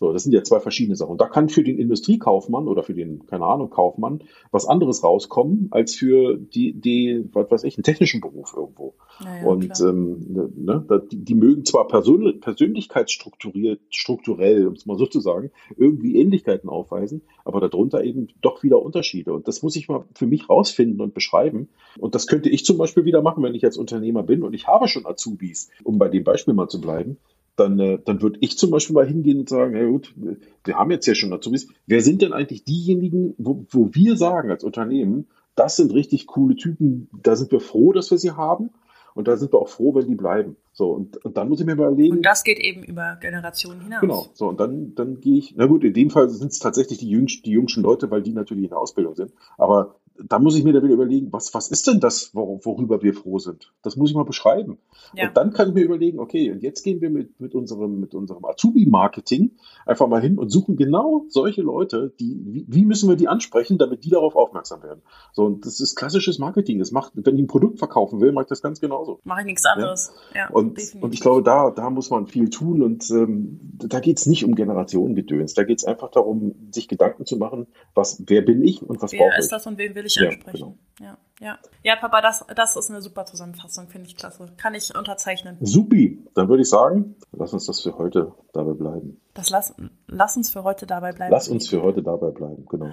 So, 0.00 0.12
das 0.12 0.24
sind 0.24 0.32
ja 0.32 0.42
zwei 0.42 0.58
verschiedene 0.58 0.96
Sachen. 0.96 1.12
Und 1.12 1.20
da 1.20 1.28
kann 1.28 1.48
für 1.48 1.62
den 1.62 1.78
Industriekaufmann 1.78 2.66
oder 2.66 2.82
für 2.82 2.94
den, 2.94 3.26
keine 3.26 3.44
Ahnung, 3.46 3.70
Kaufmann 3.70 4.24
was 4.50 4.66
anderes 4.66 5.04
rauskommen, 5.04 5.68
als 5.70 5.94
für 5.94 6.36
die, 6.36 6.72
die 6.72 7.24
was 7.32 7.48
weiß 7.50 7.64
ich, 7.64 7.76
einen 7.76 7.84
technischen 7.84 8.20
Beruf 8.20 8.54
irgendwo. 8.56 8.94
Naja, 9.22 9.46
und 9.46 9.80
ähm, 9.80 10.26
ne, 10.28 10.50
ne 10.56 11.02
die, 11.12 11.24
die, 11.24 11.34
mögen 11.36 11.64
zwar 11.64 11.86
Persön 11.86 12.40
persönlichkeitsstrukturiert, 12.40 13.80
strukturell, 13.90 14.66
um 14.66 14.74
es 14.74 14.84
mal 14.84 14.98
so 14.98 15.06
zu 15.06 15.20
sagen, 15.20 15.52
irgendwie 15.76 16.16
Ähnlichkeiten 16.16 16.68
aufweisen, 16.68 17.22
aber 17.44 17.60
darunter 17.60 18.02
eben 18.02 18.28
doch 18.40 18.64
wieder 18.64 18.82
Unterschiede. 18.82 19.32
Und 19.32 19.46
das 19.46 19.62
muss 19.62 19.76
ich 19.76 19.88
mal 19.88 20.04
für 20.14 20.26
mich 20.26 20.48
rausfinden 20.48 21.00
und 21.00 21.14
beschreiben. 21.14 21.68
Und 22.00 22.16
das 22.16 22.26
könnte 22.26 22.50
ich 22.50 22.64
zum 22.64 22.78
Beispiel 22.78 23.04
wieder 23.04 23.22
machen, 23.22 23.44
wenn 23.44 23.54
ich 23.54 23.64
als 23.64 23.76
Unternehmer 23.76 24.24
bin 24.24 24.42
und 24.42 24.54
ich 24.54 24.66
habe 24.66 24.88
schon 24.88 25.06
Azubis, 25.06 25.70
um 25.84 25.98
bei 25.98 26.08
dem 26.08 26.24
Beispiel 26.24 26.54
mal 26.54 26.68
zu 26.68 26.80
bleiben 26.80 27.18
dann, 27.56 27.78
äh, 27.78 27.98
dann 28.04 28.20
würde 28.22 28.38
ich 28.40 28.58
zum 28.58 28.70
Beispiel 28.70 28.94
mal 28.94 29.06
hingehen 29.06 29.40
und 29.40 29.48
sagen, 29.48 29.76
ja 29.76 29.86
gut, 29.86 30.14
wir 30.64 30.74
haben 30.74 30.90
jetzt 30.90 31.06
ja 31.06 31.14
schon 31.14 31.30
dazu 31.30 31.52
wer 31.86 32.00
sind 32.00 32.22
denn 32.22 32.32
eigentlich 32.32 32.64
diejenigen, 32.64 33.34
wo, 33.38 33.64
wo 33.70 33.90
wir 33.92 34.16
sagen 34.16 34.50
als 34.50 34.64
Unternehmen, 34.64 35.28
das 35.54 35.76
sind 35.76 35.92
richtig 35.94 36.26
coole 36.26 36.56
Typen, 36.56 37.08
da 37.22 37.36
sind 37.36 37.52
wir 37.52 37.60
froh, 37.60 37.92
dass 37.92 38.10
wir 38.10 38.18
sie 38.18 38.32
haben 38.32 38.70
und 39.14 39.28
da 39.28 39.36
sind 39.36 39.52
wir 39.52 39.60
auch 39.60 39.68
froh, 39.68 39.94
wenn 39.94 40.08
die 40.08 40.16
bleiben. 40.16 40.56
So, 40.72 40.90
und, 40.90 41.24
und 41.24 41.36
dann 41.36 41.48
muss 41.48 41.60
ich 41.60 41.66
mir 41.66 41.74
überlegen. 41.74 42.16
Und 42.16 42.26
das 42.26 42.42
geht 42.42 42.58
eben 42.58 42.82
über 42.82 43.16
Generationen 43.20 43.82
hinaus. 43.82 44.00
Genau, 44.00 44.26
so, 44.32 44.48
und 44.48 44.58
dann, 44.58 44.96
dann 44.96 45.20
gehe 45.20 45.38
ich, 45.38 45.54
na 45.56 45.66
gut, 45.66 45.84
in 45.84 45.94
dem 45.94 46.10
Fall 46.10 46.28
sind 46.30 46.50
es 46.50 46.58
tatsächlich 46.58 46.98
die, 46.98 47.08
jüngsten, 47.08 47.44
die 47.44 47.52
jüngsten 47.52 47.82
Leute, 47.82 48.10
weil 48.10 48.22
die 48.22 48.32
natürlich 48.32 48.64
in 48.64 48.70
der 48.70 48.78
Ausbildung 48.78 49.14
sind. 49.14 49.32
Aber 49.56 49.94
da 50.22 50.38
muss 50.38 50.56
ich 50.56 50.62
mir 50.62 50.72
da 50.72 50.82
wieder 50.82 50.94
überlegen, 50.94 51.32
was, 51.32 51.54
was 51.54 51.68
ist 51.68 51.86
denn 51.88 51.98
das, 51.98 52.34
worüber 52.34 53.02
wir 53.02 53.14
froh 53.14 53.38
sind? 53.38 53.72
Das 53.82 53.96
muss 53.96 54.10
ich 54.10 54.16
mal 54.16 54.24
beschreiben. 54.24 54.78
Ja. 55.12 55.28
Und 55.28 55.36
dann 55.36 55.52
kann 55.52 55.68
ich 55.68 55.74
mir 55.74 55.82
überlegen, 55.82 56.20
okay, 56.20 56.52
und 56.52 56.62
jetzt 56.62 56.82
gehen 56.82 57.00
wir 57.00 57.10
mit, 57.10 57.40
mit 57.40 57.54
unserem, 57.54 57.98
mit 57.98 58.14
unserem 58.14 58.44
Azubi-Marketing 58.44 59.52
einfach 59.86 60.06
mal 60.06 60.20
hin 60.20 60.38
und 60.38 60.50
suchen 60.50 60.76
genau 60.76 61.24
solche 61.28 61.62
Leute, 61.62 62.12
die, 62.20 62.40
wie, 62.44 62.64
wie, 62.68 62.84
müssen 62.84 63.08
wir 63.08 63.16
die 63.16 63.26
ansprechen, 63.26 63.76
damit 63.76 64.04
die 64.04 64.10
darauf 64.10 64.36
aufmerksam 64.36 64.82
werden? 64.82 65.02
So, 65.32 65.46
und 65.46 65.66
das 65.66 65.80
ist 65.80 65.96
klassisches 65.96 66.38
Marketing. 66.38 66.78
Das 66.78 66.92
macht, 66.92 67.12
wenn 67.16 67.34
ich 67.34 67.42
ein 67.42 67.48
Produkt 67.48 67.78
verkaufen 67.78 68.20
will, 68.20 68.30
mache 68.30 68.44
ich 68.44 68.48
das 68.48 68.62
ganz 68.62 68.80
genauso. 68.80 69.20
Mache 69.24 69.40
ich 69.40 69.46
nichts 69.46 69.66
anderes. 69.66 70.12
Ja. 70.32 70.42
ja 70.42 70.50
und, 70.50 70.78
und 71.00 71.12
ich 71.12 71.20
glaube, 71.20 71.42
da, 71.42 71.70
da 71.70 71.90
muss 71.90 72.10
man 72.10 72.28
viel 72.28 72.50
tun 72.50 72.82
und 72.82 73.10
ähm, 73.10 73.58
da 73.78 73.98
geht 73.98 74.18
es 74.18 74.26
nicht 74.26 74.44
um 74.44 74.54
Generationengedöns. 74.54 75.54
Da 75.54 75.64
geht 75.64 75.78
es 75.78 75.84
einfach 75.84 76.10
darum, 76.10 76.54
sich 76.70 76.86
Gedanken 76.86 77.26
zu 77.26 77.36
machen, 77.36 77.66
was, 77.94 78.22
wer 78.26 78.42
bin 78.42 78.62
ich 78.62 78.82
und 78.82 79.02
was 79.02 79.10
brauche 79.10 79.24
ich. 79.24 79.32
Wer 79.32 79.38
ist 79.38 79.52
das 79.52 79.66
und 79.66 79.76
wen 79.78 79.94
will 79.94 80.03
will 80.04 80.08
ich 80.08 80.16
ja, 80.16 80.28
ansprechen. 80.28 80.58
Genau. 80.58 80.78
Ja, 81.00 81.18
ja. 81.40 81.58
ja, 81.82 81.96
Papa, 81.96 82.20
das, 82.20 82.44
das 82.54 82.76
ist 82.76 82.90
eine 82.90 83.02
super 83.02 83.24
Zusammenfassung, 83.24 83.88
finde 83.88 84.06
ich 84.06 84.16
klasse. 84.16 84.46
Kann 84.56 84.74
ich 84.74 84.96
unterzeichnen. 84.96 85.58
Supi, 85.60 86.24
dann 86.34 86.48
würde 86.48 86.62
ich 86.62 86.68
sagen, 86.68 87.16
lass 87.32 87.52
uns 87.52 87.66
das 87.66 87.80
für 87.80 87.98
heute 87.98 88.32
dabei 88.52 88.74
bleiben. 88.74 89.20
Das 89.34 89.50
lass, 89.50 89.74
lass 90.06 90.36
uns 90.36 90.50
für 90.50 90.62
heute 90.62 90.86
dabei 90.86 91.12
bleiben. 91.12 91.32
Lass 91.32 91.48
uns 91.48 91.68
für 91.68 91.82
heute 91.82 92.02
dabei 92.02 92.30
bleiben, 92.30 92.64
genau. 92.68 92.92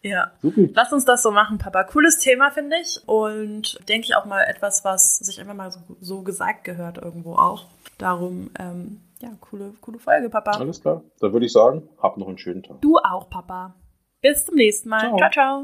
Ja. 0.00 0.32
Supi. 0.40 0.70
Lass 0.74 0.92
uns 0.92 1.04
das 1.04 1.22
so 1.22 1.30
machen, 1.30 1.58
Papa. 1.58 1.84
Cooles 1.84 2.18
Thema, 2.18 2.50
finde 2.50 2.76
ich. 2.80 3.00
Und 3.06 3.78
denke 3.88 4.06
ich 4.06 4.16
auch 4.16 4.26
mal 4.26 4.42
etwas, 4.42 4.84
was 4.84 5.18
sich 5.18 5.40
einfach 5.40 5.54
mal 5.54 5.70
so, 5.70 5.80
so 6.00 6.22
gesagt 6.22 6.64
gehört 6.64 6.98
irgendwo 6.98 7.34
auch. 7.34 7.66
Darum, 7.98 8.50
ähm, 8.58 9.00
ja, 9.20 9.30
coole, 9.40 9.72
coole 9.80 9.98
Folge, 9.98 10.28
Papa. 10.28 10.52
Alles 10.52 10.80
klar. 10.80 11.02
Dann 11.20 11.32
würde 11.32 11.46
ich 11.46 11.52
sagen, 11.52 11.88
hab 11.98 12.16
noch 12.18 12.28
einen 12.28 12.38
schönen 12.38 12.62
Tag. 12.62 12.80
Du 12.82 12.98
auch, 12.98 13.30
Papa. 13.30 13.74
Bis 14.20 14.44
zum 14.44 14.56
nächsten 14.56 14.88
Mal. 14.88 15.00
ciao. 15.00 15.18
ciao. 15.18 15.30
ciao. 15.30 15.62